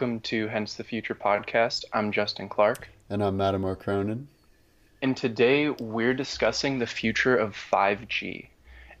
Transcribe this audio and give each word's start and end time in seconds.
Welcome 0.00 0.20
to 0.20 0.48
Hence 0.48 0.76
the 0.76 0.82
Future 0.82 1.14
podcast. 1.14 1.84
I'm 1.92 2.10
Justin 2.10 2.48
Clark. 2.48 2.88
And 3.10 3.22
I'm 3.22 3.36
Mattimore 3.36 3.78
Cronin. 3.78 4.28
And 5.02 5.14
today 5.14 5.68
we're 5.68 6.14
discussing 6.14 6.78
the 6.78 6.86
future 6.86 7.36
of 7.36 7.54
5G. 7.54 8.46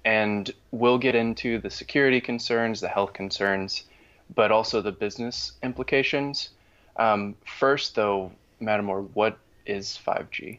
And 0.04 0.50
we'll 0.72 0.98
get 0.98 1.14
into 1.14 1.58
the 1.58 1.70
security 1.70 2.20
concerns, 2.20 2.82
the 2.82 2.88
health 2.88 3.14
concerns, 3.14 3.84
but 4.34 4.52
also 4.52 4.82
the 4.82 4.92
business 4.92 5.52
implications. 5.62 6.50
Um, 6.96 7.34
first, 7.46 7.94
though, 7.94 8.32
Mattimore, 8.60 9.08
what 9.14 9.38
is 9.64 9.98
5G? 10.06 10.58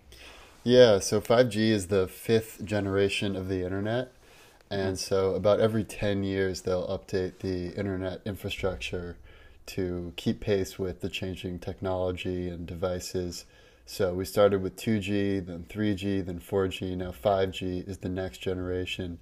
Yeah, 0.63 0.97
so 0.97 1.21
5G 1.21 1.69
is 1.69 1.85
the 1.85 2.07
fifth 2.07 2.65
generation 2.65 3.35
of 3.35 3.47
the 3.47 3.63
internet. 3.63 4.11
And 4.71 4.97
so, 4.97 5.35
about 5.35 5.59
every 5.59 5.83
10 5.83 6.23
years, 6.23 6.61
they'll 6.61 6.87
update 6.87 7.41
the 7.41 7.77
internet 7.77 8.21
infrastructure 8.25 9.17
to 9.67 10.13
keep 10.15 10.39
pace 10.39 10.77
with 10.77 11.01
the 11.01 11.09
changing 11.09 11.59
technology 11.59 12.49
and 12.49 12.65
devices. 12.65 13.45
So, 13.85 14.13
we 14.13 14.25
started 14.25 14.61
with 14.61 14.75
2G, 14.75 15.45
then 15.45 15.65
3G, 15.67 16.25
then 16.25 16.39
4G, 16.39 16.95
now 16.95 17.11
5G 17.11 17.87
is 17.87 17.99
the 17.99 18.09
next 18.09 18.39
generation. 18.39 19.19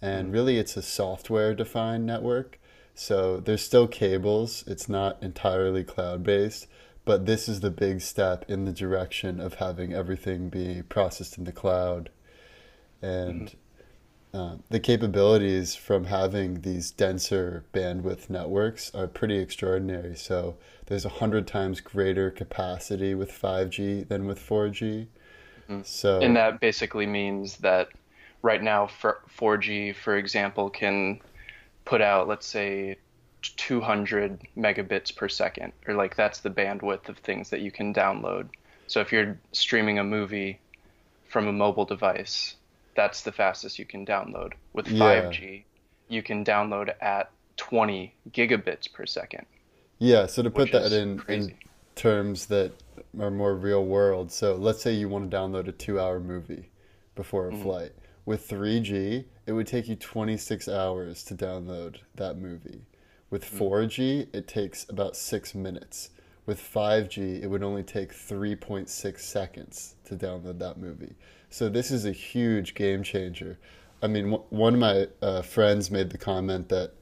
And 0.00 0.32
really, 0.32 0.58
it's 0.58 0.76
a 0.76 0.82
software 0.82 1.54
defined 1.54 2.06
network. 2.06 2.58
So, 2.94 3.40
there's 3.40 3.62
still 3.62 3.88
cables, 3.88 4.64
it's 4.66 4.88
not 4.88 5.22
entirely 5.22 5.84
cloud 5.84 6.22
based, 6.22 6.66
but 7.04 7.26
this 7.26 7.48
is 7.48 7.60
the 7.60 7.70
big 7.70 8.00
step 8.00 8.44
in 8.48 8.64
the 8.64 8.72
direction 8.72 9.40
of 9.40 9.54
having 9.54 9.92
everything 9.92 10.48
be 10.48 10.82
processed 10.82 11.38
in 11.38 11.44
the 11.44 11.52
cloud. 11.52 12.10
And 13.02 13.48
mm-hmm 13.48 13.58
uh, 14.34 14.56
the 14.68 14.80
capabilities 14.80 15.76
from 15.76 16.06
having 16.06 16.62
these 16.62 16.90
denser 16.90 17.64
bandwidth 17.72 18.28
networks 18.28 18.92
are 18.92 19.06
pretty 19.06 19.38
extraordinary. 19.38 20.16
So 20.16 20.56
there's 20.86 21.04
a 21.04 21.08
hundred 21.08 21.46
times 21.46 21.80
greater 21.80 22.32
capacity 22.32 23.14
with 23.14 23.30
5G 23.30 24.08
than 24.08 24.26
with 24.26 24.40
4G. 24.40 25.06
Mm-hmm. 25.70 25.82
So 25.84 26.20
and 26.20 26.36
that 26.36 26.58
basically 26.58 27.06
means 27.06 27.58
that 27.58 27.90
right 28.42 28.60
now, 28.60 28.88
for 28.88 29.20
4G, 29.38 29.94
for 29.94 30.16
example, 30.16 30.68
can 30.68 31.20
put 31.84 32.00
out 32.00 32.26
let's 32.26 32.46
say 32.46 32.96
200 33.42 34.40
megabits 34.56 35.14
per 35.14 35.28
second, 35.28 35.72
or 35.86 35.94
like 35.94 36.16
that's 36.16 36.40
the 36.40 36.50
bandwidth 36.50 37.08
of 37.08 37.18
things 37.18 37.50
that 37.50 37.60
you 37.60 37.70
can 37.70 37.94
download. 37.94 38.48
So 38.88 39.00
if 39.00 39.12
you're 39.12 39.38
streaming 39.52 40.00
a 40.00 40.04
movie 40.04 40.58
from 41.28 41.46
a 41.46 41.52
mobile 41.52 41.84
device, 41.84 42.56
that's 42.96 43.22
the 43.22 43.32
fastest 43.32 43.78
you 43.78 43.84
can 43.84 44.04
download. 44.04 44.52
With 44.72 44.86
5G, 44.86 45.40
yeah. 45.40 45.58
you 46.08 46.22
can 46.22 46.44
download 46.44 46.92
at 47.00 47.30
20 47.56 48.14
gigabits 48.30 48.92
per 48.92 49.06
second. 49.06 49.46
Yeah, 49.98 50.26
so 50.26 50.42
to 50.42 50.50
put 50.50 50.72
that 50.72 50.92
in, 50.92 51.22
in 51.28 51.54
terms 51.94 52.46
that 52.46 52.72
are 53.20 53.30
more 53.30 53.54
real 53.54 53.84
world, 53.84 54.32
so 54.32 54.54
let's 54.56 54.82
say 54.82 54.92
you 54.92 55.08
want 55.08 55.30
to 55.30 55.36
download 55.36 55.68
a 55.68 55.72
two 55.72 56.00
hour 56.00 56.20
movie 56.20 56.68
before 57.14 57.48
a 57.48 57.52
mm-hmm. 57.52 57.62
flight. 57.62 57.92
With 58.26 58.48
3G, 58.48 59.24
it 59.46 59.52
would 59.52 59.66
take 59.66 59.88
you 59.88 59.96
26 59.96 60.68
hours 60.68 61.22
to 61.24 61.34
download 61.34 61.98
that 62.14 62.38
movie. 62.38 62.86
With 63.30 63.44
4G, 63.44 63.98
mm-hmm. 63.98 64.36
it 64.36 64.48
takes 64.48 64.88
about 64.88 65.16
six 65.16 65.54
minutes. 65.54 66.10
With 66.46 66.60
5G, 66.60 67.42
it 67.42 67.48
would 67.48 67.62
only 67.62 67.82
take 67.82 68.12
3.6 68.12 69.20
seconds 69.20 69.94
to 70.04 70.14
download 70.14 70.58
that 70.58 70.78
movie. 70.78 71.14
So 71.54 71.68
this 71.68 71.92
is 71.92 72.04
a 72.04 72.10
huge 72.10 72.74
game 72.74 73.04
changer. 73.04 73.60
I 74.02 74.08
mean, 74.08 74.32
w- 74.32 74.44
one 74.50 74.74
of 74.74 74.80
my 74.80 75.06
uh, 75.22 75.42
friends 75.42 75.88
made 75.88 76.10
the 76.10 76.18
comment 76.18 76.68
that 76.70 76.94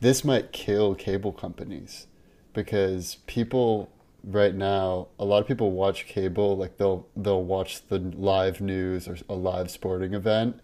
this 0.00 0.24
might 0.24 0.50
kill 0.50 0.94
cable 0.94 1.30
companies 1.30 2.06
because 2.54 3.16
people 3.26 3.90
right 4.22 4.54
now, 4.54 5.08
a 5.18 5.26
lot 5.26 5.42
of 5.42 5.46
people 5.46 5.72
watch 5.72 6.06
cable 6.06 6.56
like 6.56 6.78
they'll 6.78 7.06
they'll 7.14 7.44
watch 7.44 7.86
the 7.88 7.98
live 7.98 8.62
news 8.62 9.06
or 9.06 9.18
a 9.28 9.34
live 9.34 9.70
sporting 9.70 10.14
event 10.14 10.60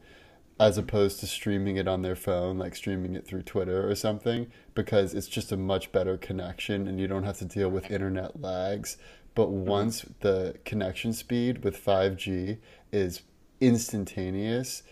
as 0.58 0.78
opposed 0.78 1.20
to 1.20 1.26
streaming 1.26 1.76
it 1.76 1.86
on 1.86 2.00
their 2.00 2.16
phone, 2.16 2.56
like 2.56 2.74
streaming 2.74 3.14
it 3.14 3.26
through 3.26 3.42
Twitter 3.42 3.90
or 3.90 3.94
something, 3.94 4.50
because 4.74 5.12
it's 5.12 5.28
just 5.28 5.52
a 5.52 5.56
much 5.56 5.92
better 5.92 6.16
connection 6.16 6.88
and 6.88 6.98
you 6.98 7.06
don't 7.06 7.24
have 7.24 7.38
to 7.38 7.44
deal 7.44 7.68
with 7.68 7.90
internet 7.90 8.40
lags. 8.40 8.96
But 9.34 9.46
mm-hmm. 9.48 9.68
once 9.68 10.04
the 10.20 10.56
connection 10.64 11.12
speed 11.12 11.64
with 11.64 11.82
5G 11.82 12.58
is 12.92 13.22
instantaneous, 13.60 14.82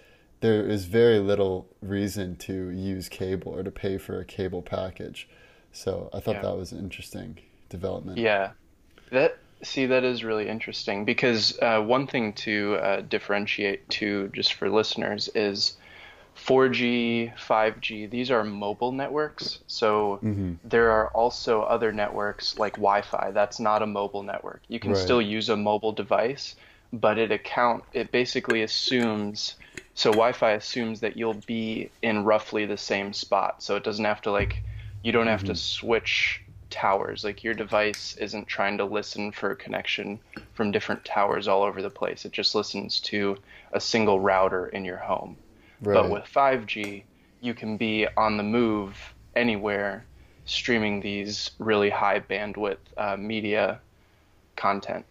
there 0.40 0.66
is 0.66 0.84
very 0.84 1.18
little 1.18 1.68
reason 1.82 2.36
to 2.36 2.70
use 2.70 3.08
cable 3.08 3.52
or 3.52 3.62
to 3.62 3.70
pay 3.70 3.98
for 3.98 4.20
a 4.20 4.24
cable 4.24 4.62
package. 4.62 5.28
So 5.72 6.10
I 6.12 6.20
thought 6.20 6.36
yeah. 6.36 6.42
that 6.42 6.56
was 6.56 6.72
an 6.72 6.78
interesting 6.78 7.38
development. 7.68 8.18
Yeah. 8.18 8.52
That 9.10 9.38
see 9.62 9.86
that 9.86 10.04
is 10.04 10.22
really 10.22 10.48
interesting 10.48 11.04
because 11.04 11.58
uh, 11.60 11.80
one 11.80 12.06
thing 12.06 12.32
to 12.32 12.76
uh, 12.76 13.00
differentiate 13.00 13.88
to 13.88 14.28
just 14.28 14.54
for 14.54 14.70
listeners 14.70 15.28
is 15.34 15.76
4G, 16.46 17.36
5G, 17.36 18.08
these 18.10 18.30
are 18.30 18.44
mobile 18.44 18.92
networks. 18.92 19.58
So 19.66 20.20
mm-hmm. 20.22 20.54
there 20.64 20.90
are 20.90 21.08
also 21.08 21.62
other 21.62 21.92
networks 21.92 22.58
like 22.58 22.74
Wi 22.74 23.02
Fi. 23.02 23.30
That's 23.32 23.60
not 23.60 23.82
a 23.82 23.86
mobile 23.86 24.22
network. 24.22 24.62
You 24.68 24.80
can 24.80 24.92
right. 24.92 25.00
still 25.00 25.20
use 25.20 25.48
a 25.48 25.56
mobile 25.56 25.92
device, 25.92 26.54
but 26.92 27.18
it 27.18 27.32
account 27.32 27.84
it 27.92 28.12
basically 28.12 28.62
assumes 28.62 29.56
so 29.98 30.12
Wi-Fi 30.12 30.52
assumes 30.52 31.00
that 31.00 31.16
you'll 31.16 31.42
be 31.46 31.90
in 32.02 32.22
roughly 32.22 32.66
the 32.66 32.76
same 32.76 33.12
spot. 33.12 33.64
So 33.64 33.74
it 33.74 33.82
doesn't 33.82 34.04
have 34.04 34.22
to 34.22 34.30
like 34.30 34.62
you 35.02 35.10
don't 35.10 35.26
have 35.26 35.40
mm-hmm. 35.40 35.48
to 35.48 35.56
switch 35.56 36.40
towers. 36.70 37.24
Like 37.24 37.42
your 37.42 37.54
device 37.54 38.16
isn't 38.16 38.46
trying 38.46 38.78
to 38.78 38.84
listen 38.84 39.32
for 39.32 39.50
a 39.50 39.56
connection 39.56 40.20
from 40.54 40.70
different 40.70 41.04
towers 41.04 41.48
all 41.48 41.64
over 41.64 41.82
the 41.82 41.90
place. 41.90 42.24
It 42.24 42.30
just 42.30 42.54
listens 42.54 43.00
to 43.00 43.38
a 43.72 43.80
single 43.80 44.20
router 44.20 44.68
in 44.68 44.84
your 44.84 44.98
home. 44.98 45.36
Right. 45.80 45.94
But 45.94 46.10
with 46.10 46.24
5G, 46.24 47.02
you 47.40 47.54
can 47.54 47.76
be 47.76 48.06
on 48.16 48.36
the 48.36 48.42
move 48.42 48.96
anywhere 49.36 50.04
streaming 50.44 51.00
these 51.00 51.50
really 51.58 51.90
high 51.90 52.20
bandwidth 52.20 52.78
uh, 52.96 53.16
media 53.16 53.80
content. 54.56 55.04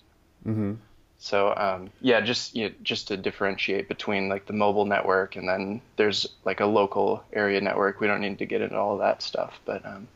Mm-hmm. 0.46 0.74
So 1.20 1.54
um, 1.56 1.90
yeah, 2.02 2.22
just 2.22 2.56
you 2.56 2.70
know, 2.70 2.76
just 2.84 3.08
to 3.08 3.18
differentiate 3.18 3.88
between 3.88 4.30
like 4.30 4.46
the 4.46 4.54
mobile 4.54 4.86
network 4.86 5.36
and 5.36 5.48
then 5.48 5.82
there's 5.96 6.28
like 6.44 6.60
a 6.60 6.66
local 6.66 7.24
area 7.34 7.60
network. 7.62 8.00
We 8.00 8.08
don't 8.08 8.22
need 8.22 8.38
to 8.40 8.46
get 8.46 8.62
into 8.62 8.78
all 8.78 8.98
that 9.00 9.22
stuff, 9.22 9.60
but 9.66 9.86
um, 9.86 10.08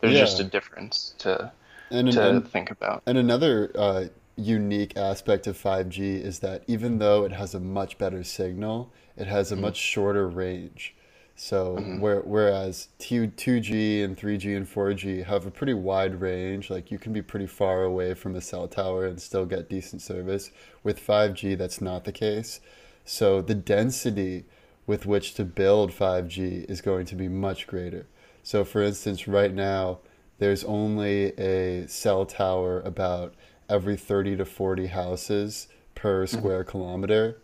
there's 0.00 0.14
yeah. 0.14 0.20
just 0.20 0.40
a 0.40 0.44
difference 0.44 1.14
to 1.18 1.52
and, 1.90 2.10
to 2.12 2.28
and, 2.28 2.48
think 2.48 2.70
about. 2.70 3.02
And 3.06 3.18
another 3.18 3.70
uh, 3.74 4.04
unique 4.36 4.96
aspect 4.96 5.46
of 5.46 5.60
5G 5.60 6.22
is 6.22 6.40
that 6.40 6.62
even 6.66 6.98
though 6.98 7.24
it 7.24 7.32
has 7.32 7.54
a 7.54 7.60
much 7.60 7.98
better 7.98 8.22
signal, 8.22 8.92
it 9.16 9.26
has 9.26 9.50
a 9.50 9.54
mm-hmm. 9.54 9.62
much 9.62 9.76
shorter 9.76 10.28
range. 10.28 10.94
So 11.34 11.76
mm-hmm. 11.76 12.00
where, 12.00 12.20
whereas 12.20 12.88
two, 12.98 13.28
2G 13.28 14.02
and 14.02 14.16
3G 14.16 14.56
and 14.56 14.66
4G 14.66 15.24
have 15.24 15.46
a 15.46 15.50
pretty 15.50 15.74
wide 15.74 16.20
range, 16.20 16.70
like 16.70 16.90
you 16.90 16.98
can 16.98 17.12
be 17.12 17.22
pretty 17.22 17.46
far 17.46 17.82
away 17.82 18.14
from 18.14 18.34
a 18.34 18.40
cell 18.40 18.68
tower 18.68 19.06
and 19.06 19.20
still 19.20 19.44
get 19.44 19.68
decent 19.68 20.00
service. 20.00 20.50
With 20.82 21.04
5G, 21.04 21.58
that's 21.58 21.80
not 21.80 22.04
the 22.04 22.12
case. 22.12 22.60
So 23.04 23.42
the 23.42 23.54
density 23.54 24.44
with 24.86 25.04
which 25.04 25.34
to 25.34 25.44
build 25.44 25.90
5G 25.90 26.70
is 26.70 26.80
going 26.80 27.06
to 27.06 27.14
be 27.14 27.28
much 27.28 27.66
greater. 27.66 28.06
So 28.42 28.64
for 28.64 28.82
instance, 28.82 29.26
right 29.26 29.52
now, 29.52 29.98
there's 30.38 30.64
only 30.64 31.38
a 31.38 31.86
cell 31.88 32.26
tower 32.26 32.80
about 32.80 33.34
every 33.68 33.96
30 33.96 34.36
to 34.36 34.44
40 34.44 34.86
houses 34.86 35.68
per 35.94 36.24
mm-hmm. 36.24 36.38
square 36.38 36.62
mm-hmm. 36.62 36.70
kilometer 36.70 37.38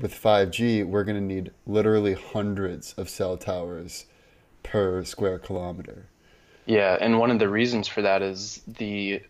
with 0.00 0.14
5G, 0.14 0.86
we're 0.86 1.04
going 1.04 1.16
to 1.16 1.34
need 1.34 1.52
literally 1.66 2.14
hundreds 2.14 2.94
of 2.94 3.08
cell 3.08 3.36
towers 3.36 4.06
per 4.62 5.04
square 5.04 5.38
kilometer. 5.38 6.06
Yeah, 6.66 6.96
and 7.00 7.18
one 7.18 7.30
of 7.30 7.38
the 7.38 7.48
reasons 7.48 7.88
for 7.88 8.02
that 8.02 8.22
is 8.22 8.62
the 8.66 9.22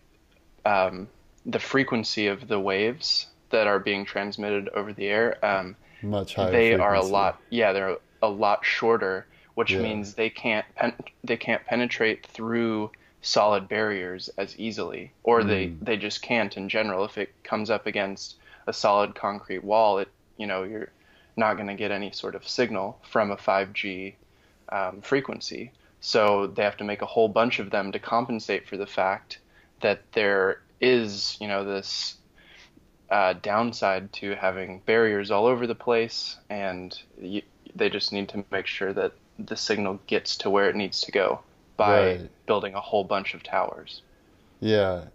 um, 0.65 1.07
the 1.45 1.59
frequency 1.59 2.27
of 2.27 2.47
the 2.47 2.59
waves 2.59 3.27
that 3.49 3.67
are 3.67 3.79
being 3.79 4.05
transmitted 4.05 4.69
over 4.69 4.93
the 4.93 5.07
air. 5.07 5.43
Um, 5.43 5.75
Much 6.03 6.35
higher. 6.35 6.51
They 6.51 6.69
frequency. 6.71 6.83
are 6.83 6.95
a 6.95 7.03
lot. 7.03 7.41
Yeah, 7.49 7.73
they're 7.73 7.97
a 8.21 8.29
lot 8.29 8.63
shorter, 8.63 9.25
which 9.55 9.71
yeah. 9.71 9.81
means 9.81 10.13
they 10.13 10.29
can't 10.29 10.65
pen- 10.75 10.93
they 11.23 11.37
can't 11.37 11.65
penetrate 11.65 12.25
through 12.27 12.91
solid 13.21 13.67
barriers 13.67 14.29
as 14.37 14.57
easily, 14.59 15.11
or 15.23 15.41
mm. 15.41 15.47
they 15.47 15.67
they 15.81 15.97
just 15.97 16.21
can't 16.21 16.57
in 16.57 16.69
general. 16.69 17.05
If 17.05 17.17
it 17.17 17.43
comes 17.43 17.69
up 17.69 17.85
against 17.87 18.35
a 18.67 18.73
solid 18.73 19.15
concrete 19.15 19.63
wall, 19.63 19.99
it 19.99 20.09
you 20.37 20.47
know 20.47 20.63
you're 20.63 20.89
not 21.37 21.55
going 21.55 21.67
to 21.67 21.75
get 21.75 21.91
any 21.91 22.11
sort 22.11 22.35
of 22.35 22.47
signal 22.47 22.99
from 23.09 23.31
a 23.31 23.37
5G 23.37 24.13
um, 24.69 25.01
frequency. 25.01 25.71
So 26.01 26.47
they 26.47 26.63
have 26.63 26.77
to 26.77 26.83
make 26.83 27.01
a 27.01 27.05
whole 27.05 27.29
bunch 27.29 27.59
of 27.59 27.69
them 27.69 27.91
to 27.93 27.99
compensate 27.99 28.67
for 28.67 28.75
the 28.75 28.87
fact 28.87 29.39
that 29.81 30.01
there 30.11 30.61
is, 30.81 31.37
you 31.39 31.47
know, 31.47 31.63
this 31.63 32.17
uh, 33.09 33.33
downside 33.33 34.11
to 34.13 34.35
having 34.35 34.81
barriers 34.85 35.31
all 35.31 35.45
over 35.45 35.67
the 35.67 35.75
place, 35.75 36.37
and 36.49 36.99
you, 37.19 37.43
they 37.75 37.89
just 37.89 38.11
need 38.11 38.29
to 38.29 38.43
make 38.51 38.67
sure 38.67 38.91
that 38.91 39.13
the 39.39 39.55
signal 39.55 39.99
gets 40.07 40.37
to 40.37 40.49
where 40.49 40.69
it 40.69 40.75
needs 40.75 41.01
to 41.01 41.11
go 41.11 41.41
by 41.77 42.05
right. 42.05 42.45
building 42.45 42.73
a 42.73 42.81
whole 42.81 43.03
bunch 43.03 43.33
of 43.33 43.43
towers. 43.43 44.01
Yeah. 44.59 45.05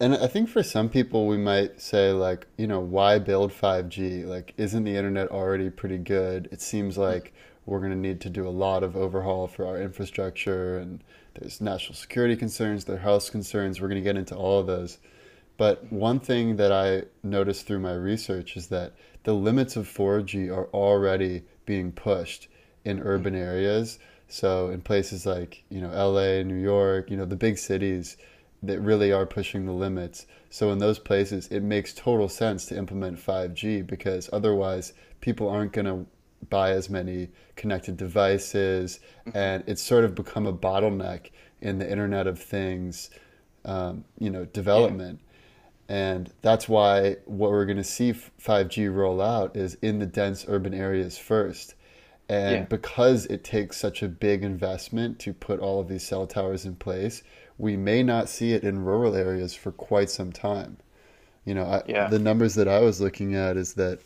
And 0.00 0.14
I 0.14 0.28
think 0.28 0.48
for 0.48 0.62
some 0.62 0.88
people, 0.88 1.26
we 1.26 1.36
might 1.36 1.80
say, 1.80 2.12
like, 2.12 2.46
you 2.56 2.66
know, 2.66 2.80
why 2.80 3.18
build 3.18 3.52
5G? 3.52 4.24
Like, 4.24 4.54
isn't 4.56 4.84
the 4.84 4.96
internet 4.96 5.28
already 5.28 5.68
pretty 5.68 5.98
good? 5.98 6.48
It 6.50 6.62
seems 6.62 6.96
like 6.96 7.34
we're 7.66 7.80
going 7.80 7.92
to 7.92 7.98
need 7.98 8.20
to 8.22 8.30
do 8.30 8.48
a 8.48 8.50
lot 8.50 8.82
of 8.82 8.96
overhaul 8.96 9.46
for 9.46 9.66
our 9.66 9.80
infrastructure, 9.80 10.78
and 10.78 11.04
there's 11.34 11.60
national 11.60 11.94
security 11.94 12.34
concerns, 12.34 12.84
there 12.84 12.96
are 12.96 13.00
health 13.00 13.30
concerns. 13.30 13.80
We're 13.80 13.88
going 13.88 14.02
to 14.02 14.04
get 14.04 14.16
into 14.16 14.34
all 14.34 14.60
of 14.60 14.66
those. 14.66 14.98
But 15.58 15.92
one 15.92 16.18
thing 16.18 16.56
that 16.56 16.72
I 16.72 17.02
noticed 17.22 17.66
through 17.66 17.80
my 17.80 17.92
research 17.92 18.56
is 18.56 18.68
that 18.68 18.94
the 19.24 19.34
limits 19.34 19.76
of 19.76 19.86
4G 19.86 20.50
are 20.50 20.68
already 20.68 21.42
being 21.66 21.92
pushed 21.92 22.48
in 22.84 23.00
urban 23.00 23.34
areas. 23.34 23.98
So 24.32 24.70
in 24.70 24.80
places 24.80 25.26
like, 25.26 25.64
you 25.68 25.80
know, 25.80 25.90
LA, 25.90 26.42
New 26.42 26.60
York, 26.60 27.10
you 27.10 27.16
know, 27.16 27.24
the 27.24 27.36
big 27.36 27.58
cities, 27.58 28.16
that 28.62 28.80
really 28.80 29.12
are 29.12 29.26
pushing 29.26 29.64
the 29.64 29.72
limits. 29.72 30.26
So 30.50 30.70
in 30.70 30.78
those 30.78 30.98
places, 30.98 31.48
it 31.48 31.60
makes 31.62 31.94
total 31.94 32.28
sense 32.28 32.66
to 32.66 32.76
implement 32.76 33.18
5G 33.18 33.86
because 33.86 34.28
otherwise 34.32 34.92
people 35.20 35.48
aren't 35.48 35.72
going 35.72 35.86
to 35.86 36.06
buy 36.48 36.72
as 36.72 36.88
many 36.88 37.28
connected 37.56 37.96
devices, 37.96 39.00
mm-hmm. 39.26 39.36
and 39.36 39.64
it's 39.66 39.82
sort 39.82 40.04
of 40.04 40.14
become 40.14 40.46
a 40.46 40.52
bottleneck 40.52 41.30
in 41.60 41.78
the 41.78 41.90
Internet 41.90 42.26
of 42.26 42.38
Things, 42.38 43.10
um, 43.64 44.04
you 44.18 44.30
know, 44.30 44.46
development. 44.46 45.20
Yeah. 45.20 45.26
And 45.90 46.32
that's 46.40 46.68
why 46.68 47.16
what 47.24 47.50
we're 47.50 47.66
going 47.66 47.76
to 47.76 47.84
see 47.84 48.12
5G 48.12 48.94
roll 48.94 49.20
out 49.20 49.56
is 49.56 49.74
in 49.82 49.98
the 49.98 50.06
dense 50.06 50.44
urban 50.48 50.72
areas 50.72 51.18
first. 51.18 51.74
And 52.30 52.54
yeah. 52.54 52.62
because 52.62 53.26
it 53.26 53.42
takes 53.42 53.76
such 53.76 54.04
a 54.04 54.08
big 54.08 54.44
investment 54.44 55.18
to 55.18 55.34
put 55.34 55.58
all 55.58 55.80
of 55.80 55.88
these 55.88 56.04
cell 56.04 56.28
towers 56.28 56.64
in 56.64 56.76
place, 56.76 57.24
we 57.58 57.76
may 57.76 58.04
not 58.04 58.28
see 58.28 58.52
it 58.52 58.62
in 58.62 58.84
rural 58.84 59.16
areas 59.16 59.52
for 59.52 59.72
quite 59.72 60.10
some 60.10 60.30
time. 60.30 60.76
You 61.44 61.54
know, 61.54 61.64
I, 61.64 61.82
yeah. 61.88 62.06
the 62.06 62.20
numbers 62.20 62.54
that 62.54 62.68
I 62.68 62.78
was 62.82 63.00
looking 63.00 63.34
at 63.34 63.56
is 63.56 63.74
that 63.74 63.98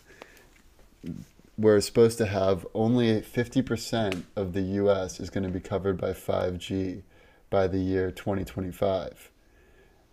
we're 1.59 1.83
supposed 1.83 2.17
to 2.17 2.25
have 2.25 2.67
only 2.73 3.21
50% 3.21 4.23
of 4.37 4.55
the 4.55 4.63
US 4.63 5.21
is 5.21 5.29
going 5.29 5.45
to 5.45 5.51
be 5.51 5.61
covered 5.61 5.99
by 5.99 6.15
5G 6.15 7.03
by 7.51 7.67
the 7.67 7.79
year 7.79 8.11
2025. 8.11 9.31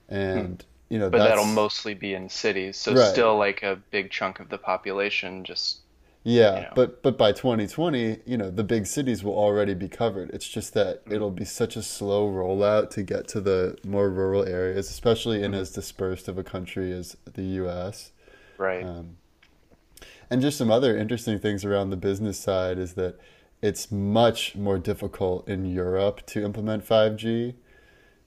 And 0.10 0.62
hmm. 0.62 0.94
you 0.94 1.00
know, 1.00 1.10
but 1.10 1.19
that'll 1.19 1.46
mostly 1.46 1.94
be 1.94 2.14
in 2.14 2.28
cities. 2.28 2.75
So 2.75 2.94
right. 2.94 3.10
still 3.10 3.38
like 3.38 3.64
a 3.64 3.80
big 3.90 4.12
chunk 4.12 4.42
of 4.42 4.50
the 4.50 4.57
population 4.57 5.46
just 5.46 5.81
yeah, 6.23 6.56
you 6.56 6.62
know. 6.62 6.69
but 6.75 7.01
but 7.01 7.18
by 7.18 7.31
2020, 7.31 8.19
you 8.25 8.38
know, 8.38 8.51
the 8.51 8.63
big 8.63 8.85
cities 8.85 9.23
will 9.23 9.35
already 9.35 9.73
be 9.73 9.88
covered. 9.88 10.29
It's 10.31 10.47
just 10.47 10.73
that 10.75 11.03
mm-hmm. 11.03 11.13
it'll 11.13 11.31
be 11.31 11.45
such 11.45 11.75
a 11.75 11.81
slow 11.81 12.29
rollout 12.29 12.91
to 12.91 13.03
get 13.03 13.27
to 13.29 13.41
the 13.41 13.77
more 13.83 14.09
rural 14.09 14.45
areas, 14.45 14.89
especially 14.89 15.41
in 15.41 15.51
mm-hmm. 15.51 15.62
as 15.62 15.71
dispersed 15.71 16.27
of 16.27 16.38
a 16.38 16.44
country 16.44 16.91
as 16.91 17.18
the 17.33 17.44
U.S. 17.44 18.12
Right. 18.57 18.85
Um, 18.85 19.18
and 20.29 20.41
just 20.41 20.57
some 20.57 20.71
other 20.71 20.97
interesting 20.97 21.39
things 21.39 21.65
around 21.65 21.89
the 21.89 21.97
business 21.97 22.39
side 22.39 22.77
is 22.77 22.94
that 22.94 23.19
it's 23.62 23.91
much 23.91 24.56
more 24.56 24.77
difficult 24.77 25.47
in 25.47 25.65
Europe 25.65 26.25
to 26.27 26.44
implement 26.44 26.88
5G 26.88 27.56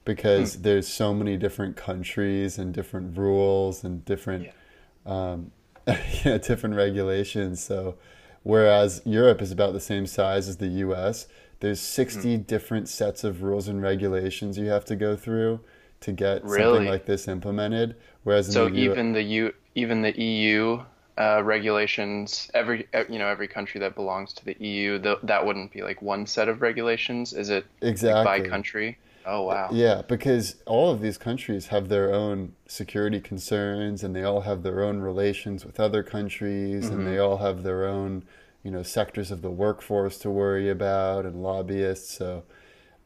because 0.04 0.56
mm. 0.56 0.62
there's 0.62 0.86
so 0.86 1.14
many 1.14 1.36
different 1.36 1.76
countries 1.76 2.58
and 2.58 2.74
different 2.74 3.16
rules 3.16 3.84
and 3.84 4.04
different 4.04 4.44
yeah. 4.44 5.32
um, 5.32 5.50
yeah, 6.24 6.38
different 6.38 6.74
regulations. 6.76 7.62
So, 7.62 7.96
whereas 8.42 9.02
Europe 9.04 9.42
is 9.42 9.52
about 9.52 9.72
the 9.72 9.80
same 9.80 10.06
size 10.06 10.48
as 10.48 10.56
the 10.56 10.68
U.S., 10.68 11.26
there's 11.60 11.80
60 11.80 12.38
mm. 12.38 12.46
different 12.46 12.88
sets 12.88 13.24
of 13.24 13.42
rules 13.42 13.68
and 13.68 13.80
regulations 13.80 14.58
you 14.58 14.66
have 14.66 14.84
to 14.86 14.96
go 14.96 15.16
through 15.16 15.60
to 16.00 16.12
get 16.12 16.44
really? 16.44 16.62
something 16.62 16.88
like 16.88 17.06
this 17.06 17.28
implemented. 17.28 17.96
Whereas 18.24 18.52
so 18.52 18.68
the 18.68 18.74
even 18.74 19.08
U- 19.08 19.14
the 19.14 19.22
U 19.22 19.54
even 19.74 20.02
the 20.02 20.20
EU 20.20 20.82
uh, 21.16 21.42
regulations, 21.42 22.50
every 22.54 22.86
you 23.08 23.18
know 23.18 23.28
every 23.28 23.48
country 23.48 23.80
that 23.80 23.94
belongs 23.94 24.32
to 24.34 24.44
the 24.44 24.56
EU, 24.58 24.98
the, 24.98 25.18
that 25.22 25.44
wouldn't 25.44 25.72
be 25.72 25.82
like 25.82 26.02
one 26.02 26.26
set 26.26 26.48
of 26.48 26.60
regulations. 26.60 27.32
Is 27.32 27.50
it 27.50 27.64
exactly 27.80 28.24
like 28.24 28.42
by 28.44 28.48
country? 28.48 28.98
Oh 29.26 29.42
wow. 29.42 29.70
Yeah, 29.72 30.02
because 30.06 30.56
all 30.66 30.90
of 30.90 31.00
these 31.00 31.16
countries 31.16 31.68
have 31.68 31.88
their 31.88 32.12
own 32.12 32.54
security 32.66 33.20
concerns 33.20 34.04
and 34.04 34.14
they 34.14 34.22
all 34.22 34.42
have 34.42 34.62
their 34.62 34.82
own 34.82 35.00
relations 35.00 35.64
with 35.64 35.80
other 35.80 36.02
countries 36.02 36.86
mm-hmm. 36.86 36.94
and 36.94 37.06
they 37.06 37.18
all 37.18 37.38
have 37.38 37.62
their 37.62 37.86
own, 37.86 38.24
you 38.62 38.70
know, 38.70 38.82
sectors 38.82 39.30
of 39.30 39.40
the 39.40 39.50
workforce 39.50 40.18
to 40.18 40.30
worry 40.30 40.68
about 40.68 41.24
and 41.24 41.42
lobbyists. 41.42 42.16
So 42.16 42.44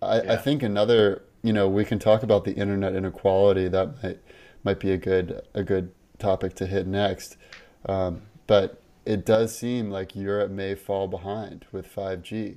I, 0.02 0.22
yeah. 0.22 0.32
I 0.32 0.36
think 0.36 0.62
another, 0.62 1.22
you 1.42 1.52
know, 1.52 1.68
we 1.68 1.84
can 1.84 1.98
talk 1.98 2.22
about 2.22 2.44
the 2.44 2.54
internet 2.54 2.96
inequality. 2.96 3.68
That 3.68 4.02
might 4.02 4.18
might 4.64 4.80
be 4.80 4.90
a 4.90 4.98
good 4.98 5.40
a 5.54 5.62
good 5.62 5.92
topic 6.18 6.54
to 6.54 6.66
hit 6.66 6.86
next. 6.86 7.36
Um, 7.86 8.22
but 8.48 8.82
it 9.04 9.24
does 9.24 9.56
seem 9.56 9.90
like 9.90 10.16
Europe 10.16 10.50
may 10.50 10.74
fall 10.74 11.06
behind 11.06 11.64
with 11.70 11.94
5G. 11.94 12.56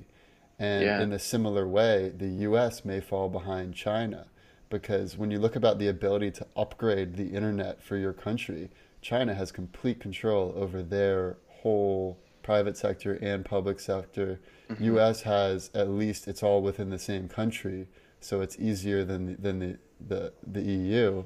And 0.62 0.84
yeah. 0.84 1.02
in 1.02 1.12
a 1.12 1.18
similar 1.18 1.66
way, 1.66 2.12
the 2.16 2.28
US 2.46 2.84
may 2.84 3.00
fall 3.00 3.28
behind 3.28 3.74
China 3.74 4.26
because 4.70 5.18
when 5.18 5.32
you 5.32 5.40
look 5.40 5.56
about 5.56 5.80
the 5.80 5.88
ability 5.88 6.30
to 6.30 6.46
upgrade 6.56 7.16
the 7.16 7.30
internet 7.30 7.82
for 7.82 7.96
your 7.96 8.12
country, 8.12 8.70
China 9.00 9.34
has 9.34 9.50
complete 9.50 9.98
control 9.98 10.54
over 10.56 10.80
their 10.80 11.36
whole 11.48 12.16
private 12.44 12.76
sector 12.76 13.18
and 13.20 13.44
public 13.44 13.80
sector. 13.80 14.40
Mm-hmm. 14.70 14.96
US 14.96 15.22
has 15.22 15.68
at 15.74 15.88
least 15.88 16.28
it's 16.28 16.44
all 16.44 16.62
within 16.62 16.90
the 16.90 16.98
same 16.98 17.28
country, 17.28 17.88
so 18.20 18.40
it's 18.40 18.56
easier 18.60 19.04
than 19.04 19.26
the, 19.26 19.42
than 19.42 19.58
the 19.58 19.78
the, 20.06 20.32
the 20.46 20.62
EU. 20.62 21.24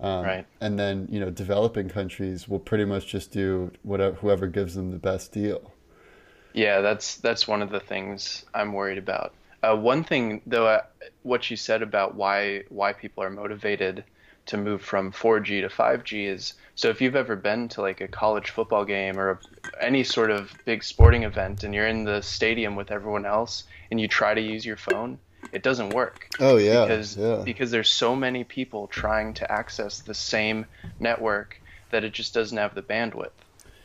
Um, 0.00 0.24
right. 0.24 0.46
And 0.62 0.78
then 0.78 1.06
you 1.10 1.20
know 1.20 1.28
developing 1.28 1.90
countries 1.90 2.48
will 2.48 2.58
pretty 2.58 2.86
much 2.86 3.08
just 3.08 3.30
do 3.30 3.72
whatever 3.82 4.16
whoever 4.16 4.46
gives 4.46 4.74
them 4.74 4.90
the 4.90 4.98
best 4.98 5.32
deal. 5.32 5.74
Yeah, 6.52 6.80
that's 6.80 7.16
that's 7.16 7.46
one 7.46 7.62
of 7.62 7.70
the 7.70 7.80
things 7.80 8.44
I'm 8.54 8.72
worried 8.72 8.98
about. 8.98 9.34
Uh, 9.62 9.76
one 9.76 10.04
thing, 10.04 10.40
though, 10.46 10.66
uh, 10.66 10.82
what 11.22 11.50
you 11.50 11.56
said 11.56 11.82
about 11.82 12.14
why 12.14 12.64
why 12.68 12.92
people 12.92 13.22
are 13.22 13.30
motivated 13.30 14.04
to 14.46 14.56
move 14.56 14.82
from 14.82 15.12
4G 15.12 15.60
to 15.60 15.68
5G 15.68 16.26
is 16.26 16.54
so 16.74 16.88
if 16.88 17.00
you've 17.00 17.14
ever 17.14 17.36
been 17.36 17.68
to 17.68 17.82
like 17.82 18.00
a 18.00 18.08
college 18.08 18.50
football 18.50 18.84
game 18.84 19.18
or 19.18 19.30
a, 19.30 19.38
any 19.84 20.02
sort 20.02 20.30
of 20.30 20.52
big 20.64 20.82
sporting 20.82 21.24
event 21.24 21.62
and 21.62 21.74
you're 21.74 21.86
in 21.86 22.04
the 22.04 22.22
stadium 22.22 22.74
with 22.74 22.90
everyone 22.90 23.26
else 23.26 23.64
and 23.90 24.00
you 24.00 24.08
try 24.08 24.32
to 24.34 24.40
use 24.40 24.64
your 24.64 24.78
phone, 24.78 25.18
it 25.52 25.62
doesn't 25.62 25.90
work. 25.90 26.28
Oh 26.40 26.56
yeah, 26.56 26.84
because 26.84 27.16
yeah. 27.16 27.42
because 27.44 27.70
there's 27.70 27.90
so 27.90 28.16
many 28.16 28.44
people 28.44 28.86
trying 28.86 29.34
to 29.34 29.52
access 29.52 30.00
the 30.00 30.14
same 30.14 30.66
network 30.98 31.60
that 31.90 32.02
it 32.02 32.12
just 32.12 32.34
doesn't 32.34 32.56
have 32.56 32.74
the 32.74 32.82
bandwidth. 32.82 33.30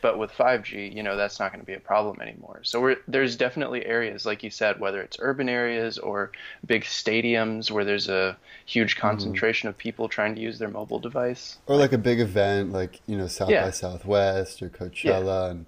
But 0.02 0.18
with 0.18 0.30
5G, 0.32 0.94
you 0.94 1.02
know, 1.02 1.16
that's 1.16 1.40
not 1.40 1.52
going 1.52 1.60
to 1.60 1.66
be 1.66 1.74
a 1.74 1.80
problem 1.80 2.20
anymore. 2.20 2.60
So 2.62 2.96
there's 3.08 3.36
definitely 3.36 3.84
areas, 3.84 4.26
like 4.26 4.42
you 4.42 4.50
said, 4.50 4.78
whether 4.78 5.00
it's 5.00 5.16
urban 5.20 5.48
areas 5.48 5.98
or 5.98 6.32
big 6.66 6.84
stadiums 6.84 7.70
where 7.70 7.84
there's 7.84 8.08
a 8.08 8.36
huge 8.66 8.96
mm-hmm. 8.96 9.08
concentration 9.08 9.68
mm-hmm. 9.68 9.74
of 9.74 9.78
people 9.78 10.08
trying 10.08 10.34
to 10.34 10.40
use 10.40 10.58
their 10.58 10.68
mobile 10.68 10.98
device. 10.98 11.58
Or 11.66 11.76
like 11.76 11.92
a 11.92 11.98
big 11.98 12.20
event, 12.20 12.72
like, 12.72 13.00
you 13.06 13.16
know, 13.16 13.26
South 13.26 13.50
yeah. 13.50 13.64
by 13.64 13.70
Southwest 13.70 14.62
or 14.62 14.68
Coachella. 14.68 15.46
Yeah. 15.46 15.50
And, 15.50 15.66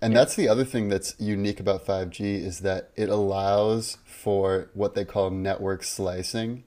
and 0.00 0.12
yeah. 0.12 0.18
that's 0.18 0.36
the 0.36 0.48
other 0.48 0.64
thing 0.64 0.88
that's 0.88 1.14
unique 1.18 1.60
about 1.60 1.84
5G 1.84 2.20
is 2.20 2.60
that 2.60 2.90
it 2.96 3.08
allows 3.08 3.98
for 4.04 4.70
what 4.74 4.94
they 4.94 5.04
call 5.04 5.30
network 5.30 5.82
slicing. 5.82 6.64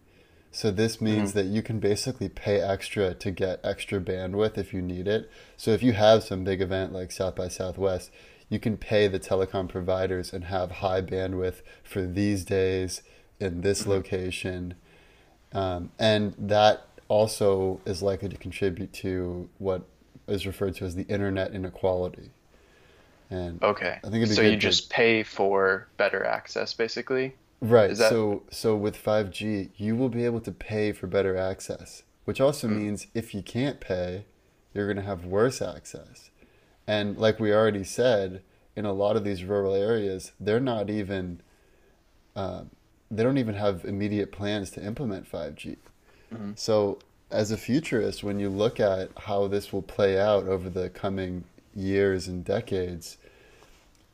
So 0.57 0.71
this 0.71 0.99
means 0.99 1.29
mm-hmm. 1.29 1.37
that 1.37 1.45
you 1.55 1.61
can 1.61 1.77
basically 1.79 2.29
pay 2.29 2.59
extra 2.59 3.13
to 3.13 3.29
get 3.29 3.59
extra 3.63 3.99
bandwidth 3.99 4.57
if 4.57 4.73
you 4.73 4.81
need 4.81 5.07
it. 5.07 5.29
So 5.55 5.69
if 5.69 5.83
you 5.83 5.93
have 5.93 6.23
some 6.23 6.43
big 6.43 6.61
event 6.61 6.93
like 6.93 7.11
South 7.11 7.35
by 7.35 7.47
Southwest, 7.47 8.09
you 8.49 8.57
can 8.57 8.75
pay 8.75 9.07
the 9.07 9.19
telecom 9.19 9.69
providers 9.69 10.33
and 10.33 10.45
have 10.45 10.71
high 10.71 11.03
bandwidth 11.03 11.61
for 11.83 12.07
these 12.07 12.43
days 12.43 13.03
in 13.39 13.61
this 13.61 13.81
mm-hmm. 13.81 13.91
location. 13.91 14.73
Um, 15.53 15.91
and 15.99 16.33
that 16.39 16.87
also 17.07 17.79
is 17.85 18.01
likely 18.01 18.29
to 18.29 18.37
contribute 18.37 18.91
to 18.93 19.49
what 19.59 19.83
is 20.27 20.47
referred 20.47 20.73
to 20.77 20.85
as 20.85 20.95
the 20.95 21.03
internet 21.03 21.53
inequality. 21.53 22.31
And 23.29 23.61
okay, 23.61 23.99
I 24.03 24.09
think 24.09 24.25
so. 24.25 24.41
You 24.41 24.57
just 24.57 24.89
pay 24.89 25.21
for 25.21 25.87
better 25.97 26.25
access, 26.25 26.73
basically. 26.73 27.35
Right. 27.61 27.95
That... 27.95 28.09
So 28.09 28.43
so 28.49 28.75
with 28.75 29.01
5G, 29.01 29.69
you 29.77 29.95
will 29.95 30.09
be 30.09 30.25
able 30.25 30.41
to 30.41 30.51
pay 30.51 30.91
for 30.91 31.07
better 31.07 31.35
access, 31.35 32.03
which 32.25 32.39
also 32.39 32.67
mm. 32.67 32.77
means 32.77 33.07
if 33.13 33.33
you 33.33 33.41
can't 33.41 33.79
pay, 33.79 34.25
you're 34.73 34.85
going 34.85 34.97
to 34.97 35.03
have 35.03 35.25
worse 35.25 35.61
access. 35.61 36.29
And 36.85 37.17
like 37.17 37.39
we 37.39 37.53
already 37.53 37.83
said, 37.83 38.41
in 38.75 38.85
a 38.85 38.93
lot 38.93 39.15
of 39.15 39.23
these 39.23 39.43
rural 39.43 39.73
areas, 39.73 40.31
they're 40.39 40.59
not 40.59 40.89
even 40.89 41.41
uh, 42.35 42.63
they 43.09 43.23
don't 43.23 43.37
even 43.37 43.55
have 43.55 43.83
immediate 43.85 44.31
plans 44.31 44.69
to 44.71 44.83
implement 44.83 45.29
5G. 45.29 45.77
Mm-hmm. 46.33 46.51
So 46.55 46.99
as 47.31 47.51
a 47.51 47.57
futurist, 47.57 48.23
when 48.23 48.39
you 48.39 48.49
look 48.49 48.79
at 48.79 49.09
how 49.17 49.47
this 49.47 49.73
will 49.73 49.81
play 49.81 50.19
out 50.19 50.45
over 50.45 50.69
the 50.69 50.89
coming 50.89 51.45
years 51.75 52.27
and 52.27 52.43
decades, 52.45 53.17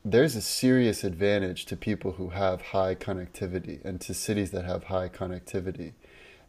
there's 0.06 0.36
a 0.36 0.42
serious 0.42 1.04
advantage 1.04 1.66
to 1.66 1.78
people 1.78 2.14
who 2.14 2.30
have 2.30 2.62
high 2.62 2.94
connectivity 2.94 3.84
and 3.86 4.02
to 4.02 4.14
cities 4.14 4.52
that 4.52 4.66
have 4.66 4.86
high 4.86 5.08
connectivity. 5.08 5.94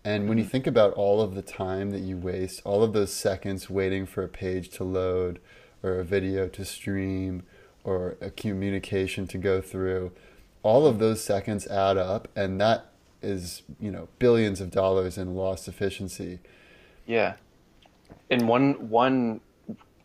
And 0.05 0.29
when 0.29 0.39
you 0.39 0.45
mm-hmm. 0.45 0.51
think 0.51 0.67
about 0.67 0.93
all 0.95 1.21
of 1.21 1.35
the 1.35 1.43
time 1.43 1.91
that 1.91 2.01
you 2.01 2.17
waste, 2.17 2.61
all 2.65 2.83
of 2.83 2.93
those 2.93 3.13
seconds 3.13 3.71
waiting 3.71 4.07
for 4.07 4.23
a 4.23 4.29
page 4.29 4.71
to 4.71 4.85
load 4.85 5.39
or 5.83 6.01
a 6.01 6.05
video 6.05 6.49
to 6.49 6.65
stream 6.65 7.45
or 7.85 8.17
a 8.21 8.31
communication 8.31 9.27
to 9.29 9.39
go 9.39 9.61
through, 9.61 10.13
all 10.63 10.87
of 10.87 10.99
those 10.99 11.23
seconds 11.23 11.67
add 11.69 11.97
up 11.97 12.29
and 12.35 12.61
that 12.61 12.91
is, 13.23 13.63
you 13.79 13.91
know, 13.91 14.09
billions 14.19 14.61
of 14.61 14.71
dollars 14.71 15.17
in 15.17 15.35
lost 15.35 15.69
efficiency. 15.69 16.41
Yeah. 17.07 17.35
And 18.31 18.49
one 18.49 18.91
one 18.91 19.41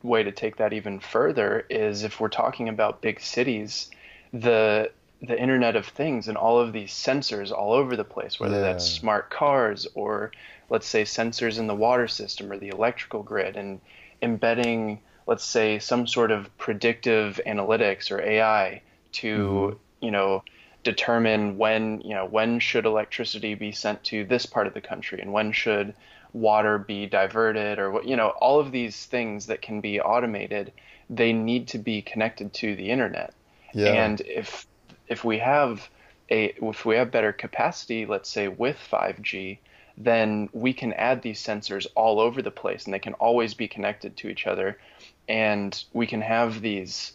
way 0.04 0.24
to 0.24 0.32
take 0.32 0.58
that 0.58 0.74
even 0.74 1.00
further 1.00 1.66
is 1.70 2.04
if 2.04 2.20
we're 2.20 2.30
talking 2.30 2.70
about 2.70 3.02
big 3.02 3.20
cities, 3.20 3.90
the 4.34 4.92
the 5.22 5.38
Internet 5.38 5.76
of 5.76 5.86
Things 5.86 6.30
and 6.30 6.38
all 6.38 6.60
of 6.60 6.72
these 6.72 6.94
sensors 6.94 7.52
all 7.52 7.74
over 7.74 7.98
the 7.98 8.06
place, 8.06 8.40
whether 8.40 8.56
yeah. 8.56 8.62
that's 8.62 8.90
smart 8.90 9.30
cars 9.30 9.86
or 9.94 10.32
let's 10.70 10.88
say 10.88 11.04
sensors 11.04 11.60
in 11.60 11.68
the 11.68 11.76
water 11.76 12.08
system 12.08 12.52
or 12.52 12.58
the 12.58 12.70
electrical 12.70 13.24
grid, 13.24 13.58
and 13.58 13.82
embedding, 14.22 15.00
let's 15.28 15.44
say, 15.44 15.80
some 15.80 16.08
sort 16.08 16.32
of 16.32 16.56
predictive 16.58 17.40
analytics 17.46 18.12
or 18.12 18.22
AI 18.22 18.82
to, 19.14 19.38
mm-hmm. 19.38 20.06
you 20.06 20.12
know, 20.12 20.44
determine 20.84 21.58
when, 21.58 22.02
you 22.02 22.14
know, 22.14 22.26
when 22.26 22.60
should 22.60 22.86
electricity 22.86 23.56
be 23.56 23.72
sent 23.72 24.04
to 24.06 24.24
this 24.26 24.46
part 24.46 24.68
of 24.68 24.74
the 24.74 24.82
country 24.82 25.22
and 25.22 25.34
when 25.34 25.52
should 25.52 25.94
water 26.34 26.78
be 26.78 27.06
diverted 27.06 27.80
or 27.80 27.90
what 27.92 28.08
you 28.08 28.16
know 28.16 28.30
all 28.40 28.60
of 28.60 28.72
these 28.72 29.06
things 29.06 29.48
that 29.48 29.62
can 29.62 29.82
be 29.82 30.00
automated 30.00 30.72
they 31.10 31.34
need 31.34 31.68
to 31.68 31.80
be 31.80 32.02
connected 32.02 32.54
to 32.54 32.76
the 32.76 32.92
internet. 32.92 33.34
Yeah. 33.74 33.94
and 33.94 34.22
if 34.22 34.68
if 35.08 35.24
we 35.24 35.40
have 35.40 35.90
a 36.30 36.54
if 36.62 36.86
we 36.86 36.96
have 36.96 37.12
better 37.12 37.34
capacity 37.34 38.06
let's 38.06 38.30
say 38.30 38.48
with 38.48 38.78
5G 38.92 39.58
then 39.98 40.50
we 40.54 40.72
can 40.72 40.94
add 40.94 41.22
these 41.22 41.44
sensors 41.44 41.86
all 41.96 42.20
over 42.20 42.42
the 42.42 42.52
place 42.52 42.86
and 42.86 42.94
they 42.94 43.00
can 43.00 43.14
always 43.16 43.54
be 43.54 43.68
connected 43.68 44.16
to 44.16 44.30
each 44.30 44.48
other. 44.48 44.80
And 45.28 45.84
we 45.92 46.08
can 46.08 46.22
have 46.22 46.62
these 46.62 47.14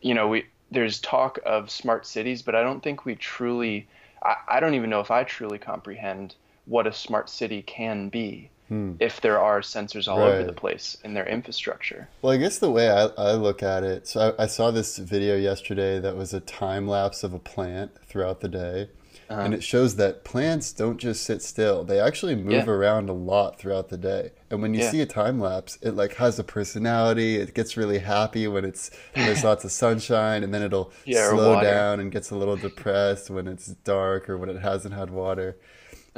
you 0.00 0.14
know 0.14 0.28
we 0.28 0.46
there's 0.70 1.00
talk 1.00 1.38
of 1.44 1.70
smart 1.70 2.06
cities 2.06 2.42
but 2.42 2.54
I 2.54 2.62
don't 2.62 2.82
think 2.82 3.04
we 3.04 3.14
truly 3.14 3.86
I, 4.22 4.36
I 4.48 4.60
don't 4.60 4.74
even 4.74 4.90
know 4.90 5.00
if 5.00 5.10
I 5.10 5.24
truly 5.24 5.58
comprehend 5.58 6.34
what 6.66 6.86
a 6.86 6.92
smart 6.92 7.28
city 7.28 7.62
can 7.62 8.08
be 8.08 8.50
hmm. 8.68 8.92
if 9.00 9.20
there 9.20 9.38
are 9.38 9.60
sensors 9.60 10.08
all 10.08 10.18
right. 10.18 10.34
over 10.34 10.44
the 10.44 10.52
place 10.52 10.96
in 11.04 11.14
their 11.14 11.26
infrastructure. 11.26 12.08
Well, 12.22 12.32
I 12.32 12.36
guess 12.36 12.58
the 12.58 12.70
way 12.70 12.90
I, 12.90 13.06
I 13.18 13.32
look 13.32 13.62
at 13.62 13.84
it, 13.84 14.06
so 14.06 14.34
I, 14.38 14.44
I, 14.44 14.46
saw 14.46 14.70
this 14.70 14.98
video 14.98 15.36
yesterday 15.36 15.98
that 16.00 16.16
was 16.16 16.34
a 16.34 16.40
time 16.40 16.88
lapse 16.88 17.22
of 17.22 17.34
a 17.34 17.38
plant 17.38 17.92
throughout 18.06 18.40
the 18.40 18.48
day. 18.48 18.88
Uh-huh. 19.30 19.40
And 19.40 19.54
it 19.54 19.64
shows 19.64 19.96
that 19.96 20.22
plants 20.22 20.70
don't 20.72 20.98
just 20.98 21.24
sit 21.24 21.40
still; 21.40 21.82
they 21.82 21.98
actually 21.98 22.34
move 22.34 22.52
yeah. 22.52 22.70
around 22.70 23.08
a 23.08 23.14
lot 23.14 23.58
throughout 23.58 23.88
the 23.88 23.96
day. 23.96 24.32
And 24.50 24.60
when 24.60 24.74
you 24.74 24.80
yeah. 24.80 24.90
see 24.90 25.00
a 25.00 25.06
time 25.06 25.40
lapse, 25.40 25.78
it 25.80 25.92
like 25.92 26.16
has 26.16 26.38
a 26.38 26.44
personality. 26.44 27.36
It 27.36 27.54
gets 27.54 27.74
really 27.74 28.00
happy 28.00 28.46
when 28.48 28.66
it's 28.66 28.90
there's 29.14 29.42
lots 29.42 29.64
of 29.64 29.72
sunshine, 29.72 30.44
and 30.44 30.52
then 30.52 30.62
it'll 30.62 30.92
yeah, 31.06 31.30
slow 31.30 31.58
down 31.62 32.00
and 32.00 32.12
gets 32.12 32.32
a 32.32 32.36
little 32.36 32.56
depressed 32.56 33.30
when 33.30 33.48
it's 33.48 33.68
dark 33.68 34.28
or 34.28 34.36
when 34.36 34.50
it 34.50 34.60
hasn't 34.60 34.94
had 34.94 35.08
water. 35.08 35.56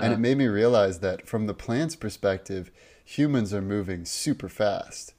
And 0.04 0.12
it 0.12 0.18
made 0.18 0.36
me 0.36 0.46
realize 0.46 0.98
that 1.00 1.26
from 1.26 1.46
the 1.46 1.54
plant's 1.54 1.96
perspective, 1.96 2.70
humans 3.04 3.54
are 3.54 3.62
moving 3.62 4.04
super 4.04 4.48
fast. 4.48 5.14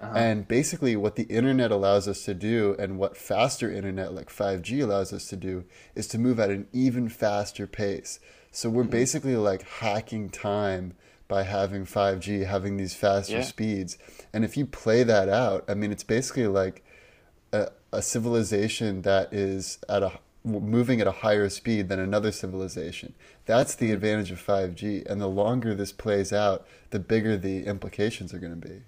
Uh-huh. 0.00 0.12
And 0.14 0.48
basically, 0.48 0.94
what 0.96 1.16
the 1.16 1.24
internet 1.24 1.70
allows 1.70 2.06
us 2.06 2.24
to 2.24 2.34
do, 2.34 2.76
and 2.78 2.98
what 2.98 3.16
faster 3.16 3.72
internet 3.72 4.12
like 4.12 4.28
5G 4.28 4.82
allows 4.82 5.12
us 5.12 5.26
to 5.28 5.36
do, 5.36 5.64
is 5.94 6.06
to 6.08 6.18
move 6.18 6.38
at 6.38 6.50
an 6.50 6.66
even 6.72 7.08
faster 7.08 7.66
pace. 7.66 8.20
So 8.50 8.68
we're 8.68 8.82
mm-hmm. 8.82 8.90
basically 8.90 9.36
like 9.36 9.62
hacking 9.62 10.28
time 10.30 10.94
by 11.28 11.42
having 11.42 11.86
5G, 11.86 12.46
having 12.46 12.76
these 12.76 12.94
faster 12.94 13.36
yeah. 13.36 13.42
speeds. 13.42 13.96
And 14.32 14.44
if 14.44 14.56
you 14.56 14.66
play 14.66 15.02
that 15.02 15.28
out, 15.28 15.64
I 15.68 15.74
mean, 15.74 15.92
it's 15.92 16.04
basically 16.04 16.46
like 16.46 16.84
a, 17.52 17.68
a 17.92 18.02
civilization 18.02 19.02
that 19.02 19.32
is 19.32 19.78
at 19.88 20.02
a 20.02 20.12
moving 20.46 21.00
at 21.00 21.06
a 21.06 21.12
higher 21.12 21.48
speed 21.48 21.88
than 21.88 21.98
another 21.98 22.32
civilization. 22.32 23.14
That's 23.44 23.74
the 23.74 23.92
advantage 23.92 24.30
of 24.30 24.44
5G. 24.44 25.04
And 25.06 25.20
the 25.20 25.26
longer 25.26 25.74
this 25.74 25.92
plays 25.92 26.32
out, 26.32 26.66
the 26.90 26.98
bigger 26.98 27.36
the 27.36 27.66
implications 27.66 28.32
are 28.32 28.38
going 28.38 28.58
to 28.58 28.68
be. 28.68 28.82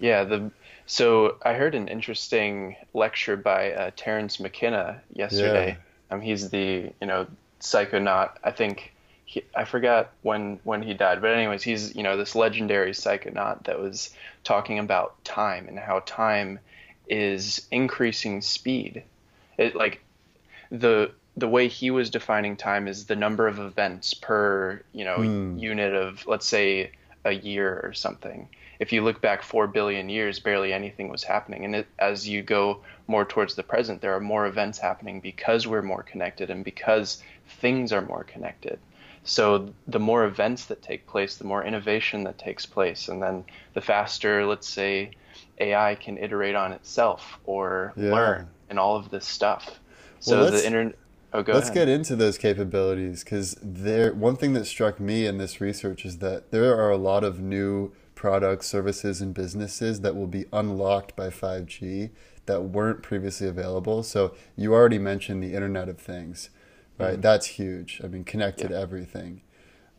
Yeah, 0.00 0.24
the 0.24 0.50
so 0.86 1.36
I 1.42 1.52
heard 1.54 1.74
an 1.74 1.88
interesting 1.88 2.76
lecture 2.94 3.36
by 3.36 3.72
uh, 3.72 3.90
Terence 3.96 4.40
McKenna 4.40 5.02
yesterday. 5.12 5.76
Yeah. 6.10 6.14
Um, 6.14 6.20
he's 6.20 6.50
the 6.50 6.90
you 7.00 7.06
know 7.06 7.26
psychonaut. 7.60 8.30
I 8.42 8.52
think 8.52 8.92
he, 9.24 9.44
I 9.54 9.64
forgot 9.64 10.12
when 10.22 10.60
when 10.64 10.82
he 10.82 10.94
died, 10.94 11.20
but 11.20 11.32
anyways, 11.32 11.62
he's 11.62 11.94
you 11.94 12.02
know 12.02 12.16
this 12.16 12.34
legendary 12.34 12.92
psychonaut 12.92 13.64
that 13.64 13.80
was 13.80 14.10
talking 14.44 14.78
about 14.78 15.22
time 15.24 15.68
and 15.68 15.78
how 15.78 16.00
time 16.06 16.60
is 17.08 17.66
increasing 17.70 18.40
speed. 18.40 19.02
It 19.58 19.74
like 19.74 20.00
the 20.70 21.10
the 21.36 21.48
way 21.48 21.68
he 21.68 21.90
was 21.90 22.10
defining 22.10 22.56
time 22.56 22.88
is 22.88 23.06
the 23.06 23.16
number 23.16 23.46
of 23.46 23.58
events 23.58 24.12
per 24.12 24.82
you 24.92 25.04
know 25.04 25.18
mm. 25.18 25.60
unit 25.60 25.94
of 25.94 26.26
let's 26.26 26.46
say 26.46 26.90
a 27.24 27.32
year 27.32 27.80
or 27.84 27.92
something 27.92 28.48
if 28.80 28.92
you 28.92 29.02
look 29.02 29.20
back 29.20 29.42
4 29.42 29.66
billion 29.68 30.08
years 30.08 30.40
barely 30.40 30.72
anything 30.72 31.08
was 31.08 31.24
happening 31.24 31.64
and 31.64 31.76
it, 31.76 31.86
as 31.98 32.28
you 32.28 32.42
go 32.42 32.80
more 33.06 33.24
towards 33.24 33.54
the 33.54 33.62
present 33.62 34.00
there 34.00 34.14
are 34.14 34.20
more 34.20 34.46
events 34.46 34.78
happening 34.78 35.20
because 35.20 35.66
we're 35.66 35.82
more 35.82 36.02
connected 36.02 36.50
and 36.50 36.64
because 36.64 37.22
things 37.60 37.92
are 37.92 38.02
more 38.02 38.24
connected 38.24 38.78
so 39.24 39.72
the 39.86 40.00
more 40.00 40.24
events 40.24 40.66
that 40.66 40.82
take 40.82 41.06
place 41.06 41.36
the 41.36 41.44
more 41.44 41.64
innovation 41.64 42.24
that 42.24 42.38
takes 42.38 42.66
place 42.66 43.08
and 43.08 43.22
then 43.22 43.44
the 43.74 43.80
faster 43.80 44.44
let's 44.46 44.68
say 44.68 45.10
ai 45.58 45.94
can 45.94 46.18
iterate 46.18 46.54
on 46.54 46.72
itself 46.72 47.38
or 47.44 47.92
yeah. 47.96 48.12
learn 48.12 48.48
and 48.70 48.78
all 48.78 48.96
of 48.96 49.10
this 49.10 49.26
stuff 49.26 49.78
so 50.20 50.40
well, 50.40 50.50
the 50.50 50.64
internet. 50.64 50.96
Oh, 51.32 51.44
let's 51.46 51.68
ahead. 51.68 51.74
get 51.74 51.88
into 51.88 52.16
those 52.16 52.38
capabilities 52.38 53.22
because 53.22 53.56
there. 53.62 54.14
One 54.14 54.36
thing 54.36 54.54
that 54.54 54.64
struck 54.64 54.98
me 54.98 55.26
in 55.26 55.38
this 55.38 55.60
research 55.60 56.04
is 56.04 56.18
that 56.18 56.50
there 56.50 56.74
are 56.74 56.90
a 56.90 56.96
lot 56.96 57.22
of 57.22 57.40
new 57.40 57.92
products, 58.14 58.66
services, 58.66 59.20
and 59.20 59.34
businesses 59.34 60.00
that 60.00 60.16
will 60.16 60.26
be 60.26 60.46
unlocked 60.52 61.14
by 61.14 61.28
5G 61.28 62.10
that 62.46 62.62
weren't 62.62 63.02
previously 63.02 63.46
available. 63.46 64.02
So 64.02 64.34
you 64.56 64.74
already 64.74 64.98
mentioned 64.98 65.42
the 65.42 65.54
Internet 65.54 65.88
of 65.88 65.98
Things, 65.98 66.50
right? 66.98 67.12
Mm-hmm. 67.12 67.20
That's 67.20 67.46
huge. 67.46 68.00
I 68.02 68.08
mean, 68.08 68.24
connected 68.24 68.72
yeah. 68.72 68.80
everything. 68.80 69.42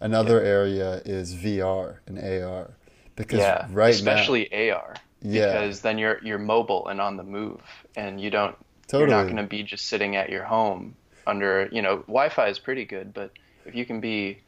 Another 0.01 0.41
yeah. 0.41 0.49
area 0.49 1.01
is 1.05 1.35
VR 1.35 1.99
and 2.07 2.17
AR 2.19 2.71
because 3.15 3.39
yeah, 3.39 3.67
right 3.71 3.93
especially 3.93 4.49
now, 4.51 4.75
AR. 4.75 4.95
Yeah, 5.21 5.45
because 5.47 5.81
then 5.81 5.97
you're 5.97 6.19
you're 6.23 6.39
mobile 6.39 6.87
and 6.87 6.99
on 6.99 7.17
the 7.17 7.23
move, 7.23 7.61
and 7.95 8.19
you 8.19 8.29
don't 8.29 8.55
Totally. 8.89 9.09
You're 9.09 9.17
not 9.17 9.23
going 9.31 9.37
to 9.37 9.47
be 9.47 9.63
just 9.63 9.85
sitting 9.85 10.15
at 10.15 10.29
your 10.29 10.43
home 10.43 10.95
under, 11.27 11.69
you 11.71 11.81
know, 11.81 11.97
Wi-Fi 12.07 12.47
is 12.47 12.57
pretty 12.57 12.85
good, 12.85 13.13
but 13.13 13.31
if 13.65 13.75
you 13.75 13.85
can 13.85 14.01
be 14.01 14.39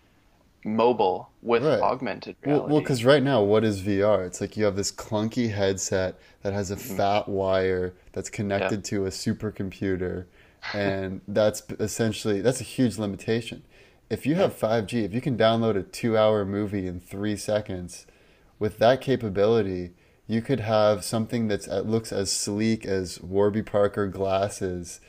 mobile 0.64 1.30
with 1.44 1.64
right. 1.64 1.80
augmented 1.80 2.36
reality. 2.44 2.72
Well, 2.72 2.82
because 2.82 3.06
right 3.06 3.22
now, 3.22 3.44
what 3.44 3.64
is 3.64 3.82
VR? 3.82 4.26
It's 4.26 4.42
like 4.42 4.58
you 4.58 4.66
have 4.66 4.76
this 4.76 4.92
clunky 4.92 5.52
headset 5.52 6.20
that 6.42 6.54
has 6.54 6.72
a 6.72 6.76
mm-hmm. 6.76 6.98
fat 6.98 7.30
wire 7.30 7.94
that's 8.14 8.30
connected 8.30 8.80
yeah. 8.80 8.98
to 8.98 9.06
a 9.06 9.10
supercomputer, 9.10 10.26
and 10.74 11.22
that's 11.28 11.64
essentially 11.80 12.42
that's 12.42 12.62
a 12.62 12.66
huge 12.66 12.98
limitation. 12.98 13.64
If 14.10 14.26
you 14.26 14.36
have 14.36 14.58
5G, 14.58 15.06
if 15.06 15.14
you 15.14 15.22
can 15.22 15.38
download 15.38 15.78
a 15.78 15.84
two-hour 15.84 16.44
movie 16.46 16.86
in 16.86 17.00
three 17.00 17.38
seconds, 17.38 18.06
with 18.60 18.78
that 18.80 19.00
capability, 19.02 19.92
you 20.32 20.42
could 20.42 20.62
have 20.62 21.04
something 21.04 21.50
that's 21.50 21.66
that 21.66 21.86
looks 21.86 22.14
as 22.14 22.32
sleek 22.32 22.86
as 22.86 23.20
Warby 23.22 23.64
Parker 23.64 24.08
glasses 24.08 25.02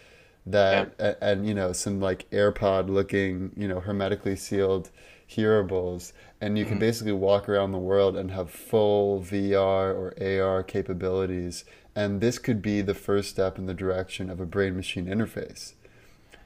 that 0.44 0.94
yeah. 0.98 1.06
and, 1.06 1.16
and, 1.20 1.46
you 1.46 1.54
know 1.54 1.72
some 1.72 2.00
like 2.00 2.28
AirPod 2.30 2.88
looking 2.88 3.52
you 3.56 3.68
know 3.68 3.78
hermetically 3.78 4.34
sealed 4.34 4.90
hearables 5.30 6.12
and 6.40 6.58
you 6.58 6.64
mm-hmm. 6.64 6.72
can 6.72 6.80
basically 6.80 7.12
walk 7.12 7.48
around 7.48 7.70
the 7.70 7.78
world 7.78 8.16
and 8.16 8.32
have 8.32 8.50
full 8.50 9.20
VR 9.20 9.94
or 9.94 10.14
AR 10.20 10.64
capabilities 10.64 11.64
and 11.94 12.20
this 12.20 12.40
could 12.40 12.60
be 12.60 12.80
the 12.80 12.94
first 12.94 13.30
step 13.30 13.58
in 13.58 13.66
the 13.66 13.74
direction 13.74 14.28
of 14.28 14.40
a 14.40 14.46
brain 14.46 14.74
machine 14.74 15.06
interface 15.06 15.74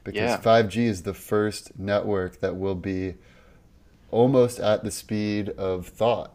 because 0.03 0.21
yeah. 0.21 0.39
5G 0.39 0.77
is 0.85 1.01
the 1.01 1.15
first 1.15 1.79
network 1.79 2.41
that 2.41 2.55
will 2.55 2.75
be 2.75 3.15
almost 4.11 4.59
at 4.59 4.83
the 4.83 4.91
speed 4.91 5.49
of 5.49 5.87
thought 5.87 6.31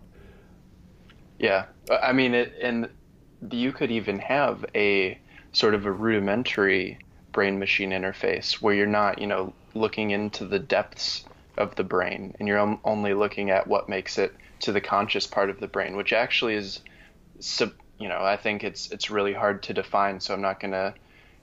yeah, 1.42 1.66
I 1.90 2.12
mean, 2.12 2.34
it, 2.34 2.54
and 2.62 2.88
you 3.50 3.72
could 3.72 3.90
even 3.90 4.18
have 4.20 4.64
a 4.74 5.18
sort 5.52 5.74
of 5.74 5.86
a 5.86 5.92
rudimentary 5.92 6.98
brain 7.32 7.58
machine 7.58 7.90
interface 7.90 8.60
where 8.62 8.74
you're 8.74 8.86
not, 8.86 9.18
you 9.18 9.26
know, 9.26 9.52
looking 9.74 10.10
into 10.10 10.44
the 10.44 10.58
depths 10.58 11.24
of 11.56 11.74
the 11.76 11.84
brain 11.84 12.34
and 12.38 12.48
you're 12.48 12.78
only 12.84 13.14
looking 13.14 13.50
at 13.50 13.66
what 13.66 13.88
makes 13.88 14.18
it 14.18 14.34
to 14.60 14.72
the 14.72 14.80
conscious 14.80 15.26
part 15.26 15.50
of 15.50 15.60
the 15.60 15.66
brain, 15.66 15.96
which 15.96 16.12
actually 16.12 16.54
is, 16.54 16.80
you 17.98 18.08
know, 18.08 18.20
I 18.20 18.36
think 18.36 18.64
it's 18.64 18.90
it's 18.90 19.10
really 19.10 19.32
hard 19.32 19.62
to 19.64 19.74
define. 19.74 20.20
So 20.20 20.34
I'm 20.34 20.40
not 20.40 20.60
gonna 20.60 20.94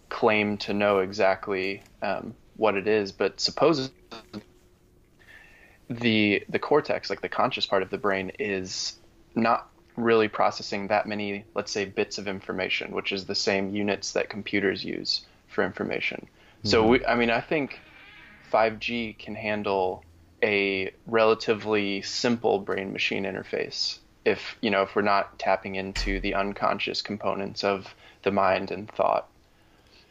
claim 0.10 0.58
to 0.58 0.74
know 0.74 1.00
exactly 1.00 1.84
um, 2.01 2.34
what 2.55 2.75
it 2.75 2.88
is, 2.88 3.12
but 3.12 3.39
suppose 3.39 3.91
the 5.89 6.43
the 6.48 6.60
cortex, 6.60 7.10
like 7.10 7.22
the 7.22 7.29
conscious 7.29 7.65
part 7.65 7.84
of 7.84 7.89
the 7.89 7.98
brain, 7.98 8.31
is 8.39 8.93
not 9.36 9.69
really 10.01 10.27
processing 10.27 10.88
that 10.88 11.08
many, 11.08 11.46
let's 11.56 11.72
say, 11.72 11.86
bits 11.86 12.18
of 12.18 12.27
information, 12.27 12.91
which 12.91 13.12
is 13.12 13.25
the 13.25 13.36
same 13.36 13.74
units 13.75 14.13
that 14.13 14.29
computers 14.29 14.84
use 14.84 15.25
for 15.48 15.63
information. 15.63 16.27
Mm-hmm. 16.60 16.68
So, 16.70 16.86
we, 16.86 17.06
I 17.06 17.15
mean, 17.15 17.29
I 17.29 17.41
think 17.41 17.79
5G 18.51 19.18
can 19.18 19.36
handle 19.36 20.03
a 20.41 20.91
relatively 21.06 22.01
simple 22.01 22.60
brain 22.60 22.94
machine 22.94 23.25
interface 23.25 24.00
if 24.25 24.58
you 24.62 24.70
know 24.70 24.84
if 24.84 24.96
we're 24.96 25.01
not 25.01 25.38
tapping 25.39 25.75
into 25.75 26.20
the 26.20 26.34
unconscious 26.34 27.01
components 27.01 27.63
of 27.63 27.94
the 28.24 28.32
mind 28.32 28.72
and 28.72 28.89
thought 28.91 29.27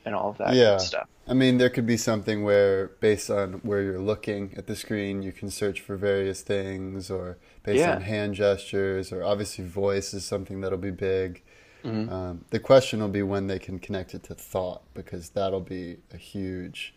and 0.08 0.16
all 0.16 0.30
of 0.30 0.38
that 0.38 0.54
yeah. 0.54 0.78
stuff. 0.78 1.06
I 1.28 1.34
mean, 1.34 1.58
there 1.58 1.68
could 1.68 1.86
be 1.86 1.98
something 1.98 2.42
where, 2.42 2.88
based 3.00 3.30
on 3.30 3.60
where 3.62 3.82
you're 3.82 4.00
looking 4.00 4.54
at 4.56 4.66
the 4.66 4.74
screen, 4.74 5.22
you 5.22 5.30
can 5.30 5.50
search 5.50 5.80
for 5.80 5.96
various 5.96 6.40
things, 6.40 7.10
or 7.10 7.36
based 7.62 7.80
yeah. 7.80 7.94
on 7.94 8.00
hand 8.00 8.34
gestures, 8.34 9.12
or 9.12 9.22
obviously 9.22 9.64
voice 9.64 10.14
is 10.14 10.24
something 10.24 10.62
that'll 10.62 10.78
be 10.78 10.90
big. 10.90 11.42
Mm-hmm. 11.84 12.12
Um, 12.12 12.44
the 12.50 12.58
question 12.58 13.00
will 13.00 13.08
be 13.08 13.22
when 13.22 13.46
they 13.46 13.58
can 13.58 13.78
connect 13.78 14.14
it 14.14 14.24
to 14.24 14.34
thought, 14.34 14.82
because 14.94 15.28
that'll 15.28 15.60
be 15.60 15.98
a 16.12 16.16
huge. 16.16 16.94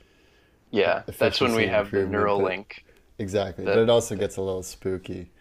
Yeah, 0.72 1.04
that's 1.06 1.42
when 1.42 1.54
we 1.54 1.68
have 1.68 1.92
the 1.92 2.08
neural 2.08 2.42
link. 2.42 2.86
Exactly, 3.20 3.66
that, 3.66 3.76
but 3.76 3.82
it 3.82 3.90
also 3.90 4.16
gets 4.16 4.38
a 4.38 4.42
little 4.42 4.64
spooky. 4.64 5.30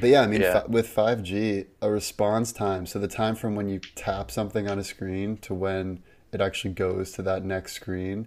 But 0.00 0.10
yeah, 0.10 0.22
I 0.22 0.26
mean, 0.26 0.42
yeah. 0.42 0.58
F- 0.58 0.68
with 0.68 0.94
5G, 0.94 1.66
a 1.82 1.90
response 1.90 2.52
time, 2.52 2.86
so 2.86 2.98
the 2.98 3.08
time 3.08 3.34
from 3.34 3.56
when 3.56 3.68
you 3.68 3.80
tap 3.96 4.30
something 4.30 4.68
on 4.68 4.78
a 4.78 4.84
screen 4.84 5.38
to 5.38 5.54
when 5.54 6.02
it 6.32 6.40
actually 6.40 6.74
goes 6.74 7.12
to 7.12 7.22
that 7.22 7.44
next 7.44 7.74
screen, 7.74 8.26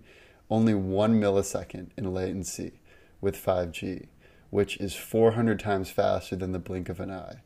only 0.49 0.73
one 0.73 1.19
millisecond 1.19 1.89
in 1.97 2.13
latency 2.13 2.73
with 3.21 3.35
5G, 3.37 4.07
which 4.49 4.77
is 4.77 4.95
400 4.95 5.59
times 5.59 5.89
faster 5.89 6.35
than 6.35 6.51
the 6.51 6.59
blink 6.59 6.89
of 6.89 6.99
an 6.99 7.11
eye. 7.11 7.41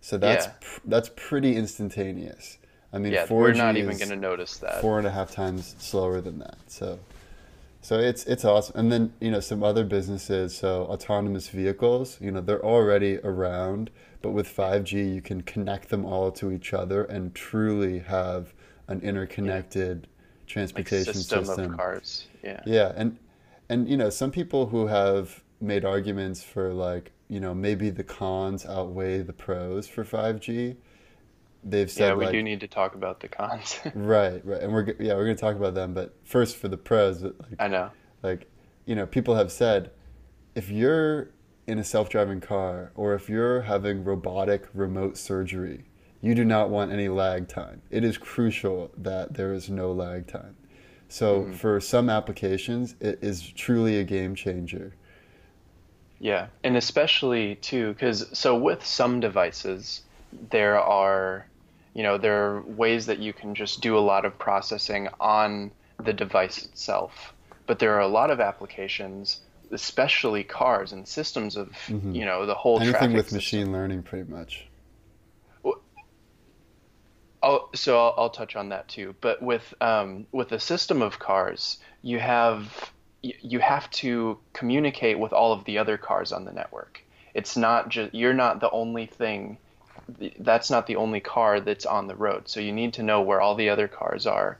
So 0.00 0.18
that's 0.18 0.46
yeah. 0.46 0.52
pr- 0.60 0.80
that's 0.86 1.10
pretty 1.14 1.56
instantaneous. 1.56 2.58
I 2.92 2.98
mean, 2.98 3.12
yeah, 3.12 3.26
4G 3.26 3.30
we're 3.30 3.52
not 3.52 3.76
even 3.76 3.96
going 3.96 4.10
to 4.10 4.16
notice 4.16 4.56
that. 4.58 4.80
Four 4.80 4.98
and 4.98 5.06
a 5.06 5.10
half 5.10 5.30
times 5.30 5.76
slower 5.78 6.20
than 6.20 6.38
that. 6.40 6.58
So, 6.66 6.98
so 7.82 7.98
it's 7.98 8.24
it's 8.24 8.44
awesome. 8.44 8.78
And 8.78 8.90
then 8.90 9.12
you 9.20 9.30
know 9.30 9.40
some 9.40 9.62
other 9.62 9.84
businesses, 9.84 10.56
so 10.56 10.84
autonomous 10.84 11.48
vehicles, 11.48 12.18
you 12.20 12.30
know, 12.30 12.40
they're 12.40 12.64
already 12.64 13.18
around, 13.18 13.90
but 14.22 14.30
with 14.30 14.48
5G, 14.48 15.14
you 15.14 15.22
can 15.22 15.42
connect 15.42 15.90
them 15.90 16.04
all 16.04 16.32
to 16.32 16.50
each 16.50 16.72
other 16.72 17.04
and 17.04 17.34
truly 17.34 18.00
have 18.00 18.52
an 18.90 19.00
interconnected 19.00 20.06
yeah. 20.06 20.52
transportation 20.52 21.06
like 21.06 21.16
system, 21.16 21.44
system, 21.44 21.72
of 21.72 21.76
cars. 21.76 22.26
Yeah. 22.42 22.60
Yeah, 22.66 22.92
and 22.96 23.16
and 23.68 23.88
you 23.88 23.96
know 23.96 24.10
some 24.10 24.30
people 24.30 24.66
who 24.66 24.88
have 24.88 25.42
made 25.60 25.84
arguments 25.84 26.42
for 26.42 26.72
like 26.72 27.12
you 27.28 27.40
know 27.40 27.54
maybe 27.54 27.90
the 27.90 28.04
cons 28.04 28.66
outweigh 28.66 29.22
the 29.22 29.32
pros 29.32 29.86
for 29.86 30.04
5G. 30.04 30.76
They've 31.62 31.90
said 31.90 32.08
yeah, 32.08 32.14
we 32.14 32.24
like, 32.24 32.32
do 32.32 32.42
need 32.42 32.60
to 32.60 32.68
talk 32.68 32.94
about 32.94 33.20
the 33.20 33.28
cons. 33.28 33.78
right, 33.94 34.44
right, 34.44 34.62
and 34.62 34.72
we're 34.72 34.86
yeah 34.98 35.14
we're 35.14 35.24
going 35.24 35.36
to 35.36 35.40
talk 35.40 35.56
about 35.56 35.74
them, 35.74 35.94
but 35.94 36.14
first 36.24 36.56
for 36.56 36.68
the 36.68 36.78
pros. 36.78 37.22
Like, 37.22 37.34
I 37.58 37.68
know. 37.68 37.90
Like, 38.22 38.50
you 38.86 38.94
know, 38.94 39.06
people 39.06 39.34
have 39.34 39.52
said 39.52 39.92
if 40.54 40.68
you're 40.68 41.30
in 41.66 41.78
a 41.78 41.84
self-driving 41.84 42.40
car 42.40 42.90
or 42.94 43.14
if 43.14 43.28
you're 43.28 43.62
having 43.62 44.02
robotic 44.04 44.66
remote 44.74 45.16
surgery 45.16 45.84
you 46.22 46.34
do 46.34 46.44
not 46.44 46.70
want 46.70 46.92
any 46.92 47.08
lag 47.08 47.48
time. 47.48 47.82
It 47.90 48.04
is 48.04 48.18
crucial 48.18 48.90
that 48.98 49.34
there 49.34 49.52
is 49.52 49.70
no 49.70 49.92
lag 49.92 50.26
time. 50.26 50.56
So 51.08 51.40
mm-hmm. 51.40 51.52
for 51.54 51.80
some 51.80 52.08
applications, 52.08 52.94
it 53.00 53.18
is 53.22 53.42
truly 53.42 53.98
a 53.98 54.04
game 54.04 54.34
changer. 54.34 54.94
Yeah, 56.20 56.48
and 56.62 56.76
especially 56.76 57.56
too, 57.56 57.94
because 57.94 58.26
so 58.38 58.56
with 58.56 58.84
some 58.84 59.20
devices, 59.20 60.02
there 60.50 60.78
are, 60.78 61.46
you 61.94 62.02
know, 62.02 62.18
there 62.18 62.44
are 62.44 62.60
ways 62.62 63.06
that 63.06 63.18
you 63.18 63.32
can 63.32 63.54
just 63.54 63.80
do 63.80 63.96
a 63.96 64.00
lot 64.00 64.24
of 64.24 64.38
processing 64.38 65.08
on 65.18 65.72
the 65.98 66.12
device 66.12 66.64
itself. 66.64 67.32
But 67.66 67.78
there 67.78 67.94
are 67.94 68.00
a 68.00 68.08
lot 68.08 68.30
of 68.30 68.38
applications, 68.38 69.40
especially 69.70 70.44
cars 70.44 70.92
and 70.92 71.08
systems 71.08 71.56
of, 71.56 71.70
mm-hmm. 71.86 72.12
you 72.12 72.24
know, 72.24 72.44
the 72.44 72.54
whole 72.54 72.80
anything 72.80 73.14
with 73.14 73.26
system. 73.26 73.36
machine 73.36 73.72
learning, 73.72 74.02
pretty 74.02 74.30
much. 74.30 74.66
Oh, 77.42 77.70
so 77.74 77.98
I'll, 77.98 78.14
I'll, 78.18 78.30
touch 78.30 78.54
on 78.54 78.68
that 78.68 78.88
too. 78.88 79.14
But 79.20 79.40
with 79.40 79.74
um, 79.80 80.26
with 80.30 80.52
a 80.52 80.60
system 80.60 81.00
of 81.00 81.18
cars, 81.18 81.78
you 82.02 82.18
have 82.18 82.92
you 83.22 83.60
have 83.60 83.90
to 83.90 84.38
communicate 84.52 85.18
with 85.18 85.32
all 85.32 85.52
of 85.52 85.64
the 85.64 85.78
other 85.78 85.96
cars 85.96 86.32
on 86.32 86.44
the 86.44 86.52
network. 86.52 87.02
It's 87.34 87.56
not 87.56 87.88
just 87.88 88.14
you're 88.14 88.34
not 88.34 88.60
the 88.60 88.70
only 88.70 89.06
thing. 89.06 89.58
That's 90.38 90.70
not 90.70 90.86
the 90.86 90.96
only 90.96 91.20
car 91.20 91.60
that's 91.60 91.86
on 91.86 92.08
the 92.08 92.16
road. 92.16 92.48
So 92.48 92.60
you 92.60 92.72
need 92.72 92.94
to 92.94 93.02
know 93.02 93.22
where 93.22 93.40
all 93.40 93.54
the 93.54 93.70
other 93.70 93.88
cars 93.88 94.26
are, 94.26 94.58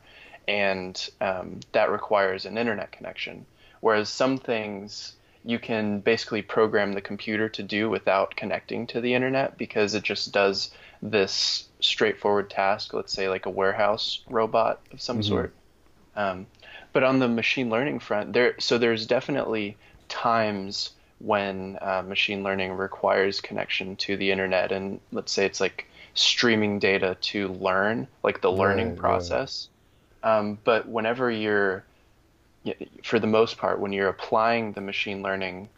and 0.49 1.11
um, 1.21 1.61
that 1.73 1.91
requires 1.91 2.47
an 2.47 2.57
internet 2.57 2.93
connection. 2.93 3.45
Whereas 3.81 4.09
some 4.09 4.39
things 4.39 5.17
you 5.45 5.59
can 5.59 6.01
basically 6.01 6.43
program 6.43 6.93
the 6.93 7.01
computer 7.01 7.49
to 7.49 7.63
do 7.63 7.89
without 7.89 8.37
connecting 8.37 8.87
to 8.87 9.01
the 9.01 9.15
internet 9.15 9.57
because 9.57 9.95
it 9.95 10.03
just 10.03 10.33
does 10.33 10.71
this 11.01 11.67
straightforward 11.81 12.51
task, 12.51 12.95
let's 12.95 13.13
say 13.13 13.29
like 13.29 13.47
a 13.47 13.51
warehouse 13.51 14.21
robot 14.29 14.81
of 14.93 15.01
some 15.01 15.21
mm-hmm. 15.21 15.29
sort. 15.29 15.55
Um, 16.17 16.47
but 16.93 17.03
on 17.05 17.19
the 17.19 17.29
machine 17.29 17.71
learning 17.71 18.01
front, 18.01 18.33
there 18.33 18.55
so 18.59 18.79
there's 18.79 19.07
definitely 19.07 19.77
times 20.09 20.91
when 21.19 21.79
uh, 21.81 22.03
machine 22.07 22.43
learning 22.43 22.73
requires 22.73 23.41
connection 23.41 23.97
to 23.97 24.17
the 24.17 24.31
internet, 24.31 24.73
and 24.73 25.01
let's 25.13 25.33
say 25.33 25.47
it's 25.47 25.61
like 25.61 25.87
streaming 26.15 26.79
data 26.79 27.17
to 27.21 27.49
learn, 27.49 28.09
like 28.23 28.41
the 28.41 28.51
learning 28.51 28.91
right, 28.91 28.99
process. 28.99 29.69
Right. 30.25 30.39
Um, 30.39 30.59
but 30.65 30.89
whenever 30.89 31.31
you're, 31.31 31.85
for 33.05 33.19
the 33.19 33.27
most 33.27 33.59
part, 33.59 33.79
when 33.81 33.93
you're 33.93 34.09
applying 34.09 34.73
the 34.73 34.81
machine 34.81 35.23
learning 35.23 35.69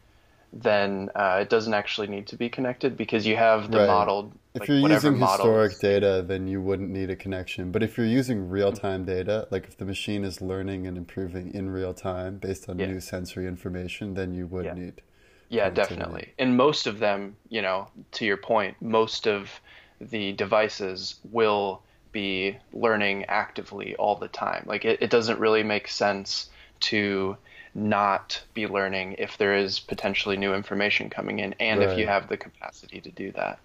then 0.53 1.11
uh, 1.15 1.39
it 1.41 1.49
doesn't 1.49 1.75
actually 1.75 2.09
need 2.09 2.27
to 2.27 2.37
be 2.37 2.49
connected 2.49 2.97
because 2.97 3.27
you 3.27 3.37
have 3.37 3.71
the 3.71 3.79
right. 3.79 3.87
modeled. 3.87 4.33
If 4.55 4.61
like, 4.61 4.69
you're 4.69 4.91
using 4.91 5.17
historic 5.17 5.79
data, 5.79 6.23
then 6.27 6.47
you 6.47 6.61
wouldn't 6.61 6.91
need 6.91 7.09
a 7.09 7.17
connection. 7.17 7.73
But 7.73 7.83
if 7.83 7.97
you're 7.97 8.07
using 8.07 8.51
real 8.51 8.73
time 8.73 9.05
data, 9.05 9.49
like 9.51 9.65
if 9.65 9.79
the 9.79 9.87
machine 9.87 10.25
is 10.25 10.43
learning 10.43 10.87
and 10.87 10.99
improving 10.99 11.55
in 11.55 11.71
real 11.71 11.95
time 11.95 12.37
based 12.37 12.69
on 12.69 12.79
yeah. 12.79 12.87
new 12.87 13.01
sensory 13.01 13.47
information, 13.47 14.13
then 14.15 14.35
you 14.35 14.47
would 14.47 14.67
yeah. 14.67 14.75
need. 14.75 15.03
Yeah, 15.49 15.71
definitely. 15.71 16.33
And 16.39 16.57
most 16.57 16.87
of 16.87 16.99
them, 16.99 17.37
you 17.49 17.63
know, 17.63 17.89
to 18.13 18.25
your 18.25 18.37
point, 18.37 18.77
most 18.81 19.27
of 19.27 19.61
the 20.01 20.33
devices 20.33 21.17
will 21.31 21.83
be 22.11 22.57
learning 22.73 23.25
actively 23.27 23.95
all 23.97 24.17
the 24.17 24.29
time. 24.29 24.65
Like 24.67 24.85
it, 24.85 25.03
it 25.03 25.11
doesn't 25.11 25.39
really 25.39 25.63
make 25.63 25.89
sense 25.89 26.51
to 26.81 27.37
not 27.75 28.43
be 28.53 28.67
learning 28.67 29.17
if 29.19 29.39
there 29.39 29.57
is 29.57 29.81
potentially 29.81 30.37
new 30.37 30.55
information 30.55 31.09
coming 31.09 31.39
in 31.39 31.55
and 31.59 31.81
right. 31.81 31.89
if 31.89 31.99
you 31.99 32.07
have 32.07 32.29
the 32.29 32.37
capacity 32.37 33.01
to 33.01 33.11
do 33.11 33.33
that. 33.33 33.59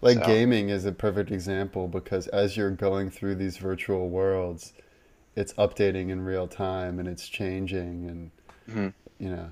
Like 0.00 0.18
so. 0.18 0.26
gaming 0.26 0.68
is 0.68 0.84
a 0.84 0.92
perfect 0.92 1.30
example 1.30 1.88
because 1.88 2.26
as 2.28 2.56
you're 2.56 2.70
going 2.70 3.10
through 3.10 3.36
these 3.36 3.56
virtual 3.56 4.08
worlds, 4.08 4.72
it's 5.34 5.52
updating 5.54 6.10
in 6.10 6.20
real 6.22 6.48
time 6.48 6.98
and 6.98 7.08
it's 7.08 7.28
changing 7.28 8.08
and 8.08 8.30
mm-hmm. 8.68 9.24
you 9.24 9.30
know. 9.30 9.50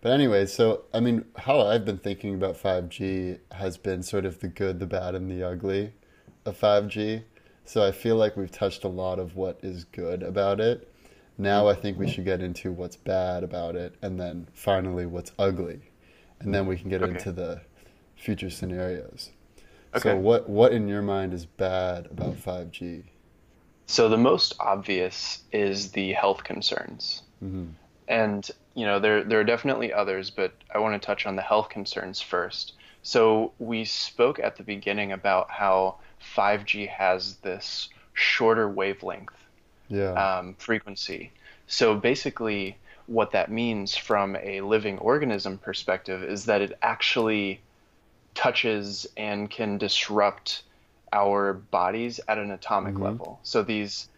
But 0.00 0.12
anyway, 0.12 0.46
so 0.46 0.84
I 0.94 1.00
mean, 1.00 1.24
how 1.36 1.60
I've 1.60 1.84
been 1.84 1.98
thinking 1.98 2.34
about 2.34 2.56
5G 2.56 3.38
has 3.52 3.76
been 3.76 4.02
sort 4.02 4.24
of 4.24 4.38
the 4.40 4.48
good, 4.48 4.78
the 4.78 4.86
bad, 4.86 5.14
and 5.14 5.30
the 5.30 5.42
ugly 5.42 5.92
of 6.44 6.58
5G. 6.58 7.24
So 7.64 7.84
I 7.84 7.92
feel 7.92 8.16
like 8.16 8.36
we've 8.36 8.50
touched 8.50 8.84
a 8.84 8.88
lot 8.88 9.18
of 9.18 9.36
what 9.36 9.58
is 9.62 9.84
good 9.84 10.22
about 10.22 10.60
it. 10.60 10.90
Now 11.36 11.68
I 11.68 11.74
think 11.74 11.98
we 11.98 12.08
should 12.08 12.24
get 12.24 12.40
into 12.40 12.72
what's 12.72 12.96
bad 12.96 13.44
about 13.44 13.76
it, 13.76 13.94
and 14.02 14.18
then 14.18 14.48
finally 14.52 15.06
what's 15.06 15.32
ugly, 15.38 15.80
and 16.40 16.54
then 16.54 16.66
we 16.66 16.76
can 16.76 16.88
get 16.90 17.02
okay. 17.02 17.12
into 17.12 17.32
the 17.32 17.60
future 18.16 18.50
scenarios. 18.50 19.30
Okay. 19.98 20.10
So 20.10 20.16
what 20.16 20.48
what 20.48 20.72
in 20.72 20.88
your 20.88 21.02
mind 21.02 21.34
is 21.34 21.46
bad 21.46 22.06
about 22.06 22.34
5G? 22.34 23.04
So 23.86 24.08
the 24.08 24.18
most 24.18 24.54
obvious 24.60 25.42
is 25.52 25.92
the 25.92 26.12
health 26.12 26.44
concerns. 26.44 27.22
Mm-hmm. 27.42 27.68
And 28.06 28.50
you 28.74 28.86
know 28.86 29.00
there 29.00 29.24
there 29.24 29.40
are 29.40 29.44
definitely 29.44 29.92
others, 29.92 30.30
but 30.30 30.52
I 30.74 30.78
want 30.78 31.00
to 31.00 31.04
touch 31.04 31.26
on 31.26 31.36
the 31.36 31.42
health 31.42 31.68
concerns 31.68 32.20
first. 32.20 32.74
So 33.02 33.52
we 33.58 33.84
spoke 33.84 34.38
at 34.38 34.56
the 34.56 34.62
beginning 34.62 35.12
about 35.12 35.50
how 35.50 35.96
5G 36.36 36.88
has 36.88 37.36
this 37.36 37.88
shorter 38.12 38.68
wavelength 38.68 39.34
yeah. 39.88 40.12
um, 40.12 40.54
frequency. 40.58 41.32
So 41.66 41.94
basically, 41.94 42.76
what 43.06 43.30
that 43.32 43.50
means 43.50 43.96
from 43.96 44.36
a 44.36 44.60
living 44.60 44.98
organism 44.98 45.58
perspective 45.58 46.22
is 46.22 46.44
that 46.46 46.60
it 46.60 46.76
actually 46.82 47.60
touches 48.38 49.04
and 49.16 49.50
can 49.50 49.78
disrupt 49.78 50.62
our 51.12 51.54
bodies 51.54 52.20
at 52.28 52.38
an 52.38 52.52
atomic 52.52 52.94
mm-hmm. 52.94 53.02
level. 53.02 53.40
So 53.42 53.64
these 53.64 54.08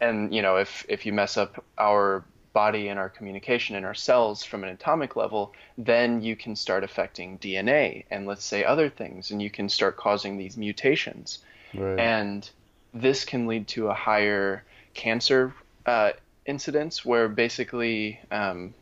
and 0.00 0.34
you 0.34 0.42
know, 0.42 0.56
if 0.56 0.84
if 0.88 1.06
you 1.06 1.12
mess 1.12 1.36
up 1.36 1.64
our 1.78 2.24
body 2.52 2.88
and 2.88 2.98
our 2.98 3.08
communication 3.08 3.76
and 3.76 3.86
our 3.86 3.94
cells 3.94 4.42
from 4.42 4.64
an 4.64 4.70
atomic 4.70 5.14
level, 5.14 5.52
then 5.78 6.20
you 6.20 6.34
can 6.34 6.56
start 6.56 6.82
affecting 6.82 7.38
DNA 7.38 8.04
and 8.10 8.26
let's 8.26 8.44
say 8.44 8.64
other 8.64 8.90
things, 8.90 9.30
and 9.30 9.40
you 9.40 9.50
can 9.50 9.68
start 9.68 9.96
causing 9.96 10.36
these 10.36 10.56
mutations. 10.56 11.38
Right. 11.74 11.98
And 11.98 12.50
this 12.92 13.24
can 13.24 13.46
lead 13.46 13.68
to 13.68 13.88
a 13.88 13.94
higher 13.94 14.64
cancer 14.94 15.54
uh, 15.86 16.12
incidence, 16.44 17.04
where 17.04 17.28
basically 17.28 18.18
um, 18.32 18.74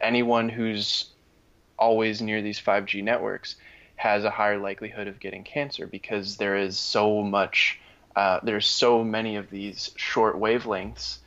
anyone 0.00 0.48
who's 0.48 1.10
always 1.78 2.20
near 2.20 2.42
these 2.42 2.60
5G 2.60 3.04
networks 3.04 3.54
has 3.96 4.24
a 4.24 4.30
higher 4.30 4.58
likelihood 4.58 5.08
of 5.08 5.20
getting 5.20 5.42
cancer 5.42 5.86
because 5.86 6.36
there 6.36 6.56
is 6.56 6.78
so 6.78 7.22
much, 7.22 7.80
uh, 8.14 8.40
there's 8.42 8.66
so 8.66 9.02
many 9.02 9.36
of 9.36 9.50
these 9.50 9.90
short 9.96 10.36
wavelengths 10.36 11.18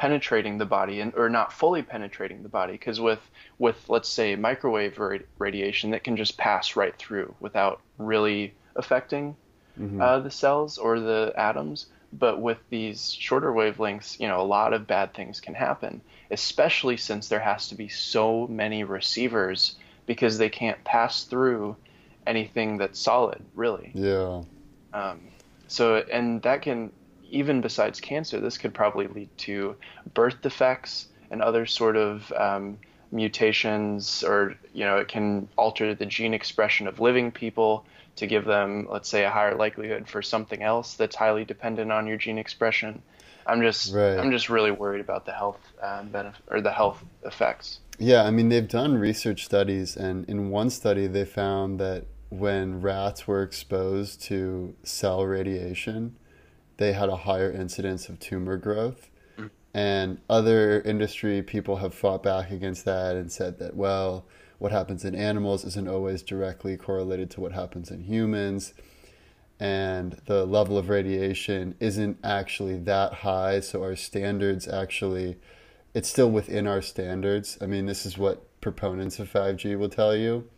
penetrating 0.00 0.56
the 0.56 0.64
body 0.64 1.00
and 1.00 1.12
or 1.14 1.28
not 1.28 1.52
fully 1.52 1.82
penetrating 1.82 2.42
the 2.42 2.48
body 2.48 2.72
because 2.72 2.98
with 2.98 3.20
with 3.58 3.76
let's 3.90 4.08
say 4.08 4.34
microwave 4.34 4.98
radiation 5.38 5.90
that 5.90 6.02
can 6.02 6.16
just 6.16 6.38
pass 6.38 6.74
right 6.74 6.96
through 6.96 7.34
without 7.38 7.82
really 7.98 8.54
affecting 8.76 9.36
mm-hmm. 9.78 10.00
uh, 10.00 10.18
the 10.20 10.30
cells 10.30 10.78
or 10.78 11.00
the 11.00 11.34
atoms 11.36 11.84
but 12.14 12.40
with 12.40 12.56
these 12.70 13.12
shorter 13.12 13.52
wavelengths 13.52 14.18
you 14.18 14.26
know 14.26 14.40
a 14.40 14.42
lot 14.42 14.72
of 14.72 14.86
bad 14.86 15.12
things 15.12 15.38
can 15.38 15.52
happen 15.52 16.00
especially 16.30 16.96
since 16.96 17.28
there 17.28 17.38
has 17.38 17.68
to 17.68 17.74
be 17.74 17.88
so 17.88 18.46
many 18.46 18.84
receivers 18.84 19.76
because 20.06 20.38
they 20.38 20.48
can't 20.48 20.82
pass 20.82 21.24
through 21.24 21.76
anything 22.26 22.78
that's 22.78 22.98
solid 22.98 23.42
really 23.54 23.90
yeah 23.94 24.42
um, 24.92 25.20
so 25.68 25.96
and 25.96 26.42
that 26.42 26.62
can 26.62 26.90
even 27.30 27.60
besides 27.60 28.00
cancer, 28.00 28.40
this 28.40 28.58
could 28.58 28.74
probably 28.74 29.06
lead 29.06 29.28
to 29.38 29.76
birth 30.14 30.42
defects 30.42 31.06
and 31.30 31.42
other 31.42 31.66
sort 31.66 31.96
of 31.96 32.32
um, 32.32 32.78
mutations, 33.12 34.24
or 34.24 34.56
you 34.72 34.84
know, 34.84 34.98
it 34.98 35.08
can 35.08 35.48
alter 35.56 35.94
the 35.94 36.06
gene 36.06 36.34
expression 36.34 36.86
of 36.86 37.00
living 37.00 37.30
people 37.30 37.84
to 38.16 38.26
give 38.26 38.44
them, 38.44 38.86
let's 38.90 39.08
say, 39.08 39.24
a 39.24 39.30
higher 39.30 39.54
likelihood 39.54 40.08
for 40.08 40.22
something 40.22 40.62
else 40.62 40.94
that's 40.94 41.16
highly 41.16 41.44
dependent 41.44 41.92
on 41.92 42.06
your 42.06 42.16
gene 42.16 42.38
expression. 42.38 43.00
I'm 43.46 43.62
just, 43.62 43.94
right. 43.94 44.18
I'm 44.18 44.30
just 44.30 44.50
really 44.50 44.70
worried 44.70 45.00
about 45.00 45.24
the 45.24 45.32
health 45.32 45.60
uh, 45.82 46.02
benefit 46.02 46.42
or 46.48 46.60
the 46.60 46.72
health 46.72 47.02
effects. 47.24 47.80
Yeah, 48.00 48.22
I 48.24 48.30
mean, 48.30 48.48
they've 48.48 48.66
done 48.66 48.96
research 48.96 49.44
studies, 49.44 49.94
and 49.94 50.24
in 50.24 50.48
one 50.48 50.70
study, 50.70 51.06
they 51.06 51.26
found 51.26 51.78
that 51.80 52.06
when 52.30 52.80
rats 52.80 53.26
were 53.26 53.42
exposed 53.42 54.22
to 54.22 54.74
cell 54.82 55.26
radiation, 55.26 56.16
they 56.78 56.94
had 56.94 57.10
a 57.10 57.16
higher 57.16 57.52
incidence 57.52 58.08
of 58.08 58.18
tumor 58.18 58.56
growth. 58.56 59.10
Mm. 59.36 59.50
And 59.74 60.18
other 60.30 60.80
industry 60.80 61.42
people 61.42 61.76
have 61.76 61.92
fought 61.92 62.22
back 62.22 62.50
against 62.50 62.86
that 62.86 63.16
and 63.16 63.30
said 63.30 63.58
that, 63.58 63.76
well, 63.76 64.24
what 64.58 64.72
happens 64.72 65.04
in 65.04 65.14
animals 65.14 65.66
isn't 65.66 65.88
always 65.88 66.22
directly 66.22 66.78
correlated 66.78 67.30
to 67.32 67.42
what 67.42 67.52
happens 67.52 67.90
in 67.90 68.04
humans. 68.04 68.72
And 69.58 70.22
the 70.24 70.46
level 70.46 70.78
of 70.78 70.88
radiation 70.88 71.74
isn't 71.80 72.16
actually 72.24 72.78
that 72.78 73.12
high. 73.12 73.60
So 73.60 73.82
our 73.82 73.94
standards 73.94 74.66
actually, 74.66 75.36
it's 75.94 76.08
still 76.08 76.30
within 76.30 76.66
our 76.66 76.82
standards. 76.82 77.58
I 77.60 77.66
mean, 77.66 77.86
this 77.86 78.06
is 78.06 78.16
what 78.16 78.46
proponents 78.60 79.18
of 79.18 79.32
5G 79.32 79.78
will 79.78 79.88
tell 79.88 80.14
you. 80.14 80.48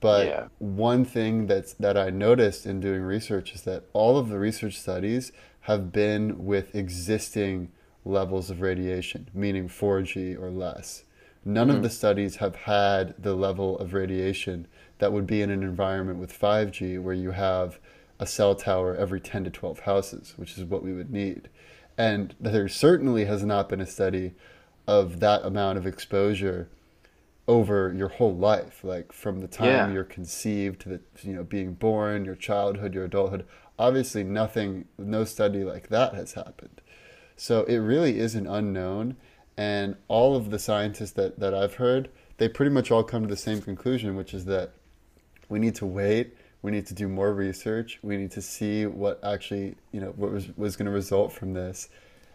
But 0.00 0.26
yeah. 0.26 0.48
one 0.58 1.04
thing 1.04 1.46
that's 1.46 1.74
that 1.74 1.96
I 1.96 2.10
noticed 2.10 2.66
in 2.66 2.80
doing 2.80 3.02
research 3.02 3.54
is 3.54 3.62
that 3.62 3.84
all 3.92 4.18
of 4.18 4.28
the 4.28 4.38
research 4.38 4.78
studies 4.78 5.30
have 5.60 5.92
been 5.92 6.44
with 6.44 6.74
existing 6.74 7.70
levels 8.04 8.50
of 8.50 8.60
radiation, 8.60 9.28
meaning 9.32 9.68
4G 9.68 10.40
or 10.40 10.50
less. 10.50 11.04
None 11.44 11.68
mm-hmm. 11.68 11.76
of 11.76 11.82
the 11.84 11.90
studies 11.90 12.36
have 12.36 12.56
had 12.56 13.14
the 13.16 13.34
level 13.34 13.78
of 13.78 13.94
radiation 13.94 14.66
that 14.98 15.12
would 15.12 15.26
be 15.26 15.40
in 15.40 15.50
an 15.50 15.62
environment 15.62 16.18
with 16.18 16.36
5G 16.38 17.00
where 17.00 17.14
you 17.14 17.30
have 17.30 17.78
a 18.18 18.26
cell 18.26 18.54
tower 18.54 18.96
every 18.96 19.20
10 19.20 19.44
to 19.44 19.50
12 19.50 19.80
houses, 19.80 20.34
which 20.36 20.56
is 20.58 20.64
what 20.64 20.82
we 20.82 20.92
would 20.92 21.10
need. 21.10 21.48
And 21.98 22.34
there 22.40 22.68
certainly 22.68 23.26
has 23.26 23.44
not 23.44 23.68
been 23.68 23.80
a 23.80 23.86
study 23.86 24.32
of 24.86 25.20
that 25.20 25.44
amount 25.44 25.78
of 25.78 25.86
exposure 25.86 26.68
over 27.48 27.92
your 27.92 28.08
whole 28.08 28.34
life 28.34 28.84
like 28.84 29.12
from 29.12 29.40
the 29.40 29.48
time 29.48 29.66
yeah. 29.66 29.90
you're 29.90 30.04
conceived 30.04 30.80
to 30.80 30.88
the 30.88 31.00
you 31.22 31.34
know 31.34 31.42
being 31.42 31.74
born 31.74 32.24
your 32.24 32.36
childhood 32.36 32.94
your 32.94 33.04
adulthood 33.04 33.44
obviously 33.78 34.22
nothing 34.22 34.86
no 34.96 35.24
study 35.24 35.64
like 35.64 35.88
that 35.88 36.14
has 36.14 36.34
happened 36.34 36.80
so 37.36 37.64
it 37.64 37.78
really 37.78 38.18
is 38.18 38.36
an 38.36 38.46
unknown 38.46 39.16
and 39.56 39.96
all 40.06 40.36
of 40.36 40.50
the 40.50 40.58
scientists 40.58 41.12
that, 41.12 41.40
that 41.40 41.52
i've 41.52 41.74
heard 41.74 42.08
they 42.38 42.48
pretty 42.48 42.70
much 42.70 42.92
all 42.92 43.02
come 43.02 43.22
to 43.22 43.28
the 43.28 43.36
same 43.36 43.60
conclusion 43.60 44.14
which 44.14 44.32
is 44.32 44.44
that 44.44 44.70
we 45.48 45.58
need 45.58 45.74
to 45.74 45.86
wait 45.86 46.36
we 46.62 46.70
need 46.70 46.86
to 46.86 46.94
do 46.94 47.08
more 47.08 47.32
research 47.32 47.98
we 48.02 48.16
need 48.16 48.30
to 48.30 48.42
see 48.42 48.86
what 48.86 49.22
actually 49.24 49.74
you 49.92 50.00
know 50.00 50.12
what 50.16 50.32
was, 50.32 50.48
was 50.56 50.76
going 50.76 50.86
to 50.86 50.92
result 50.92 51.32
from 51.32 51.52
this 51.52 51.88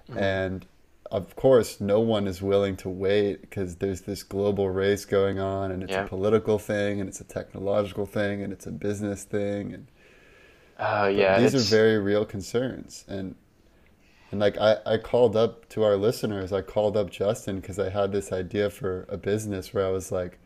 mm-hmm. 0.09 0.19
and 0.19 0.65
of 1.11 1.35
course, 1.35 1.79
no 1.79 1.99
one 1.99 2.27
is 2.27 2.41
willing 2.41 2.75
to 2.77 2.89
wait 2.89 3.41
because 3.41 3.75
there's 3.77 4.01
this 4.01 4.23
global 4.23 4.69
race 4.69 5.05
going 5.05 5.39
on, 5.39 5.71
and 5.71 5.83
it's 5.83 5.91
yeah. 5.91 6.03
a 6.03 6.07
political 6.07 6.59
thing, 6.59 6.99
and 6.99 7.07
it's 7.07 7.21
a 7.21 7.25
technological 7.25 8.05
thing, 8.05 8.41
and 8.43 8.51
it's 8.51 8.67
a 8.67 8.71
business 8.71 9.23
thing, 9.23 9.73
and 9.73 9.87
uh, 10.77 11.07
yeah, 11.07 11.39
these 11.39 11.53
it's... 11.53 11.71
are 11.71 11.75
very 11.75 11.97
real 11.97 12.25
concerns, 12.25 13.05
and 13.07 13.35
and 14.31 14.39
like 14.39 14.57
I, 14.57 14.77
I 14.85 14.97
called 14.97 15.35
up 15.35 15.69
to 15.69 15.83
our 15.83 15.95
listeners, 15.95 16.51
I 16.51 16.61
called 16.61 16.97
up 16.97 17.09
Justin 17.09 17.59
because 17.59 17.79
I 17.79 17.89
had 17.89 18.11
this 18.11 18.31
idea 18.31 18.69
for 18.69 19.05
a 19.09 19.17
business 19.17 19.73
where 19.73 19.85
I 19.85 19.89
was 19.89 20.11
like, 20.11 20.39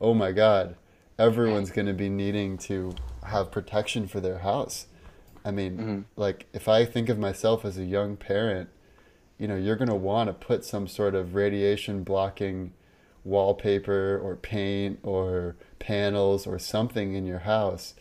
oh 0.00 0.14
my 0.14 0.32
god, 0.32 0.76
everyone's 1.18 1.70
going 1.70 1.86
to 1.86 1.94
be 1.94 2.08
needing 2.08 2.58
to 2.58 2.94
have 3.24 3.50
protection 3.50 4.06
for 4.06 4.20
their 4.20 4.38
house. 4.38 4.86
I 5.44 5.50
mean, 5.50 5.76
mm-hmm. 5.76 6.00
like 6.16 6.46
if 6.52 6.68
I 6.68 6.84
think 6.84 7.08
of 7.08 7.18
myself 7.18 7.64
as 7.64 7.78
a 7.78 7.84
young 7.84 8.16
parent 8.16 8.70
you 9.38 9.46
know 9.46 9.56
you're 9.56 9.76
going 9.76 9.88
to 9.88 9.94
want 9.94 10.28
to 10.28 10.34
put 10.34 10.64
some 10.64 10.86
sort 10.86 11.14
of 11.14 11.34
radiation 11.34 12.02
blocking 12.02 12.72
wallpaper 13.24 14.20
or 14.22 14.36
paint 14.36 14.98
or 15.02 15.56
panels 15.78 16.46
or 16.46 16.58
something 16.58 17.14
in 17.14 17.24
your 17.24 17.40
house 17.40 17.94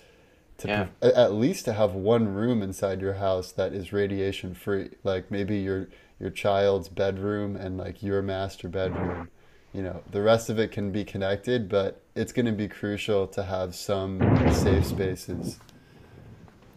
to 0.58 0.68
yeah. 0.68 0.88
pre- 1.00 1.12
at 1.12 1.34
least 1.34 1.66
to 1.66 1.74
have 1.74 1.94
one 1.94 2.34
room 2.34 2.62
inside 2.62 3.00
your 3.00 3.16
house 3.16 3.52
that 3.52 3.74
is 3.74 3.94
radiation 3.94 4.54
free 4.54 4.90
like 5.04 5.30
maybe 5.30 5.58
your 5.58 5.88
your 6.20 6.30
child's 6.32 6.90
bedroom 6.90 7.56
and 7.56 7.78
like 7.78 8.02
your 8.02 8.22
master 8.22 8.68
bedroom 8.68 9.30
you 9.78 9.84
know 9.84 10.02
the 10.10 10.22
rest 10.22 10.50
of 10.50 10.58
it 10.58 10.72
can 10.72 10.92
be 10.92 11.06
connected 11.06 11.70
but 11.70 12.02
it's 12.16 12.34
going 12.34 12.48
to 12.48 12.52
be 12.52 12.68
crucial 12.68 13.28
to 13.28 13.44
have 13.44 13.76
some 13.76 14.20
safe 14.52 14.86
spaces 14.86 15.60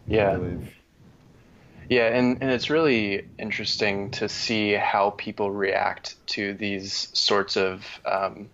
yeah 0.05 0.37
yeah, 1.89 2.07
and, 2.07 2.37
and 2.41 2.49
it's 2.49 2.69
really 2.69 3.27
interesting 3.37 4.11
to 4.11 4.29
see 4.29 4.71
how 4.75 5.09
people 5.09 5.51
react 5.51 6.15
to 6.27 6.53
these 6.53 7.09
sorts 7.11 7.57
of 7.57 7.85
um, 8.05 8.49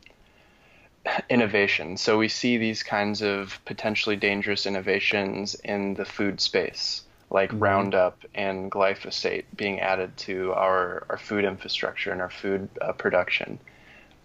innovations. 1.29 2.01
So 2.01 2.17
we 2.17 2.29
see 2.29 2.57
these 2.57 2.81
kinds 2.81 3.21
of 3.21 3.60
potentially 3.65 4.15
dangerous 4.15 4.65
innovations 4.65 5.53
in 5.53 5.93
the 5.93 6.03
food 6.03 6.41
space, 6.41 7.03
like 7.29 7.51
mm-hmm. 7.51 7.60
Roundup 7.60 8.23
and 8.33 8.71
glyphosate 8.71 9.45
being 9.55 9.81
added 9.81 10.17
to 10.17 10.53
our, 10.53 11.05
our 11.07 11.17
food 11.19 11.45
infrastructure 11.45 12.12
and 12.12 12.21
our 12.21 12.31
food 12.31 12.67
uh, 12.81 12.93
production. 12.93 13.60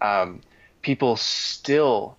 Um, 0.01 0.41
people 0.81 1.15
still 1.15 2.15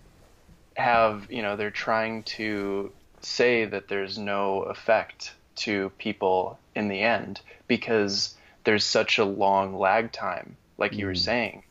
have, 0.75 1.31
you 1.31 1.41
know, 1.41 1.55
they're 1.55 1.71
trying 1.71 2.23
to 2.23 2.91
say 3.21 3.65
that 3.65 3.87
there's 3.87 4.17
no 4.17 4.63
effect 4.63 5.33
to 5.55 5.89
people 5.97 6.59
in 6.75 6.87
the 6.87 7.01
end 7.01 7.41
because 7.67 8.35
there's 8.65 8.83
such 8.83 9.17
a 9.17 9.25
long 9.25 9.77
lag 9.77 10.11
time, 10.11 10.57
like 10.77 10.91
mm. 10.91 10.99
you 10.99 11.05
were 11.05 11.13
mm. 11.13 11.17
saying, 11.17 11.63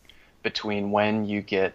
between 0.43 0.91
when 0.91 1.25
you 1.25 1.43
get 1.43 1.75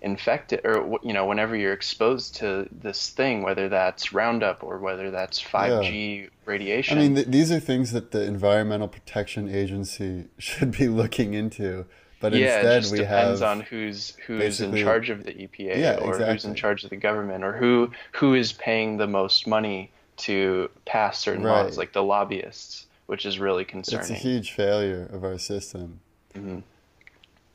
infected 0.00 0.60
or 0.64 0.98
you 1.02 1.12
know 1.12 1.26
whenever 1.26 1.56
you're 1.56 1.72
exposed 1.72 2.36
to 2.36 2.68
this 2.70 3.10
thing 3.10 3.42
whether 3.42 3.68
that's 3.68 4.12
roundup 4.12 4.62
or 4.62 4.78
whether 4.78 5.10
that's 5.10 5.42
5g 5.42 6.22
yeah. 6.22 6.28
radiation 6.44 6.96
i 6.96 7.00
mean 7.00 7.16
th- 7.16 7.26
these 7.26 7.50
are 7.50 7.58
things 7.58 7.90
that 7.90 8.12
the 8.12 8.22
environmental 8.22 8.86
protection 8.86 9.52
agency 9.52 10.26
should 10.38 10.70
be 10.70 10.86
looking 10.86 11.34
into 11.34 11.84
but 12.20 12.32
yeah, 12.32 12.56
instead 12.56 12.76
it 12.76 12.80
just 12.80 12.92
we 12.92 12.98
depends 12.98 13.40
have 13.40 13.50
on 13.50 13.60
who's 13.60 14.16
who's 14.26 14.60
in 14.60 14.74
charge 14.76 15.10
of 15.10 15.24
the 15.24 15.32
EPA 15.32 15.76
yeah, 15.76 15.94
or 15.96 16.12
exactly. 16.12 16.32
who's 16.32 16.44
in 16.44 16.54
charge 16.54 16.84
of 16.84 16.90
the 16.90 16.96
government 16.96 17.44
or 17.44 17.52
who 17.52 17.90
who 18.12 18.34
is 18.34 18.52
paying 18.52 18.96
the 18.96 19.06
most 19.06 19.46
money 19.46 19.90
to 20.18 20.68
pass 20.84 21.18
certain 21.18 21.44
right. 21.44 21.62
laws, 21.62 21.78
like 21.78 21.92
the 21.92 22.02
lobbyists, 22.02 22.86
which 23.06 23.24
is 23.24 23.38
really 23.38 23.64
concerning. 23.64 24.00
It's 24.00 24.10
a 24.10 24.14
huge 24.14 24.52
failure 24.52 25.08
of 25.12 25.24
our 25.24 25.38
system. 25.38 26.00
Mm-hmm. 26.34 26.58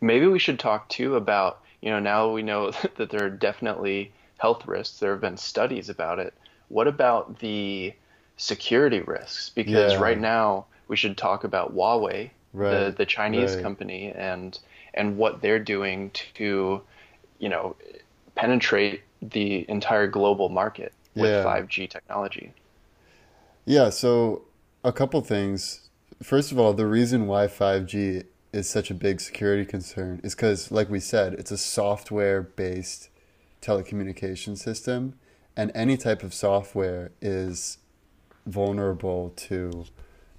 Maybe 0.02 0.28
we 0.28 0.40
should 0.40 0.60
talk 0.60 0.90
too 0.90 1.16
about, 1.16 1.62
you 1.82 1.90
know, 1.90 2.00
now 2.00 2.32
we 2.32 2.42
know 2.42 2.72
that 2.96 3.10
there 3.10 3.26
are 3.26 3.30
definitely 3.30 4.12
health 4.38 4.66
risks. 4.66 5.00
There 5.00 5.12
have 5.12 5.22
been 5.22 5.38
studies 5.38 5.90
about 5.90 6.20
it. 6.20 6.34
What 6.70 6.88
about 6.88 7.40
the 7.40 7.94
security 8.38 9.02
risks? 9.02 9.50
Because 9.50 9.94
yeah. 9.94 10.00
right 10.00 10.20
now 10.20 10.66
we 10.88 10.96
should 10.96 11.18
talk 11.18 11.44
about 11.44 11.76
Huawei 11.76 12.32
right. 12.54 12.86
the 12.86 12.92
the 12.98 13.06
Chinese 13.06 13.56
right. 13.56 13.64
company 13.64 14.14
and 14.16 14.60
and 14.94 15.18
what 15.18 15.42
they're 15.42 15.60
doing 15.60 16.12
to, 16.36 16.82
you 17.40 17.50
know, 17.50 17.76
penetrate 18.36 19.02
the 19.22 19.66
entire 19.70 20.08
global 20.08 20.50
market 20.50 20.94
with 21.16 21.30
yeah. 21.30 21.44
5G 21.44 21.90
technology. 21.90 22.54
Yeah, 23.66 23.90
so 23.90 24.44
a 24.84 24.92
couple 24.92 25.22
things. 25.22 25.90
First 26.22 26.52
of 26.52 26.60
all, 26.60 26.74
the 26.74 26.86
reason 26.86 27.28
why 27.28 27.48
5G 27.48 28.26
is 28.52 28.70
such 28.70 28.92
a 28.92 28.94
big 28.94 29.20
security 29.20 29.66
concern 29.66 30.22
is 30.24 30.36
because, 30.36 30.72
like 30.72 30.90
we 30.90 31.00
said, 31.00 31.34
it's 31.34 31.52
a 31.52 31.58
software 31.58 32.42
based 32.42 33.10
telecommunication 33.62 34.58
system, 34.58 35.16
and 35.56 35.72
any 35.74 35.98
type 35.98 36.24
of 36.24 36.34
software 36.34 37.12
is 37.22 37.78
vulnerable 38.46 39.32
to 39.36 39.86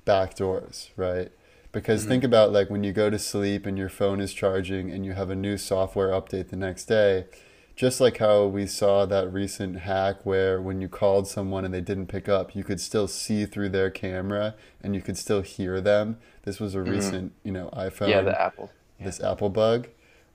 backdoors, 0.07 0.91
right? 0.97 1.33
Because 1.75 2.03
mm-hmm. 2.03 2.11
think 2.11 2.25
about 2.25 2.53
like 2.53 2.71
when 2.71 2.85
you 2.85 2.93
go 2.93 3.11
to 3.11 3.19
sleep 3.19 3.67
and 3.67 3.77
your 3.77 3.89
phone 3.89 4.21
is 4.21 4.33
charging 4.33 4.91
and 4.91 5.05
you 5.05 5.13
have 5.13 5.29
a 5.29 5.35
new 5.35 5.59
software 5.59 6.11
update 6.11 6.49
the 6.49 6.57
next 6.57 6.85
day, 6.85 7.27
just 7.75 8.01
like 8.01 8.19
how 8.19 8.47
we 8.47 8.67
saw 8.67 9.05
that 9.05 9.33
recent 9.33 9.81
hack 9.81 10.25
where 10.25 10.63
when 10.63 10.81
you 10.81 10.89
called 10.89 11.27
someone 11.27 11.65
and 11.65 11.75
they 11.75 11.81
didn't 11.81 12.07
pick 12.07 12.29
up, 12.29 12.55
you 12.55 12.63
could 12.63 12.81
still 12.81 13.09
see 13.09 13.45
through 13.45 13.71
their 13.71 13.91
camera 13.91 14.55
and 14.81 14.95
you 14.95 15.03
could 15.03 15.19
still 15.19 15.43
hear 15.43 15.81
them. 15.81 16.17
This 16.45 16.61
was 16.61 16.77
a 16.77 16.79
mm-hmm. 16.79 16.91
recent, 16.93 17.33
you 17.43 17.51
know, 17.51 17.71
iPhone. 17.73 18.09
Yeah, 18.09 18.23
the 18.23 18.41
Apple. 18.41 18.71
Yeah. 19.01 19.07
This 19.07 19.21
Apple 19.21 19.51
bug. 19.51 19.89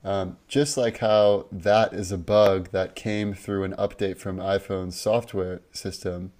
Um, 0.04 0.36
just 0.46 0.76
like 0.76 0.98
how 0.98 1.46
that 1.50 1.94
is 1.94 2.12
a 2.12 2.18
bug 2.18 2.70
that 2.72 2.94
came 2.94 3.32
through 3.32 3.64
an 3.64 3.72
update 3.72 4.18
from 4.18 4.36
iPhone's 4.36 5.00
software 5.00 5.62
system, 5.72 6.32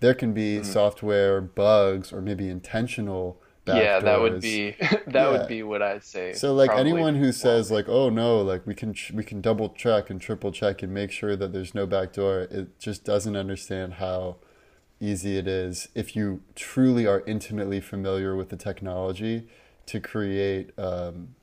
there 0.00 0.14
can 0.14 0.32
be 0.32 0.56
mm-hmm. 0.56 0.64
software 0.64 1.42
bugs 1.42 2.12
or 2.12 2.22
maybe 2.22 2.48
intentional 2.48 3.41
yeah 3.66 4.00
that 4.00 4.20
would 4.20 4.40
be 4.40 4.70
that 4.80 5.06
yeah. 5.14 5.30
would 5.30 5.46
be 5.46 5.62
what 5.62 5.82
i'd 5.82 6.02
say 6.02 6.32
so 6.32 6.52
like 6.52 6.70
anyone 6.72 7.14
who 7.14 7.30
says 7.30 7.70
like 7.70 7.88
oh 7.88 8.08
no 8.08 8.40
like 8.40 8.66
we 8.66 8.74
can 8.74 8.94
we 9.14 9.22
can 9.22 9.40
double 9.40 9.68
check 9.70 10.10
and 10.10 10.20
triple 10.20 10.50
check 10.50 10.82
and 10.82 10.92
make 10.92 11.10
sure 11.10 11.36
that 11.36 11.52
there's 11.52 11.74
no 11.74 11.86
backdoor 11.86 12.40
it 12.42 12.78
just 12.78 13.04
doesn't 13.04 13.36
understand 13.36 13.94
how 13.94 14.36
easy 15.00 15.36
it 15.36 15.46
is 15.46 15.88
if 15.94 16.16
you 16.16 16.42
truly 16.54 17.06
are 17.06 17.22
intimately 17.26 17.80
familiar 17.80 18.34
with 18.34 18.48
the 18.48 18.56
technology 18.56 19.48
to 19.86 20.00
create 20.00 20.76
um, 20.78 21.34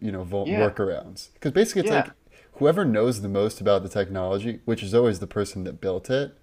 you 0.00 0.10
know 0.10 0.24
vol- 0.24 0.48
yeah. 0.48 0.58
workarounds 0.60 1.32
because 1.34 1.52
basically 1.52 1.82
it's 1.82 1.90
yeah. 1.90 2.02
like 2.02 2.12
whoever 2.54 2.84
knows 2.84 3.22
the 3.22 3.28
most 3.28 3.60
about 3.60 3.82
the 3.82 3.88
technology 3.88 4.60
which 4.64 4.82
is 4.82 4.94
always 4.94 5.20
the 5.20 5.26
person 5.26 5.64
that 5.64 5.80
built 5.80 6.10
it 6.10 6.36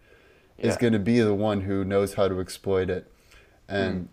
is 0.57 0.77
going 0.77 0.93
to 0.93 0.99
be 0.99 1.19
the 1.19 1.33
one 1.33 1.61
who 1.61 1.83
knows 1.83 2.15
how 2.15 2.27
to 2.27 2.39
exploit 2.39 2.89
it. 2.89 3.11
And 3.67 4.03
mm. 4.03 4.07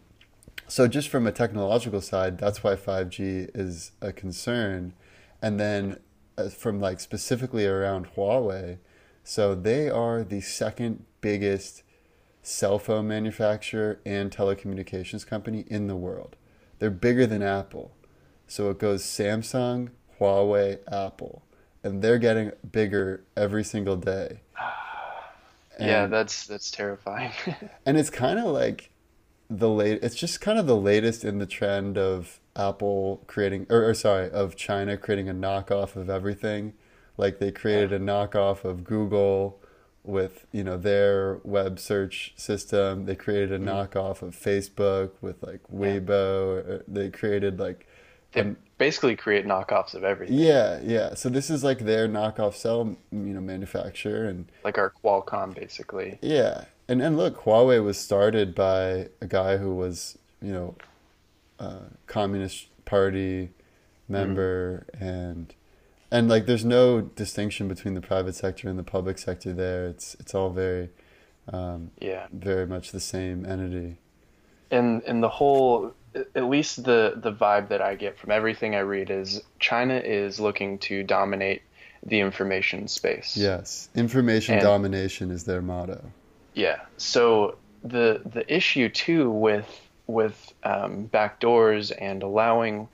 So, 0.73 0.89
just 0.89 1.11
from 1.11 1.27
a 1.27 1.33
technological 1.33 2.01
side, 2.01 2.39
that's 2.39 2.65
why 2.65 2.77
5G 2.77 3.51
is 3.55 3.93
a 4.01 4.11
concern. 4.11 4.95
And 5.43 5.61
then, 5.61 5.99
uh, 6.39 6.49
from 6.49 6.81
like 6.81 6.99
specifically 6.99 7.67
around 7.67 8.15
Huawei, 8.17 8.79
so 9.23 9.55
they 9.55 9.91
are 9.91 10.25
the 10.25 10.41
second 10.41 11.05
biggest 11.21 11.83
cell 12.43 12.79
phone 12.79 13.07
manufacturer 13.07 14.01
and 14.07 14.31
telecommunications 14.31 15.27
company 15.27 15.67
in 15.69 15.89
the 15.89 15.95
world. 15.95 16.37
They're 16.79 16.89
bigger 16.89 17.27
than 17.27 17.43
Apple. 17.43 17.93
So 18.47 18.71
it 18.71 18.79
goes 18.79 19.05
Samsung, 19.05 19.91
Huawei, 20.19 20.79
Apple. 20.91 21.43
And 21.85 22.01
they're 22.01 22.17
getting 22.17 22.51
bigger 22.71 23.25
every 23.37 23.63
single 23.63 23.97
day. 23.97 24.41
And, 25.79 25.89
yeah, 25.89 26.07
that's 26.07 26.47
that's 26.47 26.71
terrifying. 26.71 27.33
and 27.87 27.97
it's 27.97 28.11
kind 28.11 28.39
of 28.39 28.45
like 28.45 28.92
the 29.59 29.69
late. 29.69 30.01
It's 30.03 30.15
just 30.15 30.41
kind 30.41 30.59
of 30.59 30.67
the 30.67 30.77
latest 30.77 31.25
in 31.25 31.39
the 31.39 31.47
trend 31.47 31.99
of 31.99 32.41
Apple 32.57 33.23
creating, 33.27 33.67
or, 33.71 33.89
or 33.89 33.95
sorry, 33.95 34.31
of 34.31 34.57
China 34.57 34.97
creating 34.97 35.29
a 35.29 35.35
knockoff 35.35 35.97
of 35.97 36.11
everything. 36.11 36.75
Like 37.17 37.39
they 37.39 37.53
created 37.53 37.93
a 37.93 37.99
knockoff 37.99 38.65
of 38.65 38.85
Google 38.85 39.61
with 40.05 40.47
you 40.51 40.65
know 40.65 40.77
their 40.77 41.41
web 41.45 41.79
search 41.79 42.33
system. 42.37 43.05
They 43.05 43.15
created 43.15 43.53
a 43.53 43.59
mm-hmm. 43.59 43.69
knockoff 43.69 44.23
of 44.23 44.35
Facebook 44.35 45.11
with 45.21 45.43
like 45.43 45.61
Weibo. 45.73 46.69
Yeah. 46.69 46.79
They 46.89 47.11
created 47.11 47.61
like 47.61 47.87
they 48.33 48.55
basically 48.79 49.15
create 49.15 49.47
knockoffs 49.47 49.95
of 49.95 50.05
everything. 50.05 50.39
Yeah, 50.39 50.81
yeah. 50.83 51.15
So 51.15 51.29
this 51.29 51.51
is 51.51 51.63
like 51.63 51.81
their 51.81 52.09
knockoff 52.09 52.55
cell, 52.55 52.97
you 53.11 53.19
know, 53.19 53.41
manufacturer 53.41 54.25
and 54.25 54.51
like 54.65 54.79
our 54.79 54.93
Qualcomm, 55.05 55.55
basically. 55.55 56.19
Yeah, 56.23 56.65
and 56.89 57.03
and 57.03 57.17
look, 57.17 57.43
Huawei 57.43 57.83
was 57.83 57.99
started 57.99 58.55
by 58.55 59.09
a 59.21 59.27
guy 59.29 59.57
who 59.57 59.75
was, 59.75 60.19
you 60.41 60.53
know, 60.53 60.75
a 61.59 61.77
Communist 62.07 62.67
Party 62.85 63.51
member, 64.09 64.87
mm 64.95 65.01
and 65.01 65.55
and 66.11 66.29
like 66.29 66.47
there's 66.47 66.65
no 66.65 67.01
distinction 67.01 67.69
between 67.69 67.95
the 67.95 68.01
private 68.01 68.35
sector 68.35 68.69
and 68.69 68.79
the 68.79 68.83
public 68.83 69.19
sector 69.19 69.53
there. 69.53 69.87
It's 69.87 70.15
it's 70.21 70.35
all 70.35 70.51
very, 70.51 70.91
um, 71.49 71.91
yeah, 72.01 72.27
very 72.33 72.67
much 72.67 72.93
the 72.93 73.01
same 73.01 73.47
entity. 73.47 73.97
And 74.71 75.03
and 75.05 75.23
the 75.23 75.29
whole 75.29 75.95
at 76.15 76.45
least 76.45 76.85
the 76.85 77.15
the 77.17 77.33
vibe 77.33 77.69
that 77.69 77.81
I 77.81 77.95
get 77.95 78.19
from 78.19 78.31
everything 78.31 78.75
I 78.75 78.81
read 78.81 79.11
is 79.11 79.43
China 79.59 79.95
is 79.95 80.39
looking 80.39 80.79
to 80.81 81.03
dominate 81.03 81.63
the 82.05 82.21
information 82.21 82.89
space. 82.89 83.37
Yes, 83.37 83.89
information 83.95 84.55
and, 84.55 84.63
domination 84.63 85.31
is 85.31 85.45
their 85.45 85.63
motto. 85.63 86.13
Yeah. 86.55 86.81
So 86.97 87.57
the 87.83 88.21
the 88.25 88.45
issue 88.53 88.89
too 88.89 89.31
with 89.31 89.81
with 90.07 90.53
um, 90.63 91.09
backdoors 91.13 91.93
and 91.99 92.23
allowing 92.23 92.89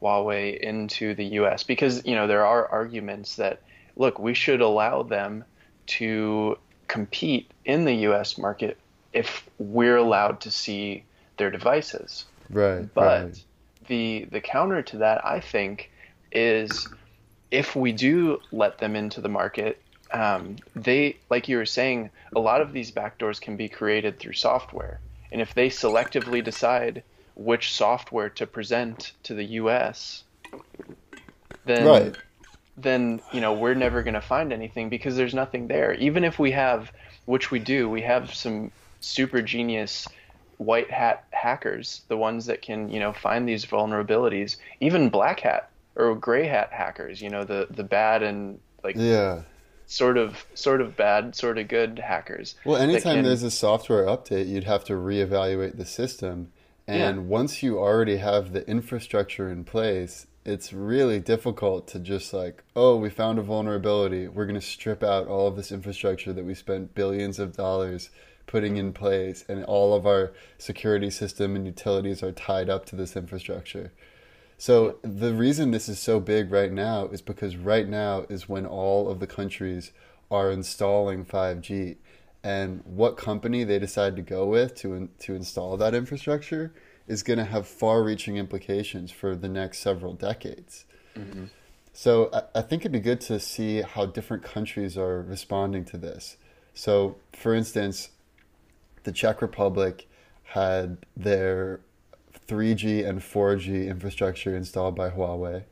Huawei 0.00 0.58
into 0.58 1.14
the 1.14 1.24
U.S. 1.24 1.62
because 1.62 2.04
you 2.04 2.14
know 2.14 2.26
there 2.26 2.46
are 2.46 2.66
arguments 2.66 3.36
that 3.36 3.62
look 3.96 4.18
we 4.18 4.34
should 4.34 4.60
allow 4.60 5.02
them 5.02 5.44
to 5.86 6.58
compete 6.88 7.50
in 7.64 7.84
the 7.84 7.94
U.S. 7.94 8.38
market 8.38 8.78
if 9.12 9.48
we're 9.58 9.96
allowed 9.96 10.40
to 10.40 10.50
see 10.50 11.04
their 11.36 11.50
devices. 11.50 12.24
Right. 12.50 12.92
But 12.94 13.22
right. 13.24 13.44
the 13.88 14.26
the 14.30 14.40
counter 14.40 14.82
to 14.82 14.98
that, 14.98 15.24
I 15.24 15.40
think, 15.40 15.90
is 16.30 16.88
if 17.50 17.76
we 17.76 17.92
do 17.92 18.40
let 18.50 18.78
them 18.78 18.96
into 18.96 19.20
the 19.20 19.28
market, 19.28 19.81
um, 20.12 20.56
they, 20.74 21.16
like 21.30 21.48
you 21.48 21.56
were 21.56 21.66
saying, 21.66 22.10
a 22.34 22.40
lot 22.40 22.60
of 22.60 22.72
these 22.72 22.90
backdoors 22.90 23.40
can 23.40 23.56
be 23.56 23.68
created 23.68 24.18
through 24.18 24.34
software, 24.34 25.00
and 25.30 25.40
if 25.40 25.54
they 25.54 25.70
selectively 25.70 26.42
decide 26.42 27.02
which 27.34 27.72
software 27.72 28.28
to 28.28 28.46
present 28.46 29.12
to 29.22 29.34
the 29.34 29.44
U.S., 29.44 30.24
then 31.64 31.86
right. 31.86 32.16
then 32.76 33.20
you 33.32 33.40
know 33.40 33.54
we're 33.54 33.74
never 33.74 34.02
going 34.02 34.14
to 34.14 34.20
find 34.20 34.52
anything 34.52 34.88
because 34.88 35.16
there's 35.16 35.34
nothing 35.34 35.68
there. 35.68 35.94
Even 35.94 36.24
if 36.24 36.38
we 36.38 36.50
have, 36.52 36.92
which 37.24 37.50
we 37.50 37.58
do, 37.58 37.88
we 37.88 38.02
have 38.02 38.34
some 38.34 38.70
super 39.00 39.42
genius 39.42 40.06
white 40.58 40.90
hat 40.90 41.24
hackers, 41.30 42.02
the 42.08 42.16
ones 42.16 42.46
that 42.46 42.62
can, 42.62 42.88
you 42.88 43.00
know, 43.00 43.12
find 43.12 43.48
these 43.48 43.66
vulnerabilities, 43.66 44.56
even 44.80 45.08
black 45.08 45.40
hat 45.40 45.70
or 45.96 46.14
gray 46.14 46.46
hat 46.46 46.70
hackers, 46.72 47.20
you 47.20 47.28
know, 47.28 47.44
the 47.44 47.66
the 47.70 47.84
bad 47.84 48.22
and 48.22 48.58
like 48.82 48.96
yeah, 48.96 49.42
sort 49.86 50.16
of 50.16 50.44
sort 50.54 50.80
of 50.80 50.96
bad, 50.96 51.34
sort 51.34 51.58
of 51.58 51.68
good 51.68 51.98
hackers. 51.98 52.54
Well, 52.64 52.76
anytime 52.80 53.16
can, 53.16 53.24
there's 53.24 53.42
a 53.42 53.50
software 53.50 54.06
update, 54.06 54.48
you'd 54.48 54.64
have 54.64 54.84
to 54.84 54.94
reevaluate 54.94 55.76
the 55.76 55.84
system. 55.84 56.52
And 56.86 57.16
yeah. 57.16 57.22
once 57.22 57.62
you 57.62 57.78
already 57.78 58.16
have 58.16 58.52
the 58.52 58.68
infrastructure 58.68 59.48
in 59.48 59.64
place, 59.64 60.26
it's 60.44 60.72
really 60.72 61.20
difficult 61.20 61.86
to 61.88 62.00
just 62.00 62.32
like, 62.32 62.64
oh, 62.74 62.96
we 62.96 63.10
found 63.10 63.38
a 63.38 63.42
vulnerability. 63.42 64.26
We're 64.26 64.46
going 64.46 64.58
to 64.58 64.66
strip 64.66 65.02
out 65.02 65.28
all 65.28 65.46
of 65.46 65.56
this 65.56 65.70
infrastructure 65.70 66.32
that 66.32 66.44
we 66.44 66.54
spent 66.54 66.94
billions 66.94 67.38
of 67.38 67.56
dollars 67.56 68.10
putting 68.46 68.76
in 68.76 68.92
place, 68.92 69.44
and 69.48 69.64
all 69.64 69.94
of 69.94 70.04
our 70.06 70.32
security 70.58 71.10
system 71.10 71.54
and 71.54 71.64
utilities 71.64 72.22
are 72.22 72.32
tied 72.32 72.68
up 72.68 72.84
to 72.86 72.96
this 72.96 73.16
infrastructure. 73.16 73.92
So 74.62 74.98
the 75.02 75.34
reason 75.34 75.72
this 75.72 75.88
is 75.88 75.98
so 75.98 76.20
big 76.20 76.52
right 76.52 76.70
now 76.70 77.06
is 77.08 77.20
because 77.20 77.56
right 77.56 77.88
now 77.88 78.26
is 78.28 78.48
when 78.48 78.64
all 78.64 79.10
of 79.10 79.18
the 79.18 79.26
countries 79.26 79.90
are 80.30 80.52
installing 80.52 81.24
5G, 81.24 81.96
and 82.44 82.80
what 82.84 83.16
company 83.16 83.64
they 83.64 83.80
decide 83.80 84.14
to 84.14 84.22
go 84.22 84.46
with 84.46 84.76
to 84.76 85.08
to 85.18 85.34
install 85.34 85.76
that 85.78 85.96
infrastructure 85.96 86.72
is 87.08 87.24
going 87.24 87.40
to 87.40 87.44
have 87.44 87.66
far-reaching 87.66 88.36
implications 88.36 89.10
for 89.10 89.34
the 89.34 89.48
next 89.48 89.80
several 89.80 90.12
decades. 90.12 90.84
Mm-hmm. 91.16 91.46
So 91.92 92.30
I, 92.32 92.60
I 92.60 92.62
think 92.62 92.82
it'd 92.82 92.92
be 92.92 93.00
good 93.00 93.20
to 93.22 93.40
see 93.40 93.82
how 93.82 94.06
different 94.06 94.44
countries 94.44 94.96
are 94.96 95.22
responding 95.22 95.84
to 95.86 95.96
this. 95.96 96.36
So, 96.72 97.16
for 97.32 97.52
instance, 97.52 98.10
the 99.02 99.10
Czech 99.10 99.42
Republic 99.42 100.06
had 100.44 100.98
their 101.16 101.80
3G 102.52 103.08
and 103.08 103.20
4G 103.20 103.86
infrastructure 103.88 104.54
installed 104.54 104.94
by 104.94 105.08
Huawei. 105.08 105.64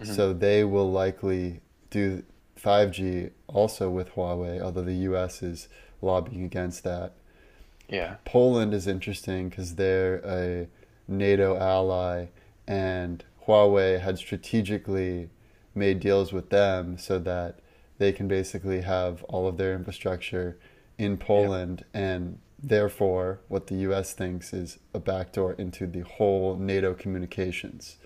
Mm-hmm. 0.00 0.12
So 0.12 0.32
they 0.32 0.64
will 0.64 0.90
likely 0.90 1.60
do 1.90 2.24
5G 2.60 3.30
also 3.46 3.88
with 3.90 4.10
Huawei, 4.14 4.60
although 4.60 4.82
the 4.82 4.94
US 5.10 5.42
is 5.42 5.68
lobbying 6.02 6.42
against 6.44 6.82
that. 6.84 7.14
Yeah. 7.88 8.16
Poland 8.24 8.74
is 8.74 8.88
interesting 8.88 9.48
because 9.48 9.76
they're 9.76 10.16
a 10.24 10.66
NATO 11.06 11.56
ally 11.56 12.26
and 12.66 13.24
Huawei 13.46 14.00
had 14.00 14.18
strategically 14.18 15.30
made 15.74 16.00
deals 16.00 16.32
with 16.32 16.50
them 16.50 16.98
so 16.98 17.20
that 17.20 17.60
they 17.98 18.12
can 18.12 18.26
basically 18.26 18.80
have 18.80 19.22
all 19.24 19.46
of 19.46 19.56
their 19.56 19.74
infrastructure 19.74 20.58
in 20.98 21.16
Poland 21.16 21.84
and 21.94 22.38
therefore 22.66 23.38
what 23.46 23.68
the 23.68 23.76
US 23.76 24.12
thinks 24.12 24.52
is 24.52 24.78
a 24.92 24.98
backdoor 24.98 25.52
into 25.52 25.86
the 25.86 26.00
whole 26.00 26.56
NATO 26.56 26.94
communications. 26.94 27.96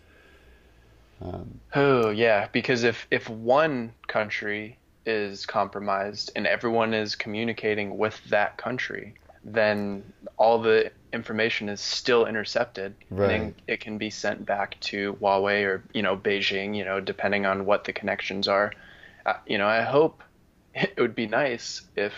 Um, 1.23 1.61
oh 1.75 2.11
yeah, 2.11 2.49
because 2.53 2.85
if 2.85 3.07
if 3.11 3.29
one 3.29 3.93
country 4.07 4.79
is 5.07 5.47
compromised 5.47 6.31
and 6.37 6.47
everyone 6.47 6.93
is 6.93 7.17
communicating 7.17 7.97
with 7.97 8.23
that 8.29 8.59
country, 8.59 9.15
then 9.43 10.13
all 10.37 10.61
the 10.61 10.93
information 11.13 11.69
is 11.69 11.81
still 11.81 12.27
intercepted 12.27 12.95
right. 13.11 13.31
and 13.31 13.55
it 13.67 13.81
can 13.81 13.99
be 13.99 14.11
sent 14.11 14.47
back 14.47 14.79
to 14.81 15.15
Huawei 15.15 15.65
or 15.65 15.83
you 15.95 16.03
know 16.03 16.17
Beijing, 16.17 16.77
you 16.77 16.85
know, 16.85 17.01
depending 17.01 17.47
on 17.47 17.65
what 17.65 17.85
the 17.85 17.93
connections 17.93 18.47
are. 18.47 18.73
Uh, 19.25 19.35
you 19.47 19.57
know, 19.57 19.67
I 19.67 19.83
hope 19.83 20.23
it 20.75 20.99
would 20.99 21.15
be 21.15 21.27
nice 21.27 21.83
if 21.97 22.13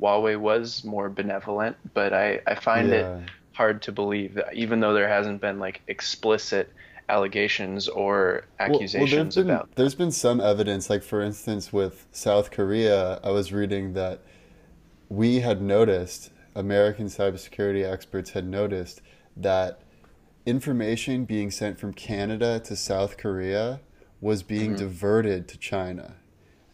Huawei 0.00 0.38
was 0.38 0.84
more 0.84 1.08
benevolent, 1.08 1.76
but 1.94 2.12
I 2.12 2.40
I 2.46 2.54
find 2.54 2.88
yeah. 2.88 3.18
it 3.18 3.30
hard 3.52 3.82
to 3.82 3.92
believe 3.92 4.34
that 4.34 4.54
even 4.54 4.80
though 4.80 4.92
there 4.92 5.08
hasn't 5.08 5.40
been 5.40 5.58
like 5.58 5.80
explicit 5.88 6.72
allegations 7.08 7.88
or 7.88 8.44
accusations 8.58 8.94
well, 8.94 9.02
well, 9.02 9.24
there's 9.24 9.36
about. 9.36 9.74
Been, 9.74 9.74
there's 9.76 9.94
been 9.94 10.10
some 10.10 10.40
evidence, 10.40 10.90
like 10.90 11.02
for 11.02 11.22
instance 11.22 11.72
with 11.72 12.06
South 12.12 12.50
Korea, 12.50 13.20
I 13.22 13.30
was 13.30 13.52
reading 13.52 13.94
that 13.94 14.20
we 15.08 15.40
had 15.40 15.62
noticed 15.62 16.30
American 16.54 17.06
cybersecurity 17.06 17.84
experts 17.84 18.30
had 18.30 18.46
noticed 18.46 19.02
that 19.36 19.80
information 20.46 21.24
being 21.24 21.50
sent 21.50 21.78
from 21.78 21.92
Canada 21.92 22.60
to 22.60 22.74
South 22.74 23.16
Korea 23.16 23.80
was 24.20 24.42
being 24.42 24.70
mm-hmm. 24.70 24.86
diverted 24.86 25.48
to 25.48 25.58
China. 25.58 26.14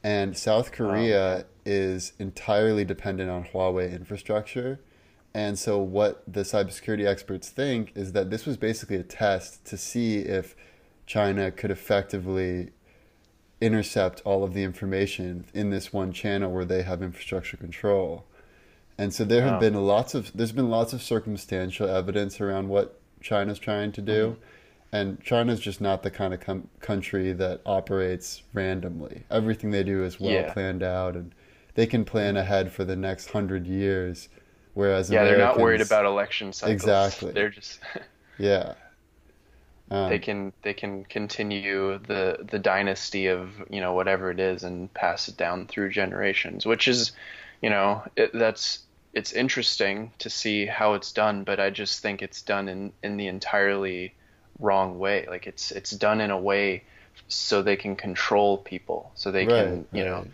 And 0.05 0.37
South 0.37 0.73
Korea 0.73 1.45
oh. 1.45 1.52
Is 1.65 2.13
entirely 2.19 2.85
dependent 2.85 3.31
on 3.31 3.45
Huawei 3.45 3.93
infrastructure. 3.93 4.81
And 5.35 5.59
so, 5.59 5.79
what 5.79 6.23
the 6.27 6.43
cybersecurity 6.43 7.07
experts 7.07 7.49
think 7.49 7.93
is 7.95 8.13
that 8.13 8.31
this 8.31 8.45
was 8.45 8.57
basically 8.57 8.97
a 8.97 9.03
test 9.03 9.65
to 9.67 9.77
see 9.77 10.19
if 10.19 10.55
China 11.07 11.51
could 11.51 11.71
effectively 11.71 12.71
intercept 13.61 14.21
all 14.25 14.43
of 14.43 14.55
the 14.55 14.65
information 14.65 15.45
in 15.55 15.71
this 15.71 15.93
one 15.93 16.13
channel 16.13 16.51
where 16.51 16.65
they 16.65 16.83
have 16.83 17.03
infrastructure 17.03 17.57
control. 17.57 18.25
And 18.99 19.15
so 19.15 19.25
there 19.25 19.43
have 19.43 19.55
wow. 19.55 19.61
been 19.61 19.75
lots 19.75 20.15
of 20.15 20.33
there's 20.35 20.53
been 20.53 20.69
lots 20.69 20.93
of 20.93 21.03
circumstantial 21.03 21.89
evidence 21.89 22.41
around 22.41 22.69
what 22.69 23.01
China's 23.21 23.59
trying 23.59 23.93
to 23.93 24.03
do. 24.03 24.31
Mm-hmm. 24.31 24.45
And 24.95 25.23
China's 25.23 25.61
just 25.61 25.81
not 25.81 26.03
the 26.03 26.11
kind 26.11 26.35
of 26.35 26.41
com- 26.41 26.69
country 26.81 27.33
that 27.33 27.63
operates 27.65 28.43
randomly. 28.53 29.23
Everything 29.31 29.71
they 29.71 29.83
do 29.83 30.05
is 30.05 30.21
well 30.21 30.33
yeah. 30.33 30.53
planned 30.53 30.83
out, 30.83 31.17
and 31.17 31.35
they 31.75 31.87
can 31.87 32.05
plan 32.05 32.37
ahead 32.37 32.73
for 32.73 32.85
the 32.85 32.97
next 32.97 33.31
hundred 33.31 33.67
years. 33.67 34.29
Whereas 34.75 35.11
yeah, 35.11 35.21
Americans, 35.21 35.39
they're 35.39 35.47
not 35.47 35.61
worried 35.61 35.81
about 35.81 36.05
election 36.07 36.53
cycles. 36.53 36.73
Exactly, 36.73 37.33
they're 37.33 37.51
just 37.51 37.81
yeah. 38.39 38.75
Um, 39.91 40.09
they 40.09 40.19
can 40.19 40.53
they 40.63 40.73
can 40.73 41.05
continue 41.05 41.99
the 41.99 42.39
the 42.51 42.59
dynasty 42.59 43.27
of 43.27 43.51
you 43.69 43.81
know 43.81 43.93
whatever 43.93 44.31
it 44.31 44.41
is 44.41 44.63
and 44.63 44.93
pass 44.95 45.29
it 45.29 45.37
down 45.37 45.67
through 45.67 45.91
generations, 45.91 46.65
which 46.65 46.89
is 46.89 47.13
you 47.61 47.69
know 47.69 48.03
it, 48.17 48.33
that's 48.33 48.81
it's 49.13 49.35
interesting 49.35 50.11
to 50.19 50.31
see 50.31 50.65
how 50.65 50.95
it's 50.95 51.13
done, 51.13 51.45
but 51.45 51.61
I 51.61 51.69
just 51.69 52.01
think 52.01 52.23
it's 52.23 52.41
done 52.41 52.69
in 52.69 52.93
in 53.03 53.19
the 53.19 53.27
entirely 53.27 54.15
wrong 54.59 54.99
way. 54.99 55.27
Like 55.29 55.47
it's 55.47 55.71
it's 55.71 55.91
done 55.91 56.23
in 56.23 56.31
a 56.31 56.39
way 56.39 56.85
so 57.29 57.61
they 57.61 57.77
can 57.77 57.95
control 57.95 58.57
people, 58.57 59.13
so 59.15 59.31
they 59.31 59.47
right, 59.47 59.65
can 59.65 59.87
you 59.93 60.05
right. 60.05 60.11
know 60.11 60.27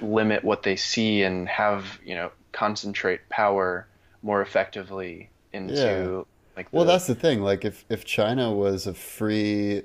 limit 0.00 0.44
what 0.44 0.62
they 0.62 0.76
see 0.76 1.22
and 1.22 1.48
have 1.48 1.98
you 2.04 2.14
know 2.14 2.30
concentrate 2.52 3.28
power 3.28 3.86
more 4.22 4.42
effectively 4.42 5.30
into 5.52 5.74
yeah. 5.74 6.22
like. 6.56 6.70
The, 6.70 6.76
well, 6.76 6.84
that's 6.84 7.06
the 7.06 7.14
thing. 7.14 7.42
Like 7.42 7.64
if 7.64 7.84
if 7.88 8.04
China 8.04 8.52
was 8.52 8.86
a 8.86 8.94
free 8.94 9.82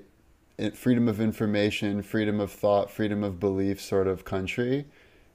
freedom 0.74 1.08
of 1.08 1.20
information, 1.20 2.02
freedom 2.02 2.40
of 2.40 2.52
thought, 2.52 2.92
freedom 2.92 3.24
of 3.24 3.40
belief 3.40 3.82
sort 3.82 4.08
of 4.08 4.24
country, 4.24 4.86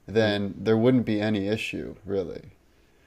then 0.07 0.49
mm. 0.49 0.53
there 0.57 0.77
wouldn't 0.77 1.05
be 1.05 1.21
any 1.21 1.47
issue 1.47 1.95
really. 2.05 2.51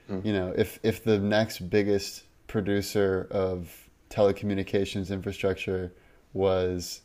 Mm. 0.09 0.25
You 0.25 0.33
know, 0.33 0.53
if 0.55 0.79
if 0.83 1.03
the 1.03 1.19
next 1.19 1.69
biggest 1.69 2.23
producer 2.47 3.27
of 3.31 3.89
telecommunications 4.09 5.09
infrastructure 5.09 5.91
was 6.33 7.01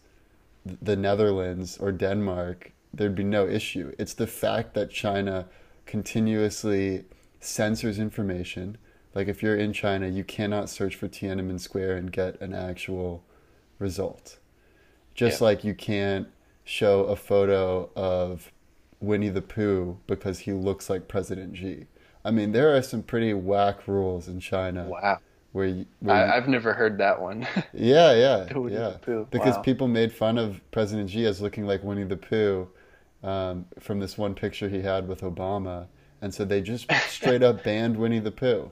the 0.83 0.96
Netherlands 0.96 1.78
or 1.78 1.92
Denmark, 1.92 2.72
there'd 2.98 3.14
be 3.14 3.24
no 3.24 3.48
issue. 3.48 3.92
It's 3.98 4.14
the 4.14 4.26
fact 4.26 4.74
that 4.74 4.90
China 4.90 5.46
continuously 5.87 7.04
censors 7.40 7.98
information. 7.98 8.76
Like 9.14 9.28
if 9.28 9.42
you're 9.42 9.56
in 9.56 9.72
China, 9.72 10.06
you 10.06 10.24
cannot 10.24 10.68
search 10.68 10.94
for 10.94 11.08
Tiananmen 11.08 11.58
Square 11.58 11.96
and 11.96 12.12
get 12.12 12.40
an 12.40 12.54
actual 12.54 13.24
result. 13.78 14.38
Just 15.14 15.40
yeah. 15.40 15.44
like 15.46 15.64
you 15.64 15.74
can't 15.74 16.28
show 16.64 17.04
a 17.04 17.16
photo 17.16 17.90
of 17.96 18.52
Winnie 19.00 19.30
the 19.30 19.42
Pooh 19.42 19.98
because 20.06 20.40
he 20.40 20.52
looks 20.52 20.90
like 20.90 21.08
President 21.08 21.56
Xi. 21.56 21.87
I 22.24 22.30
mean, 22.30 22.52
there 22.52 22.76
are 22.76 22.82
some 22.82 23.02
pretty 23.02 23.32
whack 23.32 23.88
rules 23.88 24.28
in 24.28 24.40
China. 24.40 24.84
Wow. 24.84 25.18
Where, 25.52 25.66
you, 25.66 25.87
where 26.00 26.14
I, 26.14 26.34
have 26.34 26.46
never 26.46 26.74
heard 26.74 26.98
that 26.98 27.20
one. 27.20 27.46
yeah, 27.72 28.12
yeah, 28.12 28.46
yeah. 28.68 28.96
Because 29.30 29.56
wow. 29.56 29.62
people 29.62 29.88
made 29.88 30.12
fun 30.12 30.37
of 30.37 30.61
President 30.70 31.08
Xi 31.08 31.24
as 31.24 31.40
looking 31.40 31.64
like 31.64 31.82
Winnie 31.82 32.04
the 32.04 32.18
Pooh 32.18 32.68
um, 33.22 33.66
from 33.78 34.00
this 34.00 34.16
one 34.16 34.35
picture 34.35 34.68
he 34.68 34.83
had 34.83 35.09
with 35.09 35.20
Obama, 35.22 35.87
and 36.20 36.33
so 36.33 36.44
they 36.44 36.61
just 36.61 36.90
straight 37.09 37.42
up 37.42 37.64
banned 37.64 37.96
Winnie 37.96 38.20
the 38.20 38.31
Pooh. 38.31 38.70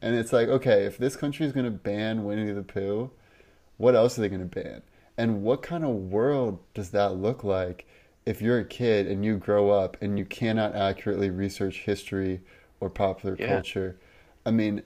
And 0.00 0.16
it's 0.16 0.32
like, 0.32 0.48
okay, 0.48 0.84
if 0.84 0.98
this 0.98 1.14
country 1.14 1.46
is 1.46 1.52
going 1.52 1.64
to 1.64 1.70
ban 1.70 2.24
Winnie 2.24 2.52
the 2.52 2.62
Pooh, 2.62 3.10
what 3.76 3.94
else 3.94 4.18
are 4.18 4.22
they 4.22 4.28
going 4.28 4.48
to 4.48 4.62
ban? 4.62 4.82
And 5.16 5.42
what 5.42 5.62
kind 5.62 5.84
of 5.84 5.90
world 5.90 6.58
does 6.74 6.90
that 6.90 7.16
look 7.16 7.44
like 7.44 7.86
if 8.24 8.40
you're 8.40 8.58
a 8.58 8.64
kid 8.64 9.06
and 9.06 9.24
you 9.24 9.36
grow 9.36 9.70
up 9.70 9.96
and 10.00 10.18
you 10.18 10.24
cannot 10.24 10.74
accurately 10.74 11.30
research 11.30 11.78
history 11.78 12.40
or 12.80 12.90
popular 12.90 13.36
yeah. 13.38 13.48
culture. 13.48 13.98
I 14.44 14.50
mean, 14.50 14.82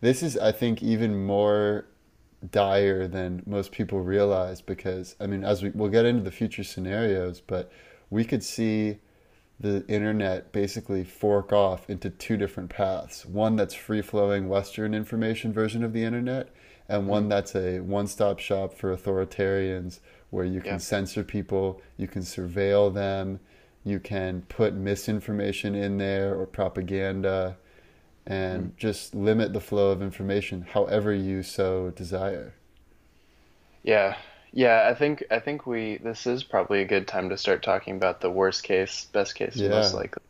this 0.00 0.22
is, 0.22 0.36
I 0.36 0.52
think, 0.52 0.82
even 0.82 1.24
more 1.24 1.86
dire 2.50 3.08
than 3.08 3.42
most 3.46 3.72
people 3.72 4.00
realize 4.00 4.60
because, 4.60 5.16
I 5.20 5.26
mean, 5.26 5.44
as 5.44 5.62
we, 5.62 5.70
we'll 5.70 5.90
get 5.90 6.04
into 6.04 6.22
the 6.22 6.30
future 6.30 6.64
scenarios, 6.64 7.40
but 7.40 7.70
we 8.10 8.24
could 8.24 8.42
see 8.42 8.98
the 9.58 9.86
internet 9.88 10.52
basically 10.52 11.02
fork 11.02 11.52
off 11.52 11.88
into 11.88 12.10
two 12.10 12.36
different 12.36 12.68
paths 12.68 13.24
one 13.24 13.56
that's 13.56 13.74
free 13.74 14.02
flowing 14.02 14.48
Western 14.48 14.92
information 14.92 15.52
version 15.52 15.82
of 15.82 15.92
the 15.92 16.04
internet, 16.04 16.48
and 16.88 17.08
one 17.08 17.22
mm-hmm. 17.22 17.30
that's 17.30 17.54
a 17.54 17.80
one 17.80 18.06
stop 18.06 18.38
shop 18.38 18.74
for 18.74 18.94
authoritarians 18.94 20.00
where 20.30 20.44
you 20.44 20.60
can 20.60 20.72
yeah. 20.72 20.78
censor 20.78 21.24
people, 21.24 21.80
you 21.96 22.06
can 22.06 22.22
surveil 22.22 22.92
them, 22.92 23.40
you 23.84 24.00
can 24.00 24.42
put 24.48 24.74
misinformation 24.74 25.74
in 25.74 25.96
there 25.96 26.34
or 26.34 26.46
propaganda 26.46 27.56
and 28.26 28.64
mm. 28.64 28.76
just 28.76 29.14
limit 29.14 29.52
the 29.52 29.60
flow 29.60 29.92
of 29.92 30.02
information 30.02 30.66
however 30.72 31.14
you 31.14 31.42
so 31.42 31.90
desire. 31.90 32.54
Yeah. 33.84 34.16
Yeah, 34.52 34.88
I 34.90 34.94
think 34.94 35.24
I 35.30 35.38
think 35.38 35.66
we 35.66 35.98
this 35.98 36.26
is 36.26 36.42
probably 36.42 36.80
a 36.80 36.86
good 36.86 37.06
time 37.06 37.28
to 37.28 37.36
start 37.36 37.62
talking 37.62 37.96
about 37.96 38.20
the 38.20 38.30
worst 38.30 38.62
case, 38.62 39.06
best 39.12 39.34
case, 39.34 39.56
yeah. 39.56 39.68
most 39.68 39.94
likely. 39.94 40.22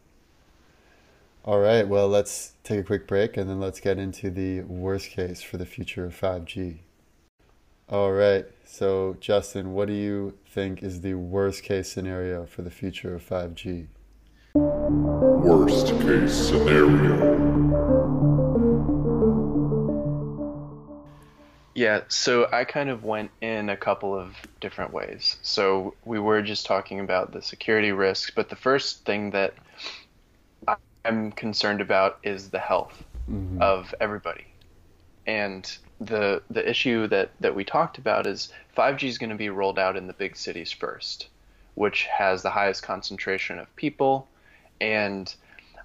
All 1.45 1.61
right, 1.61 1.87
well, 1.87 2.09
let's 2.09 2.55
take 2.65 2.81
a 2.81 2.83
quick 2.83 3.07
break 3.07 3.37
and 3.37 3.49
then 3.49 3.61
let's 3.61 3.79
get 3.79 3.99
into 3.99 4.31
the 4.31 4.63
worst 4.63 5.11
case 5.11 5.43
for 5.43 5.59
the 5.59 5.67
future 5.67 6.05
of 6.05 6.21
5G. 6.21 6.79
All 7.89 8.11
right. 8.11 8.47
So, 8.65 9.17
Justin, 9.21 9.73
what 9.73 9.87
do 9.87 9.95
you 9.95 10.37
think 10.45 10.83
is 10.83 11.03
the 11.03 11.15
worst 11.15 11.63
case 11.63 11.91
scenario 11.91 12.45
for 12.45 12.63
the 12.63 12.71
future 12.71 13.15
of 13.15 13.23
5G? 13.25 13.87
Worst 14.55 15.87
case 16.01 16.49
scenario. 16.49 17.96
Yeah, 21.77 22.05
so 22.09 22.49
I 22.51 22.65
kind 22.65 22.89
of 22.89 23.05
went 23.05 23.31
in 23.43 23.69
a 23.69 23.77
couple 23.77 24.19
of 24.19 24.35
different 24.61 24.95
ways. 24.95 25.37
So 25.43 25.93
we 26.07 26.19
were 26.19 26.41
just 26.41 26.65
talking 26.65 27.01
about 27.01 27.33
the 27.33 27.43
security 27.43 27.93
risks, 27.93 28.33
but 28.35 28.49
the 28.49 28.57
first 28.57 29.05
thing 29.05 29.33
that 29.33 29.53
I'm 31.05 31.33
concerned 31.33 31.83
about 31.83 32.19
is 32.23 32.49
the 32.49 32.59
health 32.59 33.05
mm-hmm. 33.31 33.61
of 33.61 33.95
everybody. 34.01 34.47
And 35.27 35.71
the 36.01 36.43
the 36.49 36.67
issue 36.67 37.09
that 37.09 37.33
that 37.41 37.55
we 37.55 37.63
talked 37.63 37.99
about 37.99 38.27
is 38.27 38.51
5G 38.75 39.03
is 39.05 39.19
going 39.19 39.29
to 39.29 39.37
be 39.37 39.51
rolled 39.51 39.79
out 39.79 39.99
in 39.99 40.07
the 40.07 40.15
big 40.15 40.35
cities 40.35 40.73
first, 40.73 41.29
which 41.75 42.05
has 42.05 42.43
the 42.43 42.51
highest 42.51 42.85
concentration 42.85 43.59
of 43.59 43.77
people, 43.77 44.29
and 44.81 45.35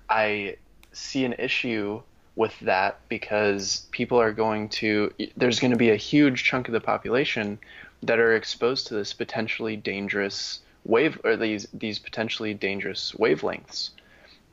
I 0.10 0.56
see 0.94 1.26
an 1.26 1.34
issue 1.34 2.02
with 2.42 2.60
that 2.62 3.00
because 3.08 3.86
people 3.92 4.20
are 4.20 4.32
going 4.32 4.68
to 4.68 5.14
there's 5.38 5.60
going 5.60 5.70
to 5.70 5.78
be 5.78 5.92
a 5.92 5.96
huge 5.96 6.44
chunk 6.44 6.68
of 6.68 6.74
the 6.74 6.82
population 6.82 7.60
that 8.02 8.18
are 8.18 8.36
exposed 8.36 8.88
to 8.88 8.96
this 8.96 9.14
potentially 9.14 9.78
dangerous 9.78 10.60
wave 10.84 11.22
or 11.24 11.38
these 11.38 11.68
these 11.72 12.00
potentially 12.00 12.56
dangerous 12.56 13.12
wavelengths. 13.12 13.92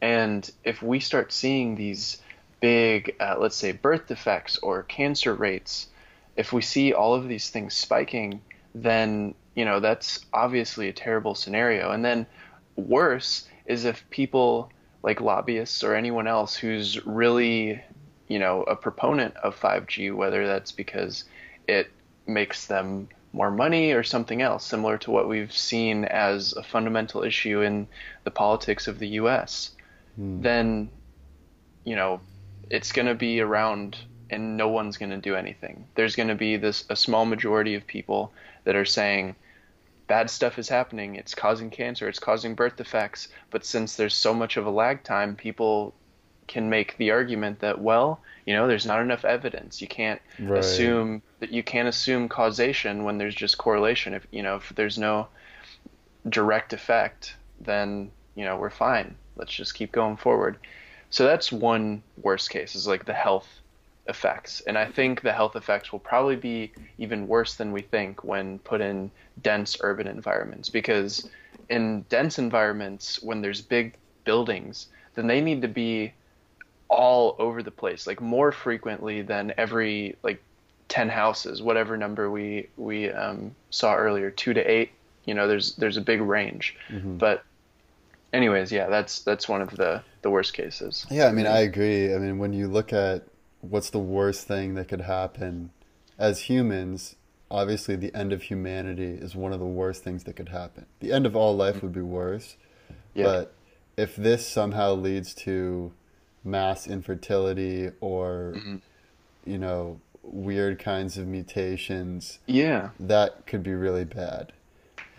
And 0.02 0.48
if 0.64 0.82
we 0.82 1.00
start 1.00 1.32
seeing 1.32 1.76
these 1.76 2.18
big 2.60 3.16
uh, 3.20 3.36
let's 3.38 3.56
say 3.56 3.72
birth 3.72 4.06
defects 4.08 4.58
or 4.58 4.82
cancer 4.82 5.32
rates 5.34 5.88
if 6.36 6.52
we 6.52 6.60
see 6.60 6.92
all 6.92 7.14
of 7.14 7.26
these 7.26 7.48
things 7.48 7.72
spiking 7.72 8.42
then 8.74 9.34
you 9.54 9.64
know 9.64 9.80
that's 9.80 10.26
obviously 10.34 10.88
a 10.88 10.92
terrible 10.92 11.34
scenario. 11.34 11.90
And 11.90 12.04
then 12.04 12.26
worse 12.76 13.48
is 13.64 13.86
if 13.86 14.04
people 14.10 14.70
like 15.02 15.20
lobbyists 15.20 15.84
or 15.84 15.94
anyone 15.94 16.26
else 16.26 16.56
who's 16.56 17.04
really, 17.06 17.82
you 18.26 18.38
know, 18.38 18.62
a 18.64 18.76
proponent 18.76 19.36
of 19.36 19.58
5G, 19.58 20.14
whether 20.14 20.46
that's 20.46 20.72
because 20.72 21.24
it 21.66 21.90
makes 22.26 22.66
them 22.66 23.08
more 23.32 23.50
money 23.50 23.92
or 23.92 24.02
something 24.02 24.42
else, 24.42 24.64
similar 24.64 24.98
to 24.98 25.10
what 25.10 25.28
we've 25.28 25.52
seen 25.52 26.04
as 26.04 26.52
a 26.54 26.62
fundamental 26.62 27.22
issue 27.22 27.60
in 27.60 27.86
the 28.24 28.30
politics 28.30 28.88
of 28.88 28.98
the 28.98 29.08
U.S., 29.08 29.70
hmm. 30.16 30.42
then, 30.42 30.90
you 31.84 31.94
know, 31.94 32.20
it's 32.70 32.92
going 32.92 33.06
to 33.06 33.14
be 33.14 33.40
around 33.40 33.96
and 34.30 34.56
no 34.56 34.68
one's 34.68 34.98
going 34.98 35.10
to 35.10 35.16
do 35.16 35.34
anything. 35.34 35.86
There's 35.94 36.16
going 36.16 36.28
to 36.28 36.34
be 36.34 36.56
this 36.56 36.84
a 36.90 36.96
small 36.96 37.24
majority 37.24 37.74
of 37.74 37.86
people 37.86 38.32
that 38.64 38.76
are 38.76 38.84
saying, 38.84 39.36
bad 40.08 40.30
stuff 40.30 40.58
is 40.58 40.68
happening. 40.68 41.14
It's 41.14 41.34
causing 41.34 41.70
cancer. 41.70 42.08
It's 42.08 42.18
causing 42.18 42.54
birth 42.54 42.76
defects. 42.76 43.28
But 43.50 43.64
since 43.64 43.94
there's 43.94 44.14
so 44.14 44.34
much 44.34 44.56
of 44.56 44.66
a 44.66 44.70
lag 44.70 45.04
time, 45.04 45.36
people 45.36 45.94
can 46.48 46.70
make 46.70 46.96
the 46.96 47.10
argument 47.10 47.60
that 47.60 47.80
well, 47.80 48.20
you 48.46 48.54
know, 48.54 48.66
there's 48.66 48.86
not 48.86 49.00
enough 49.00 49.24
evidence. 49.24 49.80
You 49.80 49.86
can't 49.86 50.20
right. 50.40 50.58
assume 50.58 51.22
that 51.40 51.52
you 51.52 51.62
can't 51.62 51.86
assume 51.86 52.28
causation 52.28 53.04
when 53.04 53.18
there's 53.18 53.34
just 53.34 53.58
correlation. 53.58 54.14
If 54.14 54.26
you 54.32 54.42
know, 54.42 54.56
if 54.56 54.72
there's 54.74 54.98
no 54.98 55.28
direct 56.28 56.72
effect, 56.72 57.36
then 57.60 58.10
you 58.34 58.44
know 58.44 58.56
we're 58.56 58.70
fine. 58.70 59.14
Let's 59.36 59.52
just 59.52 59.74
keep 59.74 59.92
going 59.92 60.16
forward. 60.16 60.58
So 61.10 61.24
that's 61.24 61.52
one 61.52 62.02
worst 62.20 62.50
case 62.50 62.74
is 62.74 62.86
like 62.86 63.04
the 63.04 63.14
health 63.14 63.48
effects. 64.08 64.62
And 64.66 64.76
I 64.76 64.86
think 64.86 65.20
the 65.20 65.32
health 65.32 65.54
effects 65.54 65.92
will 65.92 65.98
probably 65.98 66.36
be 66.36 66.72
even 66.98 67.28
worse 67.28 67.54
than 67.54 67.72
we 67.72 67.82
think 67.82 68.24
when 68.24 68.58
put 68.60 68.80
in 68.80 69.10
dense 69.42 69.76
urban 69.80 70.06
environments 70.06 70.68
because 70.68 71.28
in 71.68 72.02
dense 72.08 72.38
environments 72.38 73.22
when 73.22 73.42
there's 73.42 73.60
big 73.60 73.94
buildings, 74.24 74.88
then 75.14 75.26
they 75.26 75.40
need 75.40 75.62
to 75.62 75.68
be 75.68 76.12
all 76.88 77.36
over 77.38 77.62
the 77.62 77.70
place, 77.70 78.06
like 78.06 78.20
more 78.20 78.50
frequently 78.50 79.20
than 79.20 79.52
every 79.58 80.16
like 80.22 80.42
10 80.88 81.10
houses, 81.10 81.60
whatever 81.60 81.96
number 81.96 82.30
we 82.30 82.68
we 82.76 83.10
um, 83.10 83.54
saw 83.70 83.94
earlier, 83.94 84.30
2 84.30 84.54
to 84.54 84.60
8, 84.60 84.90
you 85.26 85.34
know, 85.34 85.46
there's 85.46 85.74
there's 85.76 85.98
a 85.98 86.00
big 86.00 86.22
range. 86.22 86.76
Mm-hmm. 86.88 87.18
But 87.18 87.44
anyways, 88.32 88.72
yeah, 88.72 88.88
that's 88.88 89.20
that's 89.20 89.48
one 89.48 89.60
of 89.60 89.70
the 89.76 90.02
the 90.22 90.30
worst 90.30 90.54
cases. 90.54 91.06
Yeah, 91.10 91.26
I 91.26 91.32
mean, 91.32 91.46
I 91.46 91.60
agree. 91.60 92.14
I 92.14 92.18
mean, 92.18 92.38
when 92.38 92.52
you 92.52 92.68
look 92.68 92.92
at 92.92 93.24
what's 93.60 93.90
the 93.90 93.98
worst 93.98 94.46
thing 94.46 94.74
that 94.74 94.88
could 94.88 95.02
happen 95.02 95.70
as 96.18 96.42
humans 96.42 97.16
obviously 97.50 97.96
the 97.96 98.14
end 98.14 98.32
of 98.32 98.42
humanity 98.42 99.04
is 99.20 99.34
one 99.34 99.52
of 99.52 99.60
the 99.60 99.66
worst 99.66 100.04
things 100.04 100.24
that 100.24 100.36
could 100.36 100.50
happen 100.50 100.86
the 101.00 101.12
end 101.12 101.26
of 101.26 101.34
all 101.34 101.56
life 101.56 101.82
would 101.82 101.92
be 101.92 102.00
worse 102.00 102.56
yeah. 103.14 103.24
but 103.24 103.54
if 103.96 104.14
this 104.16 104.46
somehow 104.46 104.94
leads 104.94 105.34
to 105.34 105.92
mass 106.44 106.86
infertility 106.86 107.90
or 108.00 108.54
mm-hmm. 108.56 108.76
you 109.44 109.58
know 109.58 110.00
weird 110.22 110.78
kinds 110.78 111.16
of 111.16 111.26
mutations 111.26 112.38
yeah 112.46 112.90
that 113.00 113.46
could 113.46 113.62
be 113.62 113.72
really 113.72 114.04
bad 114.04 114.52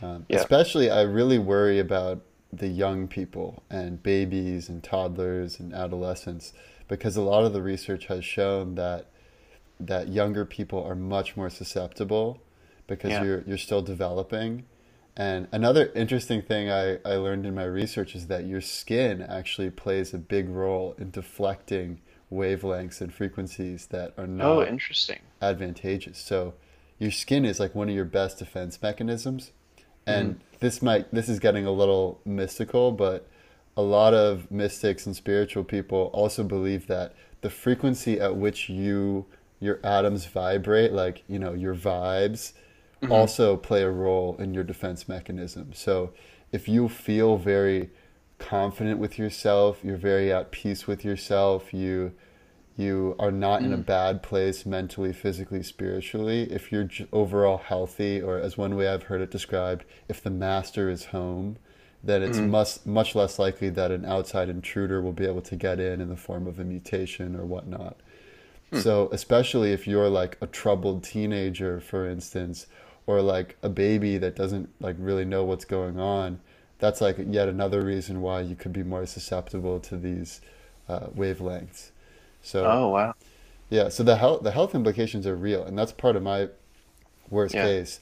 um, 0.02 0.26
yeah. 0.30 0.38
especially 0.38 0.90
i 0.90 1.02
really 1.02 1.40
worry 1.40 1.80
about 1.80 2.22
the 2.52 2.68
young 2.68 3.08
people 3.08 3.64
and 3.70 4.02
babies 4.02 4.70
and 4.70 4.84
toddlers 4.84 5.60
and 5.60 5.74
adolescents 5.74 6.54
because 6.90 7.16
a 7.16 7.22
lot 7.22 7.46
of 7.46 7.54
the 7.54 7.62
research 7.62 8.08
has 8.08 8.26
shown 8.26 8.76
that 8.76 9.06
that 9.80 10.10
younger 10.10 10.44
people 10.44 10.84
are 10.84 10.96
much 10.96 11.38
more 11.38 11.50
susceptible 11.50 12.42
because 12.88 13.12
yeah. 13.12 13.24
you're 13.24 13.44
you're 13.48 13.58
still 13.58 13.82
developing. 13.82 14.66
And 15.16 15.48
another 15.52 15.92
interesting 15.96 16.42
thing 16.42 16.70
I, 16.70 16.98
I 17.06 17.16
learned 17.16 17.46
in 17.46 17.54
my 17.54 17.66
research 17.66 18.16
is 18.16 18.28
that 18.28 18.46
your 18.46 18.62
skin 18.62 19.22
actually 19.22 19.70
plays 19.70 20.14
a 20.14 20.18
big 20.18 20.50
role 20.50 20.96
in 20.98 21.12
deflecting 21.12 22.00
wavelengths 22.32 23.02
and 23.02 23.14
frequencies 23.14 23.88
that 23.88 24.14
are 24.18 24.28
not 24.28 24.48
oh, 24.48 24.66
interesting. 24.66 25.20
advantageous. 25.42 26.18
So 26.20 26.54
your 27.00 27.12
skin 27.12 27.44
is 27.44 27.60
like 27.60 27.76
one 27.76 27.90
of 27.90 27.96
your 27.96 28.06
best 28.06 28.40
defense 28.40 28.82
mechanisms. 28.82 29.52
And 30.08 30.36
mm. 30.36 30.40
this 30.60 30.82
might 30.82 31.14
this 31.14 31.30
is 31.30 31.40
getting 31.40 31.66
a 31.66 31.72
little 31.72 32.22
mystical, 32.26 32.92
but 32.92 33.28
a 33.78 33.82
lot 33.82 34.14
of 34.14 34.50
mystics 34.52 35.06
and 35.06 35.16
spiritual 35.16 35.64
people 35.64 36.10
also 36.14 36.44
believe 36.44 36.88
that 36.88 37.14
the 37.42 37.50
frequency 37.50 38.20
at 38.20 38.36
which 38.36 38.70
you 38.70 39.26
your 39.60 39.80
atoms 39.84 40.26
vibrate, 40.26 40.94
like 40.94 41.24
you 41.28 41.40
know 41.40 41.54
your 41.54 41.76
vibes, 41.76 42.54
mm-hmm. 43.02 43.12
also 43.12 43.58
play 43.58 43.84
a 43.84 43.90
role 43.90 44.36
in 44.38 44.54
your 44.54 44.64
defense 44.64 45.08
mechanism. 45.08 45.72
So 45.74 46.12
if 46.52 46.68
you 46.68 46.90
feel 46.90 47.38
very 47.38 47.90
confident 48.38 49.00
with 49.00 49.20
yourself, 49.20 49.80
you're 49.84 49.98
very 49.98 50.32
at 50.32 50.52
peace 50.52 50.88
with 50.88 51.04
yourself, 51.04 51.74
you 51.74 52.14
you 52.78 53.14
are 53.20 53.32
not 53.32 53.62
mm. 53.62 53.66
in 53.66 53.74
a 53.74 53.78
mm. 53.78 53.86
bad 53.86 54.24
place 54.24 54.66
mentally, 54.66 55.12
physically, 55.12 55.62
spiritually, 55.62 56.44
if 56.50 56.72
you're 56.72 56.88
overall 57.12 57.58
healthy, 57.58 58.22
or 58.22 58.40
as 58.40 58.58
one 58.58 58.78
way 58.78 58.88
I've 58.88 59.04
heard 59.04 59.20
it 59.20 59.30
described, 59.30 59.84
if 60.08 60.24
the 60.24 60.30
master 60.30 60.90
is 60.90 61.06
home, 61.06 61.58
then 62.04 62.24
it's 62.24 62.38
mm-hmm. 62.38 62.52
much 62.52 62.86
much 62.86 63.16
less 63.16 63.40
likely 63.40 63.70
that 63.70 63.92
an 63.92 64.06
outside 64.06 64.50
intruder 64.50 65.02
will 65.02 65.14
be 65.14 65.26
able 65.26 65.42
to 65.42 65.56
get 65.56 65.80
in 65.80 66.00
in 66.00 66.10
the 66.10 66.16
form 66.16 66.48
of 66.48 66.60
a 66.60 66.64
mutation 66.64 67.36
or 67.36 67.46
whatnot. 67.46 67.98
Mm. 68.72 68.82
So 68.82 69.10
especially 69.12 69.74
if 69.74 69.88
you're 69.88 70.10
like 70.10 70.38
a 70.42 70.48
troubled 70.48 71.04
teenager, 71.04 71.80
for 71.80 72.08
instance, 72.08 72.68
or 73.06 73.22
like 73.22 73.58
a 73.64 73.70
baby 73.70 74.18
that 74.18 74.36
doesn't 74.36 74.70
like 74.80 74.96
really 74.98 75.26
know 75.26 75.44
what's 75.44 75.66
going 75.66 76.00
on, 76.00 76.40
that's 76.78 77.02
like 77.02 77.18
yet 77.28 77.50
another 77.50 77.84
reason 77.84 78.22
why 78.22 78.42
you 78.42 78.56
could 78.56 78.72
be 78.72 78.84
more 78.84 79.06
susceptible 79.06 79.80
to 79.82 79.98
these 79.98 80.40
uh, 80.88 81.08
wavelengths. 81.08 81.92
So 82.42 82.66
oh 82.66 82.88
wow, 82.90 83.14
yeah. 83.70 83.90
So 83.90 84.04
the 84.04 84.16
health 84.16 84.44
the 84.44 84.52
health 84.52 84.74
implications 84.74 85.28
are 85.28 85.36
real, 85.36 85.66
and 85.66 85.78
that's 85.78 85.92
part 85.92 86.16
of 86.16 86.24
my 86.24 86.48
worst 87.30 87.54
yeah. 87.54 87.66
case 87.66 88.00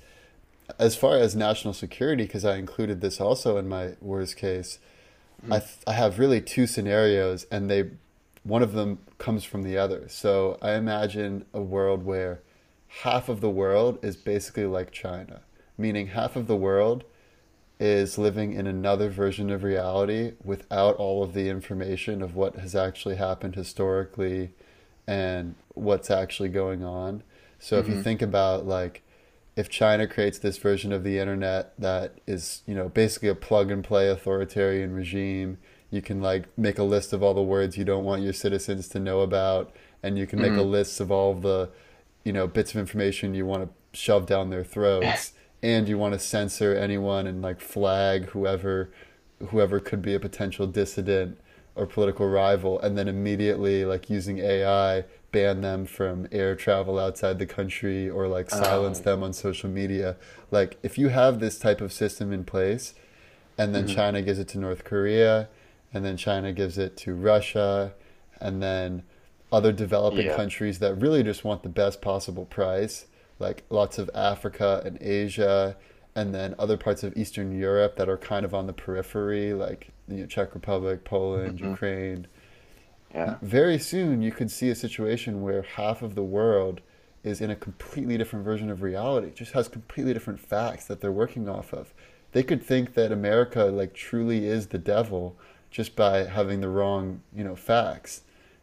as 0.80 0.96
far 0.96 1.18
as 1.18 1.36
national 1.36 1.74
security, 1.74 2.24
because 2.24 2.46
I 2.46 2.58
included 2.58 3.02
this 3.02 3.20
also 3.22 3.58
in 3.58 3.68
my 3.68 3.94
worst 4.02 4.38
case, 4.38 4.80
mm-hmm. 5.42 5.54
I, 5.54 5.60
th- 5.60 5.78
I 5.86 5.94
have 5.94 6.20
really 6.20 6.42
two 6.42 6.68
scenarios, 6.68 7.46
and 7.52 7.70
they 7.70 7.92
one 8.44 8.64
of 8.64 8.72
them 8.72 9.00
comes 9.18 9.44
from 9.44 9.64
the 9.64 9.78
other. 9.78 10.08
So 10.08 10.58
I 10.62 10.74
imagine 10.74 11.46
a 11.54 11.62
world 11.62 12.06
where 12.06 12.40
half 13.02 13.28
of 13.28 13.42
the 13.42 13.50
world 13.50 14.00
is 14.02 14.16
basically 14.16 14.66
like 14.66 14.92
China, 14.92 15.42
meaning 15.78 16.08
half 16.08 16.38
of 16.38 16.48
the 16.48 16.56
world 16.56 17.04
is 17.80 18.18
living 18.18 18.54
in 18.54 18.66
another 18.66 19.10
version 19.10 19.52
of 19.52 19.64
reality 19.64 20.32
without 20.44 20.96
all 20.96 21.24
of 21.24 21.34
the 21.34 21.50
information 21.50 22.22
of 22.22 22.36
what 22.36 22.56
has 22.56 22.74
actually 22.74 23.18
happened 23.18 23.56
historically 23.56 24.52
and 25.06 25.56
what's 25.74 26.10
actually 26.10 26.50
going 26.50 26.84
on. 26.84 27.24
So 27.60 27.76
mm-hmm. 27.76 27.82
if 27.82 27.88
you 27.88 27.94
mm-hmm. 27.96 28.04
think 28.04 28.22
about 28.22 28.66
like 28.66 29.04
if 29.58 29.70
China 29.70 30.08
creates 30.08 30.38
this 30.38 30.60
version 30.60 30.94
of 30.94 31.04
the 31.04 31.18
internet 31.18 31.74
that 31.80 32.14
is, 32.28 32.62
you 32.68 32.76
know, 32.76 32.90
basically 32.90 33.28
a 33.28 33.36
plug 33.36 33.72
and 33.72 33.84
play 33.84 34.08
authoritarian 34.08 34.94
regime, 34.94 35.58
you 35.90 36.00
can 36.00 36.22
like 36.22 36.46
make 36.58 36.78
a 36.78 36.84
list 36.84 37.12
of 37.12 37.24
all 37.24 37.34
the 37.34 37.42
words 37.42 37.76
you 37.76 37.84
don't 37.84 38.04
want 38.04 38.22
your 38.22 38.34
citizens 38.34 38.88
to 38.90 39.00
know 39.00 39.22
about, 39.22 39.76
and 40.04 40.16
you 40.16 40.28
can 40.28 40.40
make 40.40 40.52
mm-hmm. 40.52 40.60
a 40.60 40.64
list 40.64 41.00
of 41.00 41.12
all 41.12 41.34
the, 41.34 41.70
you 42.24 42.32
know, 42.32 42.46
bits 42.46 42.72
of 42.72 42.78
information 42.78 43.34
you 43.34 43.48
want 43.48 43.64
to 43.64 44.00
shove 44.00 44.28
down 44.28 44.52
their 44.52 44.64
throats, 44.64 45.34
and 45.64 45.90
you 45.90 45.98
want 45.98 46.14
to 46.14 46.20
censor 46.20 46.76
anyone 46.76 47.26
and 47.26 47.42
like 47.42 47.60
flag 47.60 48.26
whoever, 48.26 48.92
whoever 49.50 49.80
could 49.80 50.04
be 50.04 50.14
a 50.14 50.20
potential 50.20 50.68
dissident 50.68 51.36
or 51.74 51.88
political 51.88 52.30
rival, 52.30 52.80
and 52.82 52.96
then 52.96 53.08
immediately 53.08 53.86
like 53.86 54.08
using 54.08 54.38
AI 54.38 55.04
ban 55.32 55.62
them 55.62 55.86
from 55.86 56.28
air 56.32 56.56
travel 56.56 56.98
outside 56.98 57.40
the 57.40 57.46
country 57.46 58.10
or 58.10 58.28
like 58.28 58.50
silence 58.50 59.00
oh. 59.00 59.04
them 59.04 59.24
on 59.24 59.34
social 59.34 59.70
media. 59.70 60.16
Like 60.52 60.78
if 60.84 60.98
you 60.98 61.10
have 61.10 61.40
this 61.40 61.60
type 61.60 61.82
of 61.82 61.92
system 61.92 62.32
in 62.32 62.44
place 62.44 62.94
and 63.58 63.76
then 63.76 63.86
mm-hmm. 63.86 63.96
China 63.96 64.22
gives 64.22 64.40
it 64.40 64.48
to 64.50 64.60
North 64.60 64.84
Korea 64.84 65.50
and 65.94 66.06
then 66.06 66.18
China 66.18 66.54
gives 66.54 66.78
it 66.78 66.96
to 66.98 67.14
Russia 67.14 67.94
and 68.40 68.62
then 68.62 69.04
other 69.52 69.72
developing 69.72 70.28
yeah. 70.28 70.36
countries 70.36 70.80
that 70.80 70.96
really 70.96 71.24
just 71.24 71.44
want 71.44 71.64
the 71.64 71.70
best 71.70 72.02
possible 72.02 72.46
price, 72.46 73.06
like 73.40 73.64
lots 73.70 73.98
of 73.98 74.10
Africa 74.14 74.82
and 74.86 75.02
Asia 75.02 75.76
and 76.16 76.34
then 76.34 76.56
other 76.58 76.78
parts 76.78 77.04
of 77.04 77.16
Eastern 77.16 77.58
Europe 77.58 77.96
that 77.96 78.10
are 78.10 78.18
kind 78.18 78.44
of 78.44 78.54
on 78.54 78.66
the 78.66 78.74
periphery, 78.74 79.54
like 79.54 79.90
you 80.08 80.18
know, 80.22 80.26
Czech 80.26 80.56
Republic, 80.56 81.04
Poland, 81.04 81.60
mm-hmm. 81.60 81.70
Ukraine, 81.72 82.28
Yeah. 83.18 83.38
Very 83.42 83.80
soon, 83.80 84.22
you 84.22 84.32
could 84.32 84.52
see 84.52 84.70
a 84.70 84.76
situation 84.76 85.42
where 85.42 85.64
half 85.64 86.04
of 86.04 86.14
the 86.14 86.24
world 86.24 86.82
is 87.24 87.42
in 87.42 87.50
a 87.50 87.56
completely 87.56 88.16
different 88.16 88.46
version 88.46 88.70
of 88.70 88.84
reality, 88.84 89.32
just 89.34 89.54
has 89.54 89.68
completely 89.68 90.14
different 90.14 90.40
facts 90.40 90.86
that 90.86 91.02
they're 91.02 91.12
working 91.12 91.50
off 91.50 91.74
of. 91.74 91.94
They 92.32 92.44
could 92.44 92.64
think 92.64 92.94
that 92.94 93.12
America 93.12 93.66
like 93.66 93.94
truly 93.96 94.46
is 94.46 94.68
the 94.68 94.78
devil 94.78 95.36
just 95.72 95.96
by 95.96 96.26
having 96.26 96.62
the 96.62 96.70
wrong, 96.70 97.22
you 97.36 97.44
know, 97.44 97.56
facts 97.56 98.22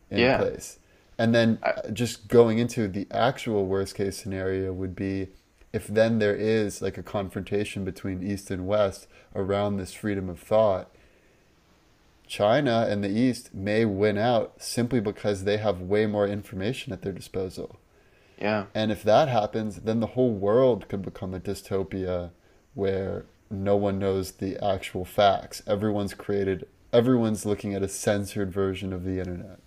in 0.09 0.19
yeah. 0.19 0.39
place. 0.39 0.79
And 1.19 1.35
then 1.35 1.59
I, 1.63 1.71
uh, 1.71 1.91
just 1.91 2.29
going 2.29 2.59
into 2.59 2.87
the 2.87 3.07
actual 3.11 3.67
worst 3.67 3.97
case 3.97 4.17
scenario 4.17 4.73
would 4.73 4.95
be 4.95 5.29
if 5.73 5.89
then 5.89 6.21
there 6.21 6.37
is 6.37 6.81
like 6.81 6.97
a 6.97 7.03
confrontation 7.03 7.85
between 7.85 8.23
East 8.23 8.53
and 8.53 8.67
West 8.67 9.09
around 9.35 9.77
this 9.77 9.93
freedom 9.93 10.29
of 10.29 10.39
thought, 10.39 10.94
China 12.27 12.87
and 12.89 13.05
the 13.05 13.11
East 13.11 13.55
may 13.55 13.85
win 13.85 14.19
out 14.19 14.55
simply 14.59 15.01
because 15.01 15.45
they 15.45 15.59
have 15.59 15.81
way 15.81 16.07
more 16.07 16.27
information 16.27 16.93
at 16.93 17.03
their 17.03 17.13
disposal. 17.13 17.79
Yeah. 18.41 18.67
And 18.75 18.91
if 18.91 19.03
that 19.05 19.29
happens, 19.29 19.77
then 19.77 20.01
the 20.01 20.09
whole 20.09 20.33
world 20.33 20.89
could 20.89 21.03
become 21.03 21.35
a 21.35 21.41
dystopia 21.41 22.31
where 22.75 23.27
no 23.51 23.77
one 23.77 23.99
knows 23.99 24.33
the 24.33 24.63
actual 24.65 25.05
facts. 25.05 25.63
Everyone's 25.67 26.15
created, 26.15 26.67
everyone's 26.93 27.47
looking 27.47 27.75
at 27.75 27.83
a 27.83 27.89
censored 27.89 28.53
version 28.53 28.93
of 28.93 29.05
the 29.05 29.19
internet. 29.19 29.61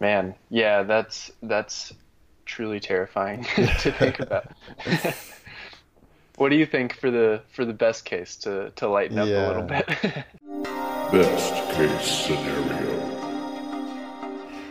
Man, 0.00 0.34
yeah, 0.50 0.82
that's 0.84 1.30
that's 1.42 1.92
truly 2.44 2.78
terrifying 2.80 3.44
to 3.54 3.92
think 3.92 4.20
about. 4.20 4.52
what 6.36 6.50
do 6.50 6.56
you 6.56 6.66
think 6.66 6.94
for 6.94 7.10
the 7.10 7.42
for 7.48 7.64
the 7.64 7.72
best 7.72 8.04
case 8.04 8.36
to 8.36 8.70
to 8.76 8.88
lighten 8.88 9.18
up 9.18 9.28
yeah. 9.28 9.46
a 9.46 9.48
little 9.48 9.62
bit? 9.62 10.24
best 11.10 11.54
case 11.74 12.26
scenario. 12.26 12.98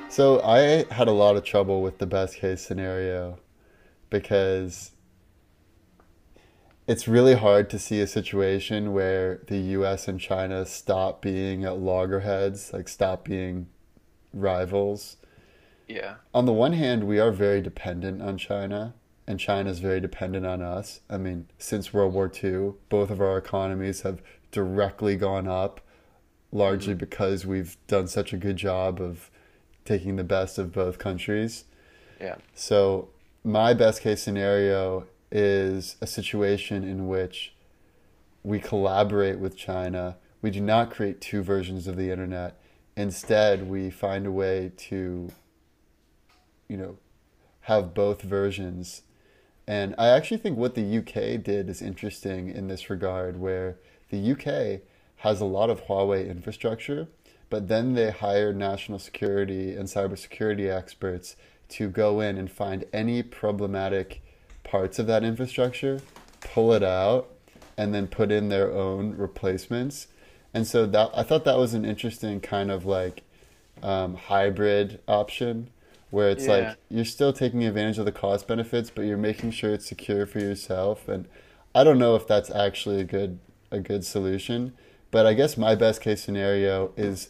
So 0.07 0.39
I 0.43 0.85
had 0.93 1.07
a 1.07 1.11
lot 1.11 1.35
of 1.35 1.43
trouble 1.43 1.81
with 1.81 1.97
the 1.97 2.05
best 2.05 2.35
case 2.35 2.61
scenario 2.61 3.39
because 4.11 4.91
it's 6.87 7.07
really 7.07 7.33
hard 7.33 7.71
to 7.71 7.79
see 7.79 7.99
a 8.01 8.07
situation 8.07 8.93
where 8.93 9.41
the 9.47 9.57
US 9.57 10.07
and 10.07 10.19
China 10.19 10.65
stop 10.65 11.23
being 11.23 11.65
at 11.65 11.79
loggerheads, 11.79 12.71
like 12.71 12.87
stop 12.87 13.25
being 13.25 13.67
rivals. 14.31 15.17
Yeah. 15.87 16.15
On 16.35 16.45
the 16.45 16.53
one 16.53 16.73
hand, 16.73 17.05
we 17.05 17.19
are 17.19 17.31
very 17.31 17.61
dependent 17.61 18.21
on 18.21 18.37
China, 18.37 18.93
and 19.25 19.39
China 19.39 19.71
is 19.71 19.79
very 19.79 19.99
dependent 19.99 20.45
on 20.45 20.61
us. 20.61 20.99
I 21.09 21.17
mean, 21.17 21.47
since 21.57 21.93
World 21.93 22.13
War 22.13 22.31
II, 22.31 22.73
both 22.89 23.09
of 23.09 23.21
our 23.21 23.37
economies 23.37 24.01
have 24.01 24.21
directly 24.51 25.15
gone 25.15 25.47
up, 25.47 25.81
largely 26.57 26.93
mm-hmm. 26.93 26.99
because 26.99 27.45
we've 27.45 27.77
done 27.87 28.07
such 28.07 28.33
a 28.33 28.37
good 28.37 28.57
job 28.57 29.01
of 29.01 29.29
taking 29.85 30.15
the 30.15 30.23
best 30.23 30.57
of 30.57 30.73
both 30.73 30.97
countries. 30.97 31.65
Yeah. 32.19 32.35
So, 32.55 33.09
my 33.43 33.73
best 33.73 34.01
case 34.01 34.21
scenario 34.21 35.05
is 35.31 35.95
a 36.01 36.07
situation 36.07 36.83
in 36.83 37.07
which 37.07 37.53
we 38.43 38.59
collaborate 38.59 39.39
with 39.39 39.55
China. 39.55 40.17
We 40.41 40.51
do 40.51 40.61
not 40.61 40.91
create 40.91 41.21
two 41.21 41.43
versions 41.43 41.87
of 41.87 41.95
the 41.95 42.11
internet. 42.11 42.59
Instead, 42.95 43.69
we 43.69 43.89
find 43.89 44.25
a 44.25 44.31
way 44.31 44.71
to 44.77 45.31
you 46.67 46.77
know, 46.77 46.97
have 47.61 47.93
both 47.93 48.21
versions. 48.21 49.03
And 49.67 49.95
I 49.97 50.07
actually 50.07 50.37
think 50.37 50.57
what 50.57 50.75
the 50.75 50.97
UK 50.97 51.43
did 51.43 51.69
is 51.69 51.81
interesting 51.81 52.49
in 52.49 52.67
this 52.67 52.89
regard, 52.89 53.39
where 53.39 53.77
the 54.09 54.31
UK 54.31 54.81
has 55.17 55.41
a 55.41 55.45
lot 55.45 55.69
of 55.69 55.85
Huawei 55.85 56.29
infrastructure, 56.29 57.07
but 57.49 57.67
then 57.67 57.93
they 57.93 58.11
hire 58.11 58.53
national 58.53 58.99
security 58.99 59.73
and 59.75 59.87
cybersecurity 59.87 60.69
experts 60.69 61.35
to 61.69 61.89
go 61.89 62.19
in 62.19 62.37
and 62.37 62.51
find 62.51 62.85
any 62.93 63.23
problematic 63.23 64.21
parts 64.63 64.99
of 64.99 65.07
that 65.07 65.23
infrastructure, 65.23 66.01
pull 66.41 66.73
it 66.73 66.83
out, 66.83 67.29
and 67.77 67.93
then 67.93 68.07
put 68.07 68.31
in 68.31 68.49
their 68.49 68.71
own 68.71 69.15
replacements. 69.15 70.07
And 70.53 70.65
so 70.65 70.85
that 70.85 71.11
I 71.13 71.23
thought 71.23 71.45
that 71.45 71.57
was 71.57 71.73
an 71.73 71.85
interesting 71.85 72.39
kind 72.39 72.71
of 72.71 72.85
like 72.85 73.23
um, 73.83 74.15
hybrid 74.15 74.99
option 75.07 75.69
where 76.09 76.29
it's 76.29 76.45
yeah. 76.45 76.51
like 76.51 76.77
you're 76.89 77.05
still 77.05 77.33
taking 77.33 77.63
advantage 77.63 77.97
of 77.97 78.05
the 78.05 78.11
cost 78.11 78.47
benefits, 78.47 78.89
but 78.89 79.05
you're 79.05 79.17
making 79.17 79.51
sure 79.51 79.73
it's 79.73 79.85
secure 79.85 80.25
for 80.25 80.39
yourself. 80.39 81.07
And 81.07 81.27
I 81.75 81.83
don't 81.83 81.99
know 81.99 82.15
if 82.15 82.27
that's 82.27 82.49
actually 82.49 83.01
a 83.01 83.03
good 83.03 83.39
a 83.69 83.79
good 83.79 84.05
solution, 84.05 84.73
but 85.11 85.25
I 85.25 85.33
guess 85.33 85.57
my 85.57 85.75
best 85.75 86.01
case 86.01 86.23
scenario 86.23 86.91
is 86.97 87.29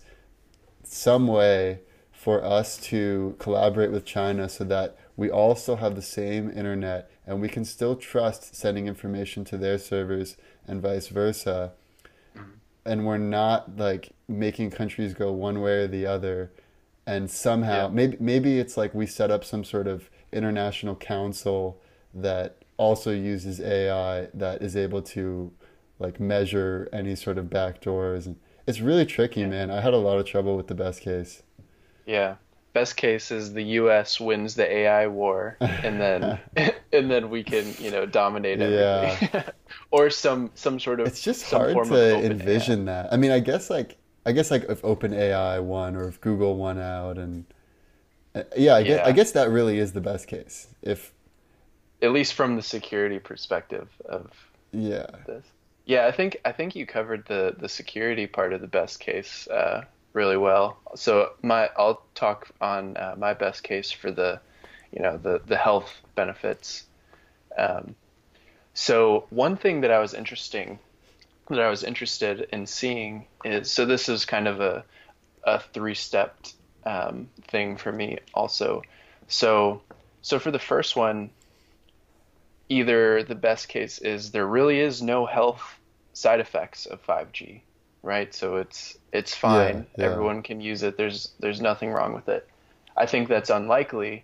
some 0.84 1.28
way 1.28 1.82
for 2.11 2.43
us 2.43 2.78
to 2.78 3.36
collaborate 3.39 3.91
with 3.91 4.05
China 4.05 4.49
so 4.49 4.63
that 4.65 4.97
we 5.15 5.30
all 5.30 5.55
still 5.55 5.78
have 5.78 5.95
the 5.95 6.01
same 6.01 6.49
internet 6.49 7.09
and 7.25 7.41
we 7.41 7.49
can 7.49 7.65
still 7.65 7.95
trust 7.95 8.55
sending 8.55 8.88
information 8.88 9.43
to 9.45 9.57
their 9.57 9.78
servers 9.78 10.38
and 10.65 10.82
vice 10.82 11.07
versa. 11.07 11.73
Mm-hmm. 12.36 12.49
And 12.86 13.05
we're 13.05 13.17
not 13.17 13.78
like 13.78 14.11
making 14.28 14.71
countries 14.71 15.13
go 15.13 15.32
one 15.32 15.61
way 15.61 15.84
or 15.84 15.88
the 15.88 16.05
other 16.05 16.51
and 17.07 17.32
somehow 17.32 17.88
yeah. 17.88 17.93
maybe 17.93 18.17
maybe 18.19 18.59
it's 18.59 18.78
like 18.78 18.93
we 18.93 19.07
set 19.07 19.32
up 19.32 19.43
some 19.43 19.63
sort 19.63 19.88
of 19.88 20.09
international 20.32 20.95
council 20.95 21.80
that 22.13 22.57
also 22.75 23.11
uses 23.11 23.59
AI 23.61 24.28
that 24.34 24.61
is 24.61 24.75
able 24.75 25.01
to 25.01 25.51
like 26.00 26.20
measure 26.20 26.89
any 26.93 27.16
sort 27.16 27.38
of 27.38 27.45
backdoors 27.45 28.26
and 28.26 28.38
it's 28.66 28.80
really 28.80 29.06
tricky 29.06 29.41
yeah. 29.41 29.48
man 29.48 29.72
i 29.72 29.82
had 29.82 29.93
a 29.93 29.98
lot 29.98 30.18
of 30.18 30.26
trouble 30.26 30.56
with 30.56 30.68
the 30.68 30.76
best 30.76 31.02
case 31.02 31.43
yeah 32.06 32.36
best 32.74 32.95
case 32.95 33.32
is 33.32 33.54
the 33.54 33.64
us 33.64 34.20
wins 34.20 34.56
the 34.56 34.72
ai 34.72 35.08
war 35.08 35.58
and 35.60 36.00
then 36.00 36.39
and 36.93 37.10
then 37.10 37.30
we 37.30 37.43
can 37.43 37.74
you 37.80 37.89
know 37.89 38.06
dominate 38.06 38.62
everything 38.62 39.30
yeah. 39.34 39.50
or 39.91 40.10
some 40.10 40.52
some 40.54 40.80
sort 40.80 41.00
of 41.00 41.08
it's 41.08 41.22
just 41.22 41.50
hard 41.50 41.76
to 41.86 42.26
envision 42.26 42.88
AI. 42.88 43.04
that 43.04 43.14
i 43.14 43.18
mean 43.18 43.32
i 43.32 43.39
guess 43.39 43.70
like 43.70 43.98
I 44.28 44.34
guess 44.34 44.52
like 44.52 44.66
if 44.68 44.82
OpenAI 44.82 45.64
won 45.64 45.95
or 45.95 46.10
if 46.10 46.20
Google 46.20 46.58
won 46.58 46.78
out, 46.78 47.18
and 47.18 47.45
uh, 48.36 48.43
yeah, 48.58 48.74
I, 48.74 48.80
yeah. 48.80 48.84
Guess, 48.84 49.08
I 49.08 49.12
guess 49.14 49.32
that 49.32 49.50
really 49.50 49.80
is 49.80 49.93
the 49.93 50.02
best 50.02 50.28
case. 50.28 50.68
If 50.82 51.14
at 52.02 52.12
least 52.12 52.34
from 52.34 52.58
the 52.58 52.62
security 52.62 53.20
perspective 53.20 53.88
of 54.04 54.30
yeah 54.74 55.08
this. 55.26 55.45
Yeah, 55.88 56.05
I 56.05 56.11
think 56.11 56.38
I 56.43 56.51
think 56.51 56.75
you 56.75 56.85
covered 56.85 57.25
the 57.27 57.55
the 57.57 57.69
security 57.69 58.27
part 58.27 58.51
of 58.51 58.59
the 58.59 58.67
best 58.67 58.99
case 58.99 59.47
uh, 59.47 59.85
really 60.11 60.35
well. 60.35 60.77
So 60.95 61.31
my 61.41 61.69
I'll 61.77 62.03
talk 62.13 62.49
on 62.59 62.97
uh, 62.97 63.15
my 63.17 63.33
best 63.33 63.63
case 63.63 63.89
for 63.89 64.11
the 64.11 64.41
you 64.91 65.01
know 65.01 65.15
the 65.15 65.41
the 65.45 65.55
health 65.55 65.89
benefits. 66.13 66.83
Um, 67.57 67.95
so 68.73 69.27
one 69.29 69.55
thing 69.55 69.79
that 69.81 69.91
I 69.91 69.99
was 69.99 70.13
interesting 70.13 70.77
that 71.49 71.61
I 71.61 71.69
was 71.69 71.85
interested 71.85 72.49
in 72.51 72.67
seeing 72.67 73.25
is 73.45 73.71
so 73.71 73.85
this 73.85 74.09
is 74.09 74.25
kind 74.25 74.49
of 74.49 74.59
a 74.59 74.83
a 75.45 75.61
three 75.73 75.95
stepped 75.95 76.55
um, 76.85 77.29
thing 77.47 77.77
for 77.77 77.93
me 77.93 78.17
also. 78.33 78.81
So 79.29 79.81
so 80.21 80.38
for 80.38 80.51
the 80.51 80.59
first 80.59 80.97
one, 80.97 81.29
either 82.67 83.23
the 83.23 83.35
best 83.35 83.69
case 83.69 83.99
is 83.99 84.31
there 84.31 84.45
really 84.45 84.81
is 84.81 85.01
no 85.01 85.25
health 85.25 85.76
side 86.18 86.39
effects 86.39 86.88
of 86.88 87.05
5G, 87.05 87.61
right? 88.01 88.34
So 88.34 88.55
it's 88.55 88.97
it's 89.11 89.36
fine. 89.36 89.86
Yeah, 89.97 90.05
yeah. 90.05 90.11
Everyone 90.11 90.41
can 90.41 90.59
use 90.61 90.82
it. 90.82 90.97
There's 90.97 91.30
there's 91.39 91.61
nothing 91.61 91.91
wrong 91.91 92.13
with 92.13 92.28
it. 92.28 92.47
I 92.95 93.05
think 93.05 93.30
that's 93.30 93.51
unlikely, 93.51 94.24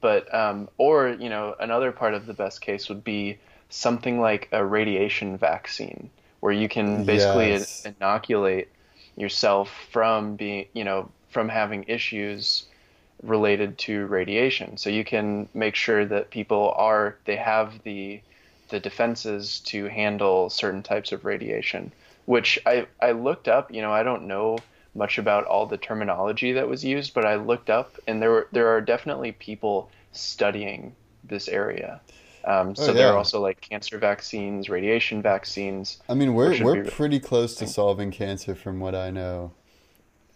but 0.00 0.32
um, 0.34 0.68
or 0.78 1.10
you 1.10 1.28
know 1.28 1.54
another 1.60 1.92
part 1.92 2.14
of 2.14 2.24
the 2.24 2.32
best 2.32 2.62
case 2.62 2.88
would 2.88 3.04
be 3.04 3.38
something 3.68 4.20
like 4.20 4.48
a 4.52 4.64
radiation 4.64 5.36
vaccine 5.36 6.08
where 6.40 6.52
you 6.52 6.68
can 6.68 7.04
basically 7.04 7.50
yes. 7.50 7.84
inoculate 7.84 8.68
yourself 9.16 9.70
from 9.90 10.36
being, 10.36 10.66
you 10.72 10.84
know, 10.84 11.10
from 11.28 11.48
having 11.48 11.84
issues 11.88 12.64
related 13.22 13.76
to 13.78 14.06
radiation. 14.06 14.76
So 14.76 14.88
you 14.90 15.04
can 15.04 15.48
make 15.52 15.74
sure 15.74 16.04
that 16.06 16.30
people 16.30 16.72
are 16.76 17.16
they 17.26 17.36
have 17.36 17.82
the 17.82 18.20
the 18.74 18.80
defenses 18.80 19.60
to 19.60 19.86
handle 19.86 20.50
certain 20.50 20.82
types 20.82 21.12
of 21.12 21.24
radiation, 21.24 21.92
which 22.24 22.58
I 22.66 22.88
I 23.00 23.12
looked 23.12 23.46
up, 23.46 23.72
you 23.72 23.80
know, 23.80 23.92
I 23.92 24.02
don't 24.02 24.26
know 24.26 24.58
much 24.96 25.16
about 25.16 25.44
all 25.44 25.64
the 25.66 25.76
terminology 25.76 26.52
that 26.54 26.68
was 26.68 26.84
used, 26.84 27.14
but 27.14 27.24
I 27.24 27.36
looked 27.36 27.70
up 27.70 27.96
and 28.08 28.20
there 28.20 28.30
were 28.30 28.48
there 28.50 28.66
are 28.74 28.80
definitely 28.80 29.30
people 29.30 29.92
studying 30.10 30.96
this 31.22 31.46
area. 31.46 32.00
Um, 32.44 32.74
so 32.74 32.82
oh, 32.82 32.86
yeah. 32.88 32.92
there 32.94 33.12
are 33.12 33.16
also 33.16 33.40
like 33.40 33.60
cancer 33.60 33.96
vaccines, 33.96 34.68
radiation 34.68 35.22
vaccines. 35.22 36.02
I 36.08 36.14
mean, 36.14 36.34
we're 36.34 36.60
we're 36.60 36.84
pretty 36.84 37.20
close 37.20 37.54
to 37.56 37.68
solving 37.68 38.10
cancer, 38.10 38.56
from 38.56 38.80
what 38.80 38.96
I 38.96 39.10
know. 39.10 39.52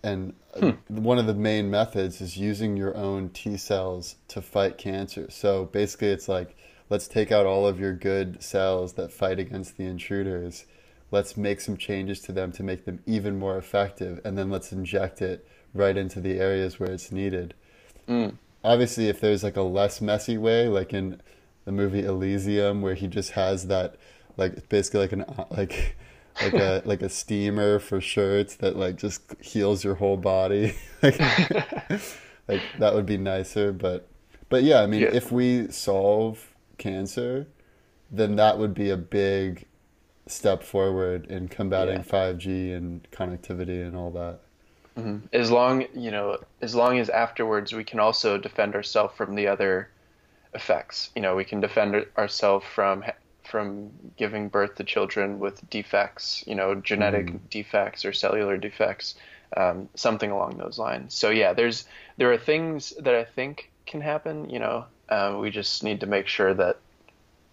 And 0.05 0.35
uh, 0.55 0.71
hmm. 0.71 1.03
one 1.03 1.19
of 1.19 1.27
the 1.27 1.35
main 1.35 1.71
methods 1.71 2.21
is 2.21 2.37
using 2.37 2.77
your 2.77 2.97
own 2.97 3.31
T 3.31 3.57
cells 3.57 4.15
to 4.29 4.41
fight 4.41 4.79
cancer. 4.79 5.29
So 5.29 5.65
basically, 5.65 6.13
it's 6.13 6.29
like 6.29 6.57
let's 6.91 7.09
take 7.09 7.31
out 7.31 7.47
all 7.47 7.67
of 7.67 7.81
your 7.81 7.93
good 7.93 8.43
cells 8.43 8.95
that 8.95 9.13
fight 9.13 9.39
against 9.39 9.77
the 9.77 9.85
intruders. 9.85 10.65
Let's 11.11 11.37
make 11.37 11.61
some 11.61 11.77
changes 11.77 12.21
to 12.21 12.33
them 12.33 12.53
to 12.53 12.63
make 12.63 12.85
them 12.85 13.01
even 13.07 13.39
more 13.39 13.57
effective, 13.57 14.21
and 14.25 14.37
then 14.37 14.51
let's 14.51 14.73
inject 14.73 15.23
it 15.23 15.47
right 15.75 15.97
into 15.97 16.21
the 16.21 16.39
areas 16.39 16.79
where 16.79 16.91
it's 16.91 17.13
needed. 17.13 17.55
Mm. 18.09 18.37
Obviously, 18.65 19.09
if 19.09 19.21
there's 19.21 19.43
like 19.43 19.57
a 19.57 19.63
less 19.63 20.01
messy 20.01 20.37
way, 20.37 20.69
like 20.69 20.93
in 20.93 21.21
the 21.65 21.73
movie 21.73 22.05
Elysium, 22.05 22.83
where 22.83 22.95
he 22.95 23.07
just 23.07 23.33
has 23.33 23.67
that, 23.69 23.97
like 24.37 24.69
basically 24.69 25.01
like 25.01 25.13
an 25.13 25.25
like 25.51 25.97
like 26.43 26.55
a 26.55 26.83
like 26.87 27.03
a 27.03 27.09
steamer 27.09 27.79
for 27.79 28.01
shirts 28.01 28.57
that 28.57 28.77
like 28.77 28.97
just 28.97 29.23
heals 29.41 29.85
your 29.85 29.95
whole 29.95 30.17
body. 30.17 30.75
like, 31.03 31.21
like 32.49 32.63
that 32.79 32.95
would 32.95 33.07
be 33.07 33.17
nicer, 33.17 33.73
but 33.73 34.09
but 34.49 34.63
yeah, 34.63 34.81
I 34.81 34.87
mean, 34.87 35.03
yeah. 35.03 35.11
if 35.13 35.31
we 35.31 35.71
solve 35.71 36.55
cancer, 36.79 37.47
then 38.11 38.37
that 38.37 38.59
would 38.59 38.75
be 38.75 38.91
a 38.91 38.97
big 38.97 39.67
step 40.27 40.63
forward 40.63 41.27
in 41.27 41.49
combating 41.49 41.97
yeah. 41.97 42.03
5G 42.03 42.77
and 42.77 43.07
connectivity 43.11 43.87
and 43.87 43.97
all 43.97 44.11
that. 44.11 44.41
Mm-hmm. 44.97 45.27
As 45.33 45.51
long 45.51 45.87
you 45.95 46.11
know, 46.11 46.39
as 46.61 46.75
long 46.75 46.99
as 46.99 47.09
afterwards 47.09 47.73
we 47.73 47.85
can 47.85 48.01
also 48.01 48.37
defend 48.37 48.75
ourselves 48.75 49.15
from 49.17 49.35
the 49.37 49.47
other 49.47 49.91
effects. 50.55 51.11
You 51.15 51.23
know, 51.23 51.37
we 51.37 51.45
can 51.45 51.61
defend 51.61 52.07
ourselves 52.17 52.67
from 52.75 53.05
from 53.45 53.91
giving 54.17 54.49
birth 54.49 54.75
to 54.77 54.85
children 54.85 55.39
with 55.39 55.69
defects. 55.71 56.45
You 56.47 56.55
know, 56.55 56.75
genetic 56.75 57.27
mm. 57.27 57.41
defects 57.51 58.05
or 58.05 58.13
cellular 58.13 58.57
defects, 58.57 59.15
um, 59.57 59.89
something 59.95 60.31
along 60.31 60.59
those 60.59 60.79
lines. 60.79 61.15
So 61.15 61.31
yeah, 61.31 61.53
there's 61.53 61.87
there 62.17 62.33
are 62.33 62.39
things 62.39 62.93
that 62.99 63.15
I 63.15 63.25
think 63.25 63.71
can 63.87 64.01
happen. 64.01 64.51
You 64.51 64.59
know, 64.59 64.87
um, 65.09 65.39
we 65.39 65.51
just 65.51 65.83
need 65.83 66.01
to 66.01 66.07
make 66.07 66.27
sure 66.27 66.55
that 66.55 66.79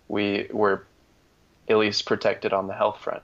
we 0.07 0.47
we're 0.51 0.81
at 1.67 1.77
least 1.77 2.05
protected 2.05 2.53
on 2.53 2.67
the 2.67 2.73
health 2.73 2.99
front. 2.99 3.23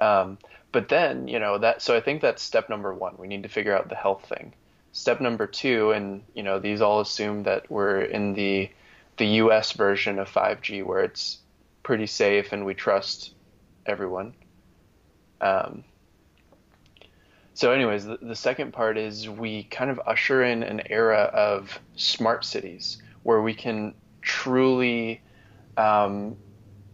Um, 0.00 0.38
but 0.72 0.88
then, 0.88 1.28
you 1.28 1.38
know, 1.38 1.58
that 1.58 1.82
so 1.82 1.96
I 1.96 2.00
think 2.00 2.20
that's 2.20 2.42
step 2.42 2.68
number 2.68 2.92
one. 2.92 3.14
We 3.18 3.28
need 3.28 3.42
to 3.44 3.48
figure 3.48 3.76
out 3.76 3.88
the 3.88 3.94
health 3.94 4.26
thing. 4.28 4.52
Step 4.92 5.20
number 5.20 5.46
two, 5.46 5.90
and 5.90 6.22
you 6.34 6.42
know, 6.42 6.58
these 6.58 6.80
all 6.80 7.00
assume 7.00 7.44
that 7.44 7.70
we're 7.70 8.00
in 8.00 8.34
the 8.34 8.70
the 9.16 9.26
U.S. 9.26 9.72
version 9.72 10.18
of 10.18 10.28
5G, 10.28 10.84
where 10.84 11.02
it's 11.02 11.38
pretty 11.84 12.06
safe 12.06 12.52
and 12.52 12.66
we 12.66 12.74
trust 12.74 13.32
everyone. 13.86 14.34
Um, 15.40 15.84
so, 17.54 17.70
anyways, 17.70 18.04
the, 18.04 18.18
the, 18.20 18.34
second 18.34 18.72
part 18.72 18.98
is 18.98 19.28
we 19.28 19.64
kind 19.64 19.90
of 19.90 20.00
usher 20.04 20.42
in 20.42 20.64
an 20.64 20.82
era 20.90 21.30
of 21.32 21.78
smart 21.94 22.44
cities 22.44 23.00
where 23.24 23.42
we 23.42 23.52
can 23.52 23.94
truly, 24.22 25.20
um, 25.76 26.36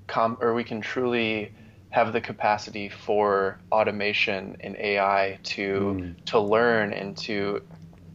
com- 0.06 0.38
or 0.40 0.54
we 0.54 0.64
can 0.64 0.80
truly 0.80 1.52
have 1.90 2.12
the 2.12 2.20
capacity 2.20 2.88
for 2.88 3.60
automation 3.70 4.56
and 4.60 4.76
AI 4.76 5.38
to 5.42 6.00
mm. 6.00 6.24
to 6.24 6.40
learn 6.40 6.92
and 6.92 7.16
to 7.18 7.62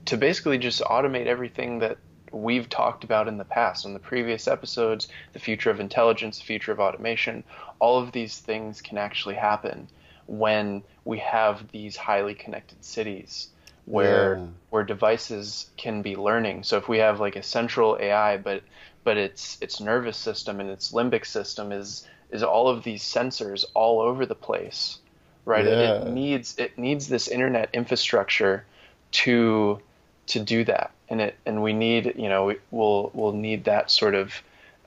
to 0.05 0.18
basically 0.18 0.57
just 0.57 0.82
automate 0.82 1.28
everything 1.28 1.80
that 1.80 1.97
we've 2.32 2.70
talked 2.70 3.03
about 3.03 3.28
in 3.28 3.38
the 3.38 3.45
past 3.45 3.86
in 3.86 3.93
the 3.93 3.99
previous 3.99 4.47
episodes 4.47 5.07
the 5.34 5.39
future 5.39 5.70
of 5.70 5.80
intelligence 5.80 6.39
the 6.39 6.43
future 6.43 6.72
of 6.72 6.80
automation 6.80 7.43
all 7.80 8.01
of 8.01 8.11
these 8.11 8.39
things 8.39 8.82
can 8.82 8.97
actually 8.97 9.36
happen 9.36 9.88
when 10.28 10.84
we 11.05 11.18
have 11.20 11.70
these 11.72 11.95
highly 11.95 12.34
connected 12.34 12.84
cities 12.84 13.49
where 13.86 14.38
yeah. 14.38 14.46
where 14.70 14.84
devices 14.84 15.70
can 15.78 16.02
be 16.02 16.16
learning 16.16 16.64
so 16.64 16.78
if 16.78 16.88
we 16.88 16.98
have 16.98 17.20
like 17.20 17.36
a 17.36 17.44
central 17.44 17.98
ai 18.00 18.38
but 18.38 18.64
but 19.06 19.18
its 19.18 19.58
its 19.62 19.80
nervous 19.80 20.18
system 20.18 20.60
and 20.60 20.70
its 20.70 20.92
limbic 20.92 21.26
system 21.26 21.72
is 21.72 22.08
is 22.32 22.44
all 22.44 22.68
of 22.68 22.84
these 22.84 23.04
sensors 23.04 23.64
all 23.74 24.02
over 24.02 24.26
the 24.26 24.36
place, 24.36 25.00
right? 25.46 25.66
Yeah. 25.66 25.72
It, 25.72 26.08
it 26.08 26.12
needs 26.12 26.56
it 26.58 26.78
needs 26.78 27.08
this 27.08 27.28
internet 27.28 27.70
infrastructure 27.74 28.66
to 29.12 29.80
to 30.28 30.40
do 30.40 30.64
that, 30.66 30.92
and 31.08 31.22
it 31.22 31.38
and 31.46 31.64
we 31.64 31.72
need 31.72 32.14
you 32.18 32.30
know 32.30 32.46
we, 32.46 32.58
will 32.72 33.12
we'll 33.14 33.32
need 33.32 33.66
that 33.66 33.90
sort 33.90 34.16
of 34.16 34.34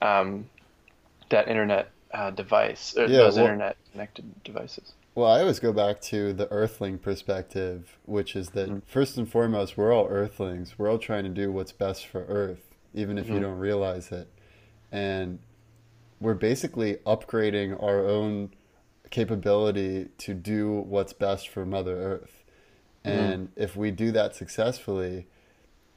um, 0.03 0.49
that 1.31 1.49
internet 1.49 1.91
uh, 2.13 2.31
device, 2.31 2.95
yeah, 2.97 3.07
those 3.07 3.37
well, 3.37 3.45
internet 3.45 3.77
connected 3.93 4.45
devices. 4.45 4.93
Well, 5.19 5.33
I 5.33 5.41
always 5.41 5.59
go 5.59 5.73
back 5.73 6.01
to 6.03 6.33
the 6.33 6.47
Earthling 6.53 6.99
perspective, 6.99 7.99
which 8.05 8.37
is 8.37 8.51
that 8.51 8.69
mm-hmm. 8.69 8.79
first 8.87 9.19
and 9.19 9.29
foremost, 9.29 9.77
we're 9.77 9.93
all 9.93 10.07
Earthlings. 10.07 10.79
We're 10.79 10.89
all 10.89 10.99
trying 11.01 11.25
to 11.25 11.29
do 11.29 11.51
what's 11.51 11.73
best 11.73 12.07
for 12.07 12.25
Earth, 12.27 12.77
even 12.95 13.19
if 13.19 13.25
mm-hmm. 13.25 13.35
you 13.35 13.41
don't 13.41 13.59
realize 13.59 14.12
it. 14.12 14.29
And 14.93 15.41
we're 16.21 16.35
basically 16.35 16.99
upgrading 17.05 17.83
our 17.83 18.07
own 18.07 18.51
capability 19.11 20.07
to 20.19 20.35
do 20.35 20.85
what's 20.87 21.14
best 21.14 21.49
for 21.49 21.66
Mother 21.66 21.97
Earth. 21.97 22.45
Mm-hmm. 23.05 23.19
And 23.19 23.49
if 23.57 23.75
we 23.75 23.91
do 23.91 24.12
that 24.12 24.37
successfully, 24.37 25.27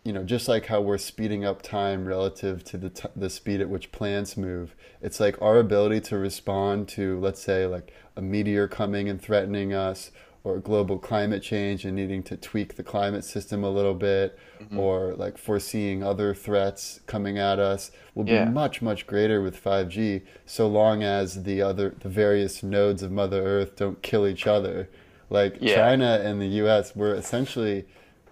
you 0.04 0.14
know, 0.14 0.24
just 0.24 0.47
like 0.47 0.66
how 0.66 0.82
we're 0.82 0.97
speeding 0.97 1.45
up 1.45 1.62
time 1.62 2.06
relative 2.06 2.64
to 2.66 2.78
the 2.78 2.89
t- 2.89 3.10
the 3.16 3.30
speed 3.30 3.62
at 3.62 3.70
which 3.70 3.91
plants 3.91 4.36
move, 4.36 4.76
it's 5.02 5.20
like 5.20 5.39
our 5.41 5.60
ability 5.60 6.02
to 6.02 6.18
respond 6.18 6.88
to, 6.89 7.20
let's 7.20 7.41
say, 7.41 7.66
like 7.66 7.93
a 8.16 8.22
meteor 8.22 8.68
coming 8.68 9.08
and 9.10 9.22
threatening 9.22 9.74
us, 9.74 10.12
or 10.43 10.58
global 10.58 10.97
climate 10.97 11.43
change 11.43 11.86
and 11.86 11.95
needing 11.95 12.24
to 12.24 12.36
tweak 12.36 12.76
the 12.76 12.84
climate 12.84 13.24
system 13.24 13.64
a 13.64 13.70
little 13.70 13.93
bit 13.93 14.38
mm-hmm. 14.60 14.80
or 14.80 15.14
like 15.14 15.38
foreseeing 15.38 16.04
other 16.04 16.34
threats 16.34 16.99
coming 17.06 17.38
at 17.38 17.60
us 17.60 17.91
will 18.16 18.24
be 18.24 18.32
yeah. 18.32 18.45
much 18.45 18.82
much 18.82 19.06
greater 19.06 19.41
with 19.41 19.62
5G 19.64 20.24
so 20.45 20.68
long 20.68 21.04
as 21.04 21.43
the 21.43 21.62
other 21.62 21.95
the 21.99 22.10
various 22.10 22.64
nodes 22.64 23.04
of 23.04 23.12
mother 23.12 23.41
earth 23.43 23.76
don't 23.76 24.02
kill 24.02 24.28
each 24.28 24.47
other 24.47 24.89
like 25.30 25.58
yeah. 25.62 25.76
China 25.76 26.20
and 26.24 26.41
the 26.41 26.47
US 26.66 26.95
we're 26.95 27.16
essentially 27.16 27.86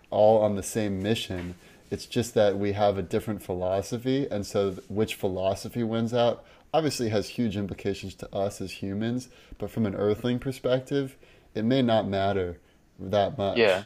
all 0.10 0.42
on 0.42 0.56
the 0.56 0.64
same 0.64 1.02
mission 1.02 1.56
it's 1.92 2.06
just 2.06 2.34
that 2.36 2.58
we 2.58 2.74
have 2.74 2.98
a 2.98 3.02
different 3.02 3.42
philosophy 3.42 4.28
and 4.30 4.46
so 4.46 4.72
which 4.88 5.16
philosophy 5.16 5.84
wins 5.84 6.14
out 6.14 6.44
obviously 6.74 7.10
has 7.10 7.30
huge 7.30 7.58
implications 7.58 8.14
to 8.14 8.34
us 8.36 8.62
as 8.62 8.74
humans 8.74 9.30
but 9.58 9.72
from 9.72 9.86
an 9.86 9.96
earthling 9.96 10.40
perspective 10.40 11.16
it 11.56 11.66
may 11.66 11.82
not 11.82 12.08
matter 12.08 12.58
that 13.00 13.38
much. 13.38 13.58
Yeah. 13.58 13.84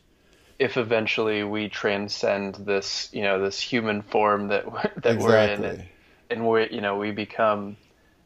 If 0.60 0.78
eventually 0.78 1.44
we 1.44 1.70
transcend 1.70 2.56
this, 2.56 3.10
you 3.12 3.22
know, 3.22 3.42
this 3.42 3.60
human 3.60 4.02
form 4.02 4.48
that 4.50 4.66
that 5.02 5.16
exactly. 5.16 5.24
we're 5.24 5.38
in, 5.48 5.64
and, 5.64 5.86
and 6.30 6.48
we, 6.48 6.70
you 6.70 6.82
know, 6.82 6.98
we 6.98 7.12
become 7.12 7.78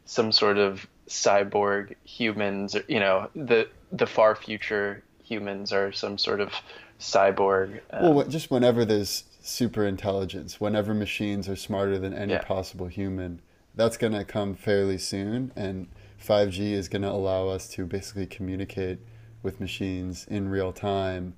some 0.04 0.32
sort 0.32 0.58
of 0.58 0.86
cyborg 1.08 1.94
humans, 2.04 2.76
you 2.86 3.00
know, 3.00 3.28
the 3.34 3.68
the 3.92 4.06
far 4.06 4.34
future 4.34 5.02
humans 5.22 5.72
are 5.72 5.92
some 5.92 6.16
sort 6.18 6.40
of 6.40 6.52
cyborg. 6.98 7.80
Um, 7.90 8.14
well, 8.14 8.26
just 8.26 8.50
whenever 8.50 8.84
there's 8.84 9.24
super 9.40 9.84
intelligence, 9.86 10.60
whenever 10.60 10.94
machines 10.94 11.48
are 11.48 11.56
smarter 11.56 11.98
than 11.98 12.12
any 12.12 12.32
yeah. 12.32 12.42
possible 12.42 12.86
human, 12.86 13.40
that's 13.74 13.96
going 13.96 14.12
to 14.12 14.24
come 14.24 14.54
fairly 14.54 14.98
soon, 14.98 15.52
and 15.54 15.88
5G 16.22 16.72
is 16.72 16.88
going 16.88 17.02
to 17.02 17.10
allow 17.10 17.48
us 17.48 17.68
to 17.70 17.86
basically 17.86 18.26
communicate 18.26 18.98
with 19.42 19.60
machines 19.60 20.26
in 20.28 20.48
real 20.48 20.72
time, 20.72 21.34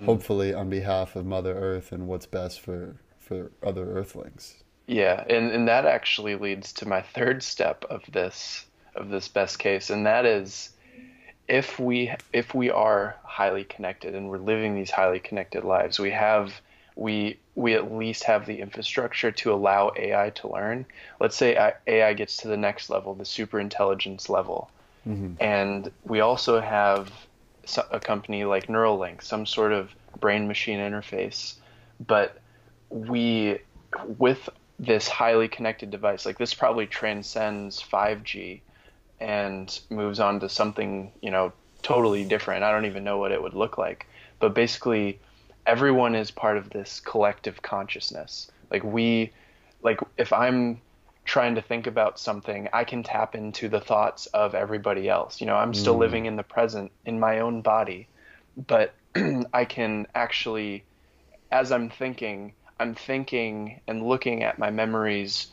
mm. 0.00 0.04
hopefully 0.04 0.52
on 0.52 0.68
behalf 0.68 1.16
of 1.16 1.24
Mother 1.24 1.54
Earth 1.54 1.90
and 1.90 2.06
what's 2.06 2.26
best 2.26 2.60
for, 2.60 2.96
for 3.18 3.50
other 3.62 3.90
Earthlings. 3.90 4.62
Yeah, 4.86 5.24
and, 5.28 5.50
and 5.52 5.68
that 5.68 5.86
actually 5.86 6.34
leads 6.34 6.72
to 6.74 6.88
my 6.88 7.00
third 7.00 7.42
step 7.42 7.84
of 7.88 8.02
this 8.12 8.66
of 8.96 9.08
this 9.08 9.28
best 9.28 9.60
case, 9.60 9.88
and 9.88 10.04
that 10.04 10.26
is 10.26 10.70
if 11.50 11.80
we 11.80 12.12
if 12.32 12.54
we 12.54 12.70
are 12.70 13.16
highly 13.24 13.64
connected 13.64 14.14
and 14.14 14.30
we're 14.30 14.38
living 14.38 14.76
these 14.76 14.90
highly 14.90 15.18
connected 15.18 15.64
lives, 15.64 15.98
we 15.98 16.12
have 16.12 16.54
we 16.94 17.38
we 17.56 17.74
at 17.74 17.92
least 17.92 18.22
have 18.24 18.46
the 18.46 18.60
infrastructure 18.60 19.32
to 19.32 19.52
allow 19.52 19.92
AI 19.96 20.30
to 20.30 20.48
learn. 20.48 20.86
Let's 21.18 21.36
say 21.36 21.72
AI 21.88 22.14
gets 22.14 22.36
to 22.38 22.48
the 22.48 22.56
next 22.56 22.88
level, 22.88 23.14
the 23.14 23.24
super 23.24 23.58
intelligence 23.58 24.28
level, 24.28 24.70
mm-hmm. 25.06 25.34
and 25.40 25.90
we 26.04 26.20
also 26.20 26.60
have 26.60 27.10
a 27.90 27.98
company 27.98 28.44
like 28.44 28.68
Neuralink, 28.68 29.20
some 29.20 29.44
sort 29.44 29.72
of 29.72 29.90
brain 30.20 30.46
machine 30.46 30.78
interface. 30.78 31.54
But 32.06 32.38
we, 32.90 33.58
with 34.18 34.48
this 34.78 35.08
highly 35.08 35.48
connected 35.48 35.90
device, 35.90 36.24
like 36.24 36.38
this 36.38 36.54
probably 36.54 36.86
transcends 36.86 37.82
5G 37.82 38.60
and 39.20 39.78
moves 39.90 40.18
on 40.18 40.40
to 40.40 40.48
something, 40.48 41.12
you 41.20 41.30
know, 41.30 41.52
totally 41.82 42.24
different. 42.24 42.64
I 42.64 42.72
don't 42.72 42.86
even 42.86 43.04
know 43.04 43.18
what 43.18 43.32
it 43.32 43.42
would 43.42 43.54
look 43.54 43.78
like. 43.78 44.06
But 44.38 44.54
basically, 44.54 45.20
everyone 45.66 46.14
is 46.14 46.30
part 46.30 46.56
of 46.56 46.70
this 46.70 47.00
collective 47.00 47.62
consciousness. 47.62 48.50
Like 48.70 48.82
we, 48.84 49.32
like 49.82 50.00
if 50.16 50.32
I'm 50.32 50.80
trying 51.24 51.54
to 51.54 51.62
think 51.62 51.86
about 51.86 52.18
something, 52.18 52.68
I 52.72 52.84
can 52.84 53.02
tap 53.02 53.34
into 53.34 53.68
the 53.68 53.80
thoughts 53.80 54.26
of 54.26 54.54
everybody 54.54 55.08
else. 55.08 55.40
You 55.40 55.46
know, 55.46 55.56
I'm 55.56 55.74
still 55.74 55.94
mm. 55.94 56.00
living 56.00 56.26
in 56.26 56.36
the 56.36 56.42
present 56.42 56.90
in 57.04 57.20
my 57.20 57.40
own 57.40 57.60
body, 57.60 58.08
but 58.56 58.94
I 59.52 59.64
can 59.64 60.06
actually, 60.14 60.84
as 61.52 61.70
I'm 61.72 61.90
thinking, 61.90 62.54
I'm 62.78 62.94
thinking 62.94 63.80
and 63.86 64.06
looking 64.06 64.42
at 64.42 64.58
my 64.58 64.70
memories 64.70 65.48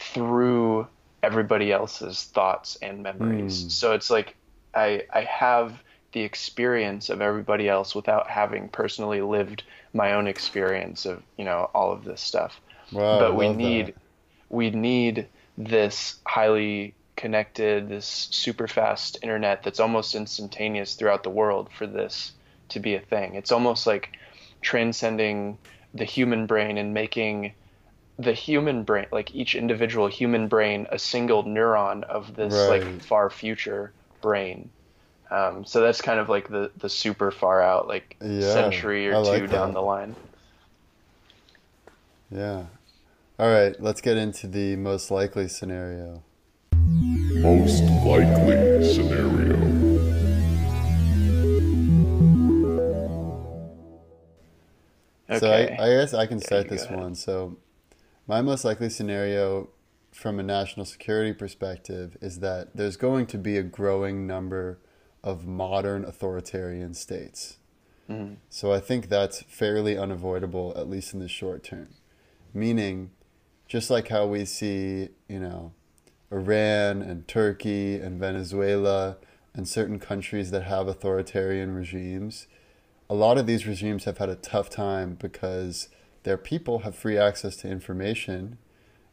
through 0.00 0.86
everybody 1.22 1.72
else's 1.72 2.24
thoughts 2.24 2.76
and 2.80 3.02
memories. 3.02 3.64
Mm. 3.64 3.70
So 3.70 3.92
it's 3.92 4.10
like 4.10 4.36
I 4.74 5.04
I 5.12 5.22
have 5.22 5.82
the 6.12 6.20
experience 6.20 7.08
of 7.08 7.20
everybody 7.20 7.68
else 7.68 7.94
without 7.94 8.28
having 8.28 8.68
personally 8.68 9.20
lived 9.20 9.62
my 9.92 10.14
own 10.14 10.26
experience 10.26 11.06
of 11.06 11.22
you 11.36 11.44
know 11.44 11.70
all 11.74 11.92
of 11.92 12.04
this 12.04 12.20
stuff. 12.20 12.60
Wow, 12.92 13.18
but 13.18 13.36
we 13.36 13.48
need 13.52 13.88
that. 13.88 13.94
we 14.48 14.70
need 14.70 15.28
this 15.56 16.16
highly 16.26 16.94
connected, 17.16 17.88
this 17.88 18.28
super 18.30 18.66
fast 18.66 19.18
internet 19.22 19.62
that's 19.62 19.78
almost 19.78 20.14
instantaneous 20.14 20.94
throughout 20.94 21.22
the 21.22 21.30
world 21.30 21.68
for 21.76 21.86
this 21.86 22.32
to 22.70 22.80
be 22.80 22.94
a 22.94 23.00
thing. 23.00 23.34
It's 23.34 23.52
almost 23.52 23.86
like 23.86 24.16
transcending 24.62 25.58
the 25.92 26.04
human 26.04 26.46
brain 26.46 26.78
and 26.78 26.94
making 26.94 27.52
the 28.20 28.32
human 28.32 28.84
brain, 28.84 29.06
like 29.12 29.34
each 29.34 29.54
individual 29.54 30.06
human 30.08 30.48
brain, 30.48 30.86
a 30.90 30.98
single 30.98 31.44
neuron 31.44 32.02
of 32.04 32.36
this 32.36 32.52
Right. 32.52 32.82
like 32.82 33.02
far 33.02 33.30
future 33.30 33.94
brain. 34.20 34.70
Um, 35.30 35.64
so 35.64 35.80
that's 35.80 36.00
kind 36.00 36.18
of 36.20 36.28
like 36.28 36.48
the 36.48 36.70
the 36.76 36.88
super 36.88 37.30
far 37.30 37.62
out, 37.62 37.88
like 37.88 38.16
Yeah, 38.20 38.52
century 38.54 39.08
or 39.08 39.14
I 39.14 39.18
two 39.18 39.42
like 39.42 39.50
down 39.50 39.72
the 39.72 39.82
line. 39.82 40.16
Yeah. 42.30 42.66
All 43.38 43.48
right, 43.48 43.74
let's 43.80 44.00
get 44.00 44.16
into 44.16 44.46
the 44.46 44.76
most 44.76 45.10
likely 45.10 45.48
scenario. 45.48 46.22
Most 46.72 47.82
likely 48.04 48.84
scenario. 48.84 49.56
Okay. 55.30 55.38
So 55.38 55.82
I, 55.82 55.84
I 55.84 55.88
guess 55.96 56.12
I 56.12 56.26
can 56.26 56.40
start 56.40 56.64
you 56.64 56.70
this 56.70 56.82
go 56.82 56.94
ahead. 56.94 56.98
one. 56.98 57.14
So 57.14 57.56
my 58.30 58.40
most 58.40 58.64
likely 58.64 58.88
scenario 58.88 59.68
from 60.12 60.38
a 60.38 60.42
national 60.44 60.86
security 60.86 61.32
perspective 61.32 62.16
is 62.20 62.38
that 62.38 62.68
there's 62.76 62.96
going 62.96 63.26
to 63.26 63.36
be 63.36 63.56
a 63.56 63.62
growing 63.64 64.24
number 64.24 64.78
of 65.24 65.48
modern 65.48 66.04
authoritarian 66.04 66.94
states. 66.94 67.56
Mm-hmm. 68.08 68.34
So 68.48 68.72
I 68.72 68.78
think 68.78 69.08
that's 69.08 69.42
fairly 69.42 69.98
unavoidable, 69.98 70.72
at 70.76 70.88
least 70.88 71.12
in 71.12 71.18
the 71.18 71.26
short 71.26 71.64
term. 71.64 71.88
Meaning, 72.54 73.10
just 73.66 73.90
like 73.90 74.06
how 74.06 74.26
we 74.26 74.44
see, 74.44 75.08
you 75.28 75.40
know, 75.40 75.72
Iran 76.30 77.02
and 77.02 77.26
Turkey 77.26 77.96
and 77.96 78.20
Venezuela 78.20 79.16
and 79.54 79.66
certain 79.66 79.98
countries 79.98 80.52
that 80.52 80.62
have 80.62 80.86
authoritarian 80.86 81.74
regimes, 81.74 82.46
a 83.08 83.14
lot 83.14 83.38
of 83.38 83.48
these 83.48 83.66
regimes 83.66 84.04
have 84.04 84.18
had 84.18 84.28
a 84.28 84.36
tough 84.36 84.70
time 84.70 85.16
because 85.18 85.88
their 86.22 86.36
people 86.36 86.80
have 86.80 86.94
free 86.94 87.18
access 87.18 87.56
to 87.56 87.68
information 87.68 88.58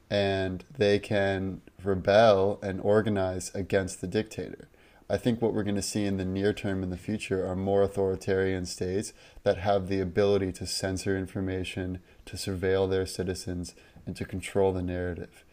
and 0.10 0.64
they 0.78 0.99
can 0.99 1.62
rebel 1.84 2.60
and 2.62 2.80
organize 2.82 3.53
against 3.53 4.01
the 4.01 4.08
dictator. 4.08 4.68
I 5.10 5.18
think 5.18 5.41
what 5.41 5.53
we're 5.53 5.64
going 5.64 5.76
to 5.76 5.82
see 5.82 6.03
in 6.05 6.18
the 6.18 6.26
near 6.26 6.51
term 6.51 6.84
in 6.84 6.89
the 6.89 6.97
future 6.97 7.47
are 7.47 7.55
more 7.55 7.82
authoritarian 7.82 8.66
states 8.66 9.14
that 9.43 9.58
have 9.60 9.88
the 9.88 10.01
ability 10.01 10.51
to 10.53 10.68
censor 10.68 11.18
information, 11.18 11.99
to 12.26 12.36
surveil 12.36 12.89
their 12.89 13.05
citizens, 13.05 13.74
and 14.05 14.16
to 14.18 14.26
control 14.26 14.74
the 14.74 14.82
narrative. 14.82 15.45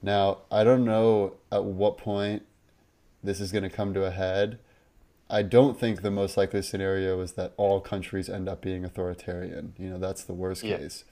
Now, 0.00 0.38
I 0.50 0.62
don't 0.62 0.84
know 0.84 1.34
at 1.50 1.64
what 1.64 1.98
point 1.98 2.44
this 3.22 3.40
is 3.40 3.50
going 3.50 3.64
to 3.64 3.70
come 3.70 3.94
to 3.94 4.04
a 4.04 4.10
head. 4.10 4.58
I 5.30 5.42
don't 5.42 5.78
think 5.78 6.02
the 6.02 6.10
most 6.10 6.36
likely 6.36 6.62
scenario 6.62 7.20
is 7.20 7.32
that 7.32 7.54
all 7.56 7.80
countries 7.80 8.28
end 8.28 8.48
up 8.48 8.60
being 8.60 8.84
authoritarian. 8.84 9.74
You 9.78 9.90
know, 9.90 9.98
that's 9.98 10.24
the 10.24 10.34
worst 10.34 10.62
Yeah. 10.62 10.76
case. 10.78 11.04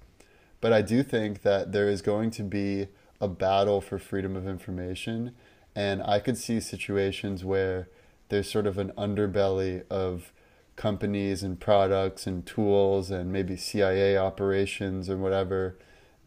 But 0.60 0.72
I 0.72 0.82
do 0.82 1.02
think 1.02 1.42
that 1.42 1.72
there 1.72 1.88
is 1.88 2.02
going 2.02 2.30
to 2.32 2.42
be 2.42 2.88
a 3.20 3.28
battle 3.28 3.80
for 3.80 3.98
freedom 3.98 4.36
of 4.36 4.46
information. 4.46 5.32
And 5.74 6.02
I 6.02 6.18
could 6.18 6.36
see 6.36 6.60
situations 6.60 7.44
where 7.44 7.88
there's 8.28 8.50
sort 8.50 8.66
of 8.66 8.78
an 8.78 8.92
underbelly 8.98 9.84
of 9.90 10.32
companies 10.76 11.42
and 11.42 11.58
products 11.58 12.26
and 12.26 12.44
tools 12.46 13.10
and 13.10 13.32
maybe 13.32 13.56
CIA 13.56 14.16
operations 14.16 15.08
or 15.08 15.16
whatever 15.16 15.76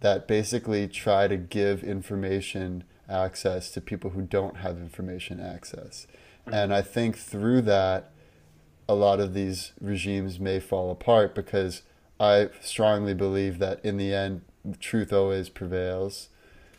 that 0.02 0.28
basically 0.28 0.88
try 0.88 1.28
to 1.28 1.38
give 1.38 1.84
information 1.84 2.84
access 3.10 3.72
to 3.72 3.82
people 3.82 4.12
who 4.12 4.22
don't 4.22 4.58
have 4.58 4.78
information 4.78 5.40
access. 5.40 6.08
And 6.52 6.74
I 6.74 6.82
think 6.82 7.18
through 7.18 7.62
that, 7.64 8.12
a 8.88 8.94
lot 8.94 9.20
of 9.20 9.34
these 9.34 9.72
regimes 9.82 10.40
may 10.40 10.60
fall 10.60 10.92
apart 10.92 11.34
because 11.34 11.82
I 12.20 12.50
strongly 12.62 13.14
believe 13.14 13.60
that 13.60 13.84
in 13.84 13.98
the 13.98 14.14
end, 14.14 14.42
truth 14.80 15.12
always 15.12 15.50
prevails. 15.50 16.30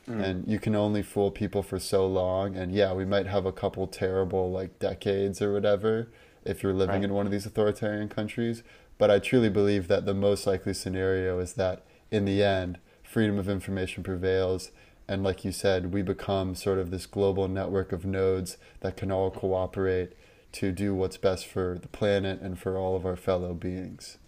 Mm. 0.09 0.23
And 0.23 0.49
you 0.49 0.61
can 0.61 0.77
only 0.77 1.03
fool 1.03 1.31
people 1.33 1.63
for 1.63 1.81
so 1.81 2.07
long. 2.07 2.57
And 2.57 2.73
yeah, 2.73 2.93
we 2.93 3.05
might 3.05 3.27
have 3.27 3.45
a 3.45 3.53
couple 3.53 3.87
terrible 3.89 4.51
like 4.53 4.79
decades 4.79 5.43
or 5.43 5.53
whatever 5.53 6.09
if 6.45 6.63
you're 6.63 6.73
living 6.73 6.97
Right. 7.01 7.05
in 7.05 7.13
one 7.13 7.27
of 7.27 7.33
these 7.33 7.45
authoritarian 7.47 8.09
countries. 8.09 8.63
But 8.99 9.11
I 9.11 9.19
truly 9.19 9.51
believe 9.51 9.89
that 9.89 10.07
the 10.07 10.15
most 10.15 10.47
likely 10.47 10.75
scenario 10.75 11.41
is 11.41 11.55
that 11.55 11.83
in 12.11 12.25
the 12.25 12.43
end, 12.43 12.79
freedom 13.03 13.37
of 13.39 13.49
information 13.49 14.05
prevails. 14.05 14.71
And 15.09 15.23
like 15.23 15.45
you 15.45 15.53
said, 15.53 15.93
we 15.93 16.03
become 16.03 16.55
sort 16.55 16.79
of 16.79 16.91
this 16.91 17.07
global 17.07 17.47
network 17.49 17.93
of 17.93 18.05
nodes 18.05 18.57
that 18.81 18.97
can 18.97 19.13
all 19.13 19.31
cooperate 19.31 20.13
to 20.53 20.73
do 20.73 20.95
what's 20.95 21.17
best 21.17 21.47
for 21.47 21.79
the 21.81 21.89
planet 21.89 22.41
and 22.41 22.59
for 22.59 22.77
all 22.77 22.97
of 22.97 23.07
our 23.07 23.17
fellow 23.17 23.55
beings. 23.55 24.19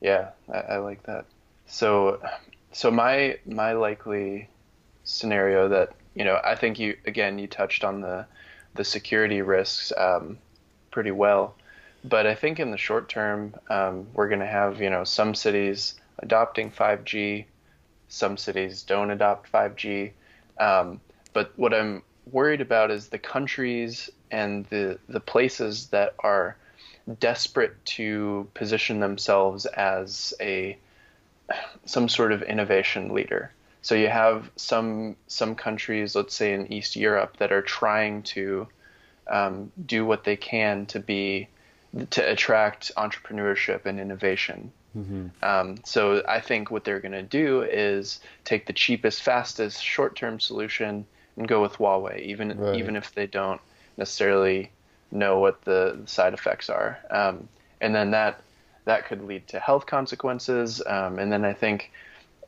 Yeah, 0.00 0.30
I, 0.52 0.58
I 0.58 0.76
like 0.78 1.02
that. 1.04 1.26
So, 1.66 2.20
so 2.72 2.90
my 2.90 3.38
my 3.46 3.72
likely 3.72 4.48
scenario 5.04 5.68
that 5.68 5.92
you 6.14 6.24
know 6.24 6.40
I 6.44 6.54
think 6.54 6.78
you 6.78 6.96
again 7.06 7.38
you 7.38 7.46
touched 7.46 7.84
on 7.84 8.00
the 8.00 8.26
the 8.74 8.84
security 8.84 9.42
risks 9.42 9.92
um, 9.96 10.38
pretty 10.90 11.10
well, 11.10 11.54
but 12.04 12.26
I 12.26 12.34
think 12.34 12.58
in 12.58 12.70
the 12.70 12.78
short 12.78 13.08
term 13.08 13.54
um, 13.70 14.06
we're 14.14 14.28
going 14.28 14.40
to 14.40 14.46
have 14.46 14.80
you 14.80 14.90
know 14.90 15.04
some 15.04 15.34
cities 15.34 15.94
adopting 16.18 16.70
5G, 16.70 17.46
some 18.12 18.36
cities 18.36 18.82
don't 18.82 19.10
adopt 19.10 19.50
5G, 19.50 20.12
um, 20.60 21.00
but 21.32 21.52
what 21.56 21.72
I'm 21.72 22.02
worried 22.30 22.60
about 22.60 22.90
is 22.90 23.08
the 23.08 23.18
countries 23.18 24.10
and 24.30 24.66
the 24.66 24.98
the 25.08 25.20
places 25.20 25.88
that 25.88 26.14
are 26.18 26.56
desperate 27.18 27.82
to 27.84 28.48
position 28.54 29.00
themselves 29.00 29.64
as 29.66 30.34
a 30.40 30.76
some 31.86 32.08
sort 32.08 32.32
of 32.32 32.42
innovation 32.42 33.14
leader. 33.14 33.50
So 33.80 33.94
you 33.94 34.08
have 34.08 34.50
some 34.56 35.16
some 35.26 35.54
countries, 35.54 36.14
let's 36.14 36.34
say 36.34 36.52
in 36.52 36.70
East 36.70 36.96
Europe, 36.96 37.38
that 37.38 37.50
are 37.50 37.62
trying 37.62 38.22
to 38.34 38.68
um, 39.26 39.72
do 39.86 40.04
what 40.04 40.24
they 40.24 40.36
can 40.36 40.84
to 40.86 41.00
be 41.00 41.48
to 42.10 42.30
attract 42.30 42.92
entrepreneurship 42.96 43.86
and 43.86 43.98
innovation. 43.98 44.70
Um, 45.42 45.78
so 45.84 46.22
I 46.28 46.40
think 46.40 46.70
what 46.70 46.84
they're 46.84 47.00
going 47.00 47.12
to 47.12 47.22
do 47.22 47.62
is 47.62 48.20
take 48.44 48.66
the 48.66 48.72
cheapest, 48.72 49.22
fastest, 49.22 49.82
short-term 49.82 50.40
solution 50.40 51.06
and 51.36 51.48
go 51.48 51.62
with 51.62 51.74
Huawei, 51.74 52.20
even 52.20 52.58
Right. 52.58 52.76
even 52.76 52.96
if 52.96 53.14
they 53.14 53.26
don't 53.26 53.60
necessarily 53.96 54.70
know 55.10 55.38
what 55.38 55.62
the, 55.62 56.00
side 56.06 56.34
effects 56.34 56.68
are. 56.70 56.98
Um, 57.10 57.48
and 57.80 57.94
then 57.94 58.10
that 58.12 58.40
that 58.84 59.06
could 59.06 59.22
lead 59.22 59.46
to 59.48 59.60
health 59.60 59.86
consequences. 59.86 60.82
Um, 60.86 61.18
and 61.18 61.30
then 61.32 61.44
I 61.44 61.52
think 61.52 61.90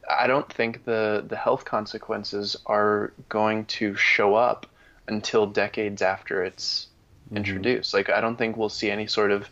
I 0.09 0.27
don't 0.27 0.51
think 0.53 0.85
the 0.85 1.25
the 1.27 1.37
health 1.37 1.65
consequences 1.65 2.57
are 2.67 3.13
going 3.29 3.65
to 3.67 3.95
show 3.97 4.35
up 4.35 4.67
until 5.09 5.47
decades 5.47 6.03
after 6.03 6.43
it's 6.45 6.89
introduced. 7.35 7.95
Like 7.95 8.11
I 8.11 8.21
don't 8.21 8.37
think 8.37 8.57
we'll 8.57 8.69
see 8.69 8.91
any 8.91 9.07
sort 9.07 9.31
of 9.31 9.49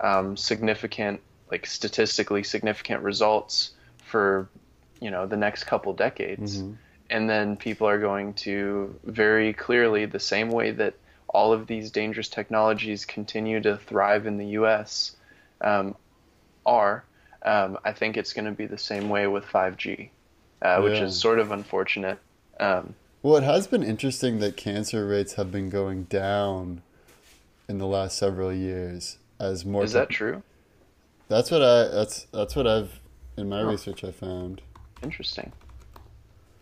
um, 0.00 0.36
significant, 0.36 1.20
like 1.50 1.66
statistically 1.66 2.42
significant 2.42 3.02
results 3.02 3.72
for 4.04 4.48
you 5.00 5.10
know 5.10 5.26
the 5.26 5.36
next 5.36 5.64
couple 5.64 5.92
decades. 5.92 6.62
And 7.08 7.30
then 7.30 7.56
people 7.56 7.86
are 7.88 8.00
going 8.00 8.34
to 8.34 8.98
very 9.04 9.52
clearly 9.52 10.06
the 10.06 10.18
same 10.18 10.50
way 10.50 10.72
that 10.72 10.94
all 11.28 11.52
of 11.52 11.66
these 11.68 11.90
dangerous 11.92 12.28
technologies 12.28 13.04
continue 13.04 13.60
to 13.60 13.76
thrive 13.76 14.26
in 14.26 14.38
the 14.38 14.46
U.S. 14.60 15.14
Um, 15.60 15.94
are. 16.64 17.04
Um, 17.44 17.78
I 17.84 17.92
think 17.92 18.16
it's 18.16 18.32
going 18.32 18.46
to 18.46 18.50
be 18.50 18.66
the 18.66 18.78
same 18.78 19.08
way 19.08 19.28
with 19.28 19.44
5G, 19.44 20.08
uh, 20.62 20.80
which 20.80 20.94
Yeah. 20.94 21.04
is 21.04 21.16
sort 21.20 21.38
of 21.38 21.52
unfortunate. 21.52 22.18
Um, 22.58 22.94
Well, 23.22 23.36
it 23.36 23.44
has 23.44 23.68
been 23.68 23.84
interesting 23.84 24.40
that 24.40 24.56
cancer 24.56 25.06
rates 25.06 25.34
have 25.34 25.52
been 25.52 25.70
going 25.70 26.04
down 26.04 26.82
in 27.68 27.78
the 27.78 27.86
last 27.86 28.18
several 28.18 28.52
years 28.52 29.18
as 29.38 29.64
more. 29.64 29.84
is 29.84 29.92
that 29.92 30.08
true? 30.08 30.42
That's 31.28 31.50
what 31.50 31.62
I. 31.62 31.88
That's 31.88 32.26
that's 32.32 32.54
what 32.56 32.66
I've 32.66 33.00
in 33.36 33.48
my 33.48 33.60
Huh. 33.62 33.68
research 33.68 34.04
I 34.04 34.12
found. 34.12 34.62
Interesting. 35.02 35.52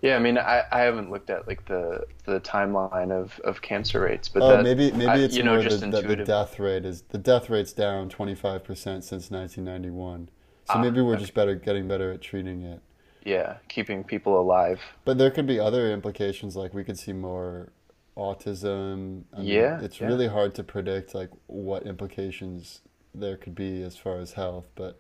Yeah, 0.03 0.17
I 0.17 0.19
mean, 0.19 0.37
I, 0.37 0.65
I 0.71 0.81
haven't 0.81 1.11
looked 1.11 1.31
at 1.31 1.47
like 1.47 1.65
the 1.67 2.05
the 2.27 2.41
timeline 2.41 3.11
of, 3.11 3.39
of 3.41 3.63
cancer 3.63 4.01
rates, 4.01 4.29
but 4.29 4.43
oh, 4.43 4.49
that, 4.49 4.63
maybe 4.63 4.91
maybe 4.93 5.07
I- 5.07 5.17
it's 5.19 5.37
you 5.37 5.43
know 5.43 5.63
just 5.63 5.81
the, 5.81 5.87
that 5.89 6.07
the 6.07 6.17
death 6.17 6.59
rate 6.59 6.85
is 6.85 7.03
the 7.09 7.19
death 7.19 7.49
rate's 7.49 7.73
down 7.73 8.09
twenty 8.11 8.35
five 8.35 8.65
percent 8.65 9.05
since 9.05 9.31
nineteen 9.31 9.65
ninety 9.65 9.91
one. 9.91 10.29
So 10.67 10.75
Ah, 10.75 10.83
maybe 10.83 11.01
we're 11.03 11.13
okay. 11.15 11.21
just 11.21 11.35
better 11.35 11.55
getting 11.55 11.87
better 11.89 12.11
at 12.13 12.21
treating 12.23 12.63
it. 12.63 12.81
yeah, 13.25 13.57
keeping 13.69 14.03
people 14.05 14.39
alive. 14.41 14.81
But 15.05 15.17
there 15.19 15.31
could 15.31 15.47
be 15.47 15.59
other 15.61 15.91
implications, 15.93 16.57
like 16.57 16.73
we 16.75 16.85
could 16.85 16.99
see 16.99 17.13
more 17.13 17.71
autism. 18.17 19.25
I 19.37 19.41
yeah, 19.43 19.81
it's 19.81 20.01
yeah. 20.01 20.07
really 20.07 20.29
hard 20.29 20.55
to 20.57 20.65
predict 20.65 21.15
like 21.15 21.31
what 21.47 21.85
implications 21.87 22.81
there 23.15 23.37
could 23.37 23.55
be 23.55 23.83
as 23.83 23.97
far 23.97 24.19
as 24.19 24.33
health, 24.33 24.69
but 24.75 24.99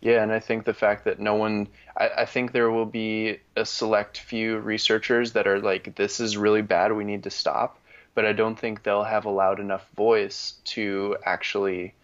yeah, 0.00 0.22
and 0.22 0.32
I 0.32 0.40
think 0.40 0.64
the 0.64 0.74
fact 0.74 1.04
that 1.04 1.20
no 1.20 1.34
one, 1.34 1.68
I, 1.96 2.08
I, 2.18 2.24
think 2.24 2.52
there 2.52 2.70
will 2.70 2.86
be 2.86 3.38
a 3.54 3.66
select 3.66 4.18
few 4.18 4.58
researchers 4.58 5.32
that 5.32 5.46
are 5.46 5.60
like, 5.60 5.94
this 5.96 6.20
is 6.20 6.38
really 6.38 6.62
bad, 6.62 6.92
we 6.92 7.04
need 7.04 7.24
to 7.24 7.30
stop. 7.30 7.78
But 8.14 8.24
I 8.24 8.32
don't 8.32 8.58
think 8.58 8.82
they'll 8.82 9.04
have 9.04 9.26
a 9.26 9.30
loud 9.30 9.60
enough 9.60 9.86
voice 9.94 10.54
to 10.64 11.16
actually, 11.24 11.94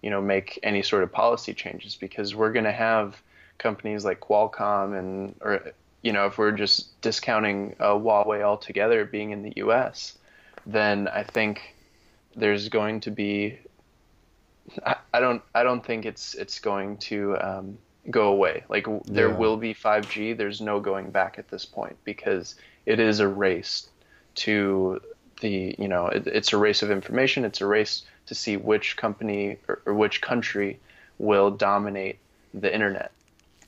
you 0.00 0.10
know, 0.10 0.20
make 0.20 0.60
any 0.62 0.82
sort 0.82 1.02
of 1.02 1.12
policy 1.12 1.52
changes 1.52 1.96
because 1.96 2.34
we're 2.34 2.52
going 2.52 2.64
to 2.64 2.72
have 2.72 3.20
companies 3.58 4.04
like 4.04 4.20
Qualcomm 4.20 4.96
and, 4.96 5.34
or, 5.40 5.72
you 6.02 6.12
know, 6.12 6.26
if 6.26 6.38
we're 6.38 6.52
just 6.52 7.00
discounting 7.00 7.74
uh, 7.80 7.94
Huawei 7.94 8.42
altogether 8.42 9.04
being 9.04 9.32
in 9.32 9.42
the 9.42 9.52
U.S., 9.56 10.16
then 10.66 11.08
I 11.08 11.24
think 11.24 11.74
there's 12.36 12.68
going 12.68 13.00
to 13.00 13.10
be 13.10 13.58
I, 14.84 14.96
I 15.12 15.20
don't 15.20 15.42
I 15.54 15.62
don't 15.62 15.84
think 15.84 16.06
it's 16.06 16.34
it's 16.34 16.58
going 16.58 16.98
to 16.98 17.36
um, 17.38 17.78
go 18.10 18.28
away. 18.28 18.64
Like 18.68 18.86
there 19.04 19.28
yeah. 19.28 19.36
will 19.36 19.56
be 19.56 19.74
5G. 19.74 20.36
There's 20.36 20.60
no 20.60 20.80
going 20.80 21.10
back 21.10 21.38
at 21.38 21.48
this 21.48 21.64
point 21.64 21.96
because 22.04 22.54
it 22.86 23.00
is 23.00 23.20
a 23.20 23.28
race 23.28 23.88
to 24.36 25.00
the 25.40 25.74
you 25.78 25.88
know 25.88 26.06
it, 26.06 26.26
it's 26.26 26.52
a 26.52 26.56
race 26.56 26.82
of 26.82 26.90
information. 26.90 27.44
It's 27.44 27.60
a 27.60 27.66
race 27.66 28.02
to 28.26 28.34
see 28.34 28.56
which 28.56 28.96
company 28.96 29.58
or, 29.68 29.82
or 29.86 29.94
which 29.94 30.20
country 30.20 30.78
will 31.18 31.50
dominate 31.50 32.18
the 32.54 32.72
internet. 32.72 33.12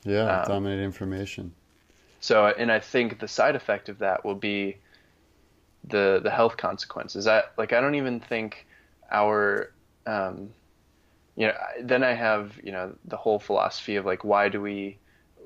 Yeah, 0.05 0.41
um, 0.41 0.49
dominate 0.49 0.81
information. 0.81 1.53
So 2.21 2.47
and 2.47 2.71
I 2.71 2.79
think 2.79 3.19
the 3.19 3.29
side 3.29 3.57
effect 3.57 3.89
of 3.89 3.99
that 3.99 4.25
will 4.25 4.35
be 4.35 4.77
the 5.85 6.21
the 6.23 6.31
health 6.31 6.57
consequences. 6.57 7.27
I 7.27 7.43
like 7.59 7.73
I 7.73 7.81
don't 7.81 7.97
even 7.97 8.21
think 8.21 8.67
our 9.11 9.73
um, 10.07 10.51
you 11.37 11.47
know 11.47 11.55
then 11.83 12.03
i 12.03 12.13
have 12.13 12.59
you 12.63 12.73
know 12.73 12.93
the 13.07 13.17
whole 13.17 13.39
philosophy 13.39 13.97
of 13.97 14.05
like 14.05 14.25
why 14.25 14.49
do 14.49 14.61
we 14.61 14.99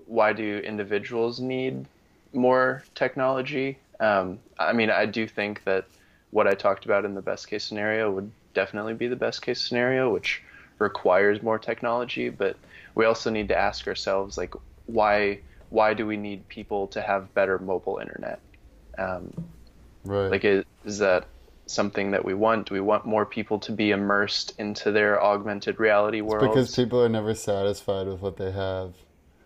why 0.06 0.32
do 0.32 0.58
individuals 0.58 1.40
need 1.40 1.86
more 2.32 2.82
technology? 2.94 3.78
Um, 3.98 4.38
i 4.58 4.72
mean 4.72 4.90
i 4.90 5.06
do 5.06 5.26
think 5.26 5.64
that 5.64 5.86
what 6.30 6.46
i 6.46 6.54
talked 6.54 6.84
about 6.84 7.04
in 7.04 7.14
the 7.14 7.22
best 7.22 7.48
case 7.48 7.64
scenario 7.64 8.10
would 8.10 8.30
definitely 8.54 8.94
be 8.94 9.08
the 9.08 9.16
best 9.16 9.42
case 9.42 9.60
scenario 9.60 10.12
which 10.12 10.42
requires 10.78 11.42
more 11.42 11.58
technology 11.58 12.28
but 12.28 12.56
we 12.94 13.04
also 13.06 13.30
need 13.30 13.48
to 13.48 13.56
ask 13.56 13.88
ourselves 13.88 14.36
like 14.36 14.54
why 14.86 15.38
why 15.68 15.94
do 15.94 16.06
we 16.06 16.16
need 16.16 16.48
people 16.48 16.86
to 16.88 17.00
have 17.00 17.32
better 17.34 17.58
mobile 17.58 17.98
internet? 17.98 18.40
Um, 18.98 19.32
right. 20.04 20.30
like 20.30 20.44
is, 20.44 20.64
is 20.84 20.98
that 20.98 21.28
something 21.66 22.12
that 22.12 22.24
we 22.24 22.34
want? 22.34 22.68
Do 22.68 22.74
we 22.74 22.80
want 22.80 23.04
more 23.04 23.26
people 23.26 23.58
to 23.60 23.72
be 23.72 23.90
immersed 23.90 24.54
into 24.58 24.92
their 24.92 25.22
augmented 25.22 25.78
reality 25.78 26.20
world? 26.20 26.48
Because 26.48 26.74
people 26.74 27.02
are 27.02 27.08
never 27.08 27.34
satisfied 27.34 28.06
with 28.06 28.20
what 28.20 28.36
they 28.36 28.52
have. 28.52 28.94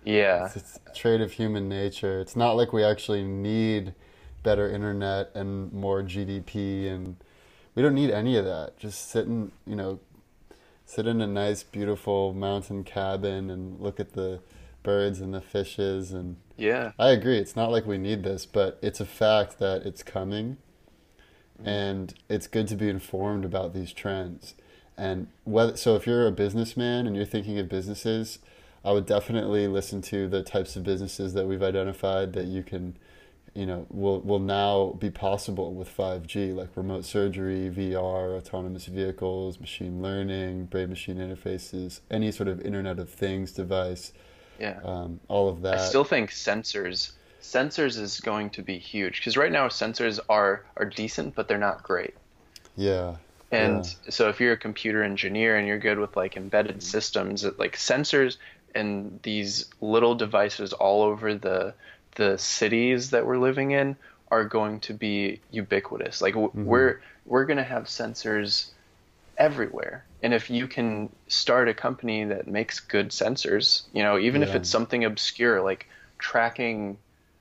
Yeah. 0.05 0.47
It's, 0.47 0.57
it's 0.57 0.81
a 0.87 0.95
trait 0.95 1.21
of 1.21 1.33
human 1.33 1.69
nature. 1.69 2.21
It's 2.21 2.37
not 2.37 2.53
like 2.53 2.73
we 2.73 2.85
actually 2.85 3.25
need 3.25 3.95
better 4.43 4.71
internet 4.71 5.31
and 5.35 5.73
more 5.73 6.03
GDP 6.03 6.89
and 6.89 7.17
we 7.75 7.83
don't 7.83 7.95
need 7.95 8.11
any 8.11 8.37
of 8.37 8.45
that. 8.45 8.79
Just 8.79 9.11
sit 9.11 9.27
in, 9.27 9.53
you 9.67 9.77
know, 9.77 10.01
sit 10.85 11.07
in 11.07 11.21
a 11.21 11.27
nice 11.27 11.63
beautiful 11.63 12.33
mountain 12.35 12.85
cabin 12.85 13.51
and 13.51 13.81
look 13.81 14.01
at 14.01 14.13
the 14.15 14.41
birds 14.83 15.21
and 15.21 15.33
the 15.35 15.41
fishes 15.41 16.13
and 16.13 16.37
Yeah. 16.57 16.93
I 16.99 17.11
agree. 17.11 17.39
It's 17.39 17.55
not 17.55 17.71
like 17.71 17.87
we 17.87 17.99
need 17.99 18.23
this, 18.23 18.47
but 18.47 18.79
it's 18.83 19.01
a 19.01 19.07
fact 19.07 19.59
that 19.59 19.83
it's 19.83 20.03
coming 20.03 20.57
and 21.65 22.15
it's 22.29 22.47
good 22.47 22.69
to 22.69 22.77
be 22.77 22.89
informed 22.89 23.45
about 23.45 23.75
these 23.75 23.93
trends. 23.93 24.55
And 24.97 25.29
whether, 25.45 25.77
so 25.77 25.97
if 25.97 26.07
you're 26.07 26.27
a 26.27 26.33
businessman 26.33 27.07
and 27.07 27.17
you're 27.17 27.25
thinking 27.25 27.59
of 27.59 27.69
businesses, 27.69 28.39
I 28.85 28.93
would 28.93 29.07
definitely 29.07 29.67
listen 29.67 30.03
to 30.03 30.29
the 30.29 30.43
types 30.43 30.77
of 30.77 30.85
businesses 30.85 31.35
that 31.35 31.47
we've 31.47 31.63
identified 31.63 32.33
that 32.35 32.47
you 32.47 32.63
can, 32.63 32.97
you 33.55 33.67
know, 33.67 33.87
will 33.91 34.21
will 34.21 34.39
now 34.39 34.97
be 34.99 35.11
possible 35.11 35.75
with 35.75 35.95
5G, 35.95 36.55
like 36.55 36.69
remote 36.77 37.05
surgery, 37.05 37.71
VR, 37.71 38.37
autonomous 38.37 38.87
vehicles, 38.87 39.61
machine 39.61 40.03
learning, 40.03 40.67
brain 40.67 40.89
machine 40.89 41.17
interfaces, 41.17 42.01
any 42.11 42.31
sort 42.33 42.49
of 42.49 42.61
Internet 42.61 42.99
of 42.99 43.11
Things 43.11 43.53
device. 43.53 44.13
Yeah. 44.59 44.81
Um, 44.85 45.21
all 45.29 45.49
of 45.49 45.63
that. 45.63 45.75
I 45.75 45.85
still 45.85 46.05
think 46.05 46.31
sensors 46.31 47.13
sensors 47.41 47.99
is 47.99 48.21
going 48.21 48.51
to 48.51 48.63
be 48.63 48.79
huge 48.79 49.17
because 49.17 49.37
right 49.37 49.53
now 49.53 49.69
sensors 49.69 50.21
are 50.29 50.65
are 50.77 50.85
decent, 50.85 51.35
but 51.35 51.49
they're 51.49 51.59
not 51.59 51.83
great. 51.83 52.15
Yeah. 52.77 53.17
And 53.51 53.85
yeah. 53.85 54.11
so 54.11 54.29
if 54.29 54.41
you're 54.41 54.53
a 54.53 54.59
computer 54.59 55.03
engineer 55.03 55.57
and 55.57 55.67
you're 55.67 55.79
good 55.79 55.99
with 55.99 56.17
like 56.17 56.37
embedded 56.37 56.83
systems, 56.83 57.45
like 57.59 57.77
sensors 57.77 58.37
and 58.75 59.19
these 59.23 59.67
little 59.81 60.15
devices 60.15 60.73
all 60.73 61.03
over 61.03 61.35
the 61.35 61.75
the 62.17 62.37
cities 62.39 63.11
that 63.11 63.27
we're 63.27 63.39
living 63.39 63.71
in 63.73 63.97
are 64.31 64.45
going 64.45 64.81
to 64.81 64.95
be 64.95 65.41
ubiquitous. 65.51 66.21
Like 66.23 66.35
mm-hmm. 66.35 66.65
we're 66.65 67.01
we're 67.27 67.45
going 67.45 67.59
to 67.59 67.65
have 67.65 67.85
sensors 67.85 68.71
everywhere. 69.37 70.05
And 70.23 70.35
if 70.35 70.51
you 70.51 70.69
can 70.69 71.11
start 71.29 71.69
a 71.69 71.75
company 71.75 72.25
that 72.25 72.47
makes 72.47 72.79
good 72.79 73.09
sensors, 73.09 73.83
you 73.93 74.03
know, 74.03 74.19
even 74.19 74.43
yeah. 74.43 74.49
if 74.49 74.55
it's 74.55 74.69
something 74.69 75.05
obscure 75.05 75.63
like 75.63 75.89
tracking 76.19 76.99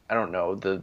I 0.10 0.14
don't 0.14 0.32
know 0.32 0.56
the 0.56 0.82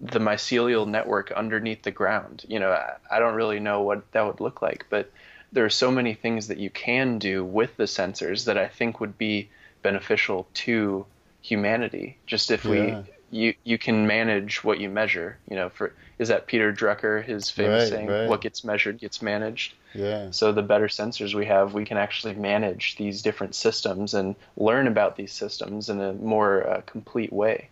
the 0.00 0.18
mycelial 0.18 0.86
network 0.86 1.32
underneath 1.32 1.82
the 1.82 1.90
ground. 1.90 2.44
You 2.48 2.60
know, 2.60 2.70
I, 2.70 2.96
I 3.10 3.18
don't 3.18 3.34
really 3.34 3.60
know 3.60 3.82
what 3.82 4.10
that 4.12 4.26
would 4.26 4.40
look 4.40 4.62
like, 4.62 4.86
but 4.90 5.10
there 5.52 5.64
are 5.64 5.70
so 5.70 5.90
many 5.90 6.14
things 6.14 6.48
that 6.48 6.58
you 6.58 6.70
can 6.70 7.18
do 7.18 7.44
with 7.44 7.76
the 7.76 7.84
sensors 7.84 8.44
that 8.44 8.58
I 8.58 8.68
think 8.68 9.00
would 9.00 9.16
be 9.16 9.48
beneficial 9.82 10.46
to 10.54 11.06
humanity. 11.40 12.18
Just 12.26 12.50
if 12.50 12.64
yeah. 12.64 12.70
we 12.70 13.04
you 13.30 13.54
you 13.64 13.78
can 13.78 14.06
manage 14.06 14.62
what 14.64 14.80
you 14.80 14.88
measure. 14.88 15.38
You 15.48 15.56
know, 15.56 15.68
for 15.68 15.94
is 16.18 16.28
that 16.28 16.46
Peter 16.46 16.72
Drucker 16.72 17.24
his 17.24 17.50
famous 17.50 17.84
right, 17.84 17.90
saying, 17.90 18.06
right. 18.08 18.28
"What 18.28 18.40
gets 18.40 18.64
measured 18.64 18.98
gets 18.98 19.22
managed." 19.22 19.74
Yeah. 19.94 20.30
So 20.30 20.52
the 20.52 20.62
better 20.62 20.88
sensors 20.88 21.34
we 21.34 21.46
have, 21.46 21.72
we 21.74 21.84
can 21.84 21.96
actually 21.96 22.34
manage 22.34 22.96
these 22.96 23.22
different 23.22 23.54
systems 23.54 24.14
and 24.14 24.36
learn 24.56 24.86
about 24.86 25.16
these 25.16 25.32
systems 25.32 25.88
in 25.88 26.00
a 26.00 26.12
more 26.12 26.68
uh, 26.68 26.80
complete 26.82 27.32
way. 27.32 27.68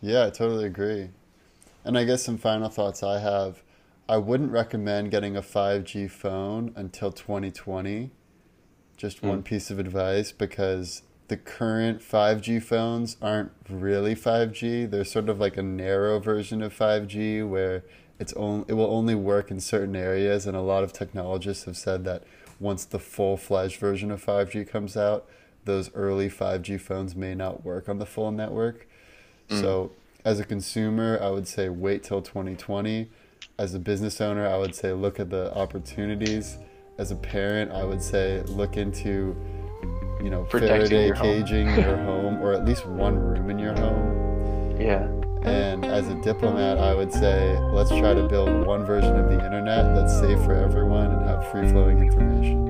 Yeah, 0.00 0.26
I 0.26 0.30
totally 0.30 0.66
agree. 0.66 1.10
And 1.84 1.96
I 1.96 2.04
guess 2.04 2.22
some 2.22 2.38
final 2.38 2.68
thoughts 2.68 3.02
I 3.02 3.20
have. 3.20 3.62
I 4.08 4.18
wouldn't 4.18 4.52
recommend 4.52 5.10
getting 5.10 5.36
a 5.36 5.42
5G 5.42 6.10
phone 6.10 6.72
until 6.76 7.10
2020. 7.10 8.10
Just 8.96 9.22
mm. 9.22 9.28
one 9.28 9.42
piece 9.42 9.70
of 9.70 9.78
advice 9.78 10.32
because 10.32 11.02
the 11.28 11.36
current 11.36 12.00
5G 12.00 12.62
phones 12.62 13.16
aren't 13.20 13.50
really 13.68 14.14
5G. 14.14 14.88
They're 14.90 15.04
sort 15.04 15.28
of 15.28 15.40
like 15.40 15.56
a 15.56 15.62
narrow 15.62 16.20
version 16.20 16.62
of 16.62 16.76
5G 16.76 17.48
where 17.48 17.84
it's 18.18 18.32
only 18.34 18.64
it 18.68 18.74
will 18.74 18.86
only 18.90 19.14
work 19.14 19.50
in 19.50 19.60
certain 19.60 19.96
areas 19.96 20.46
and 20.46 20.56
a 20.56 20.60
lot 20.60 20.84
of 20.84 20.92
technologists 20.92 21.64
have 21.64 21.76
said 21.76 22.04
that 22.04 22.22
once 22.58 22.84
the 22.84 22.98
full-fledged 22.98 23.78
version 23.78 24.10
of 24.10 24.24
5G 24.24 24.66
comes 24.68 24.96
out, 24.96 25.28
those 25.64 25.92
early 25.94 26.30
5G 26.30 26.80
phones 26.80 27.14
may 27.14 27.34
not 27.34 27.64
work 27.64 27.88
on 27.88 27.98
the 27.98 28.06
full 28.06 28.30
network. 28.30 28.88
Mm. 29.48 29.60
So 29.60 29.92
as 30.24 30.40
a 30.40 30.44
consumer, 30.44 31.18
I 31.22 31.30
would 31.30 31.46
say 31.46 31.68
wait 31.68 32.02
till 32.02 32.20
2020. 32.20 33.08
As 33.58 33.74
a 33.74 33.78
business 33.78 34.20
owner, 34.20 34.46
I 34.46 34.58
would 34.58 34.74
say 34.74 34.92
look 34.92 35.20
at 35.20 35.30
the 35.30 35.54
opportunities. 35.56 36.58
As 36.98 37.10
a 37.10 37.16
parent, 37.16 37.70
I 37.70 37.84
would 37.84 38.02
say 38.02 38.42
look 38.46 38.76
into, 38.76 39.36
you 40.22 40.30
know, 40.30 40.44
Protecting 40.44 40.88
Faraday 40.88 41.06
your 41.06 41.16
caging 41.16 41.68
home. 41.68 41.84
your 41.84 41.96
home 41.98 42.42
or 42.42 42.52
at 42.52 42.64
least 42.64 42.86
one 42.86 43.16
room 43.18 43.50
in 43.50 43.58
your 43.58 43.74
home. 43.74 44.80
Yeah. 44.80 45.08
And 45.42 45.84
as 45.84 46.08
a 46.08 46.14
diplomat, 46.22 46.78
I 46.78 46.92
would 46.92 47.12
say 47.12 47.56
let's 47.72 47.90
try 47.90 48.14
to 48.14 48.26
build 48.26 48.66
one 48.66 48.84
version 48.84 49.16
of 49.16 49.28
the 49.28 49.44
internet 49.44 49.94
that's 49.94 50.18
safe 50.18 50.42
for 50.44 50.54
everyone 50.54 51.12
and 51.12 51.24
have 51.28 51.48
free 51.52 51.68
flowing 51.68 51.98
information. 52.00 52.64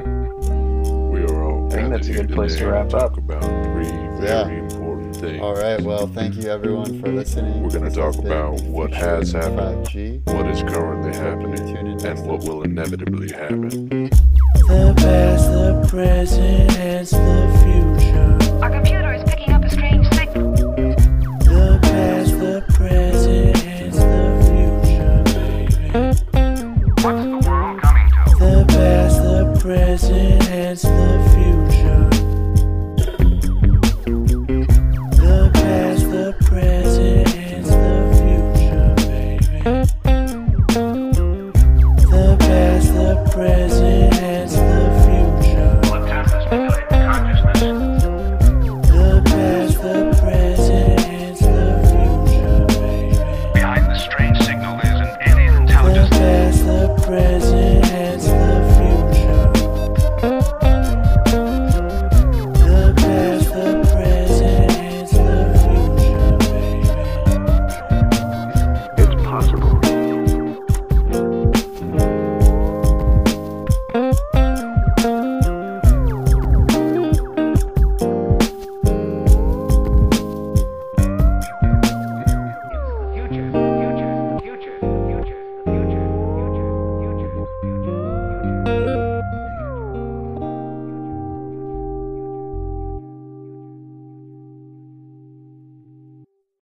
We 1.11 1.23
are 1.23 1.43
all 1.43 1.67
I 1.67 1.71
think 1.71 1.91
that's 1.91 2.09
a 2.09 2.13
good 2.13 2.33
place 2.33 2.57
to 2.57 2.67
wrap 2.67 2.93
up. 2.93 3.17
About 3.17 3.43
three 3.43 4.07
very 4.21 4.57
yeah. 4.59 4.69
Important 5.17 5.41
thing. 5.41 5.41
All 5.41 5.55
right. 5.55 5.81
Well, 5.81 6.07
thank 6.07 6.37
you 6.37 6.51
everyone 6.51 7.01
for 7.01 7.09
listening. 7.09 7.63
We're 7.63 7.71
going 7.71 7.91
to 7.91 7.97
talk 7.97 8.17
about 8.19 8.61
what 8.63 8.93
has 8.93 9.33
happened, 9.33 9.87
5G, 9.87 10.27
what 10.33 10.47
is 10.49 10.63
currently 10.63 11.15
happening, 11.15 12.05
and 12.05 12.27
what 12.27 12.41
will 12.41 12.63
inevitably 12.63 13.33
happen. 13.33 14.09
The 14.09 14.95
past, 14.97 15.51
the 15.51 15.87
present, 15.89 16.73
and 16.79 17.07
the 17.07 17.59
future. 17.63 17.96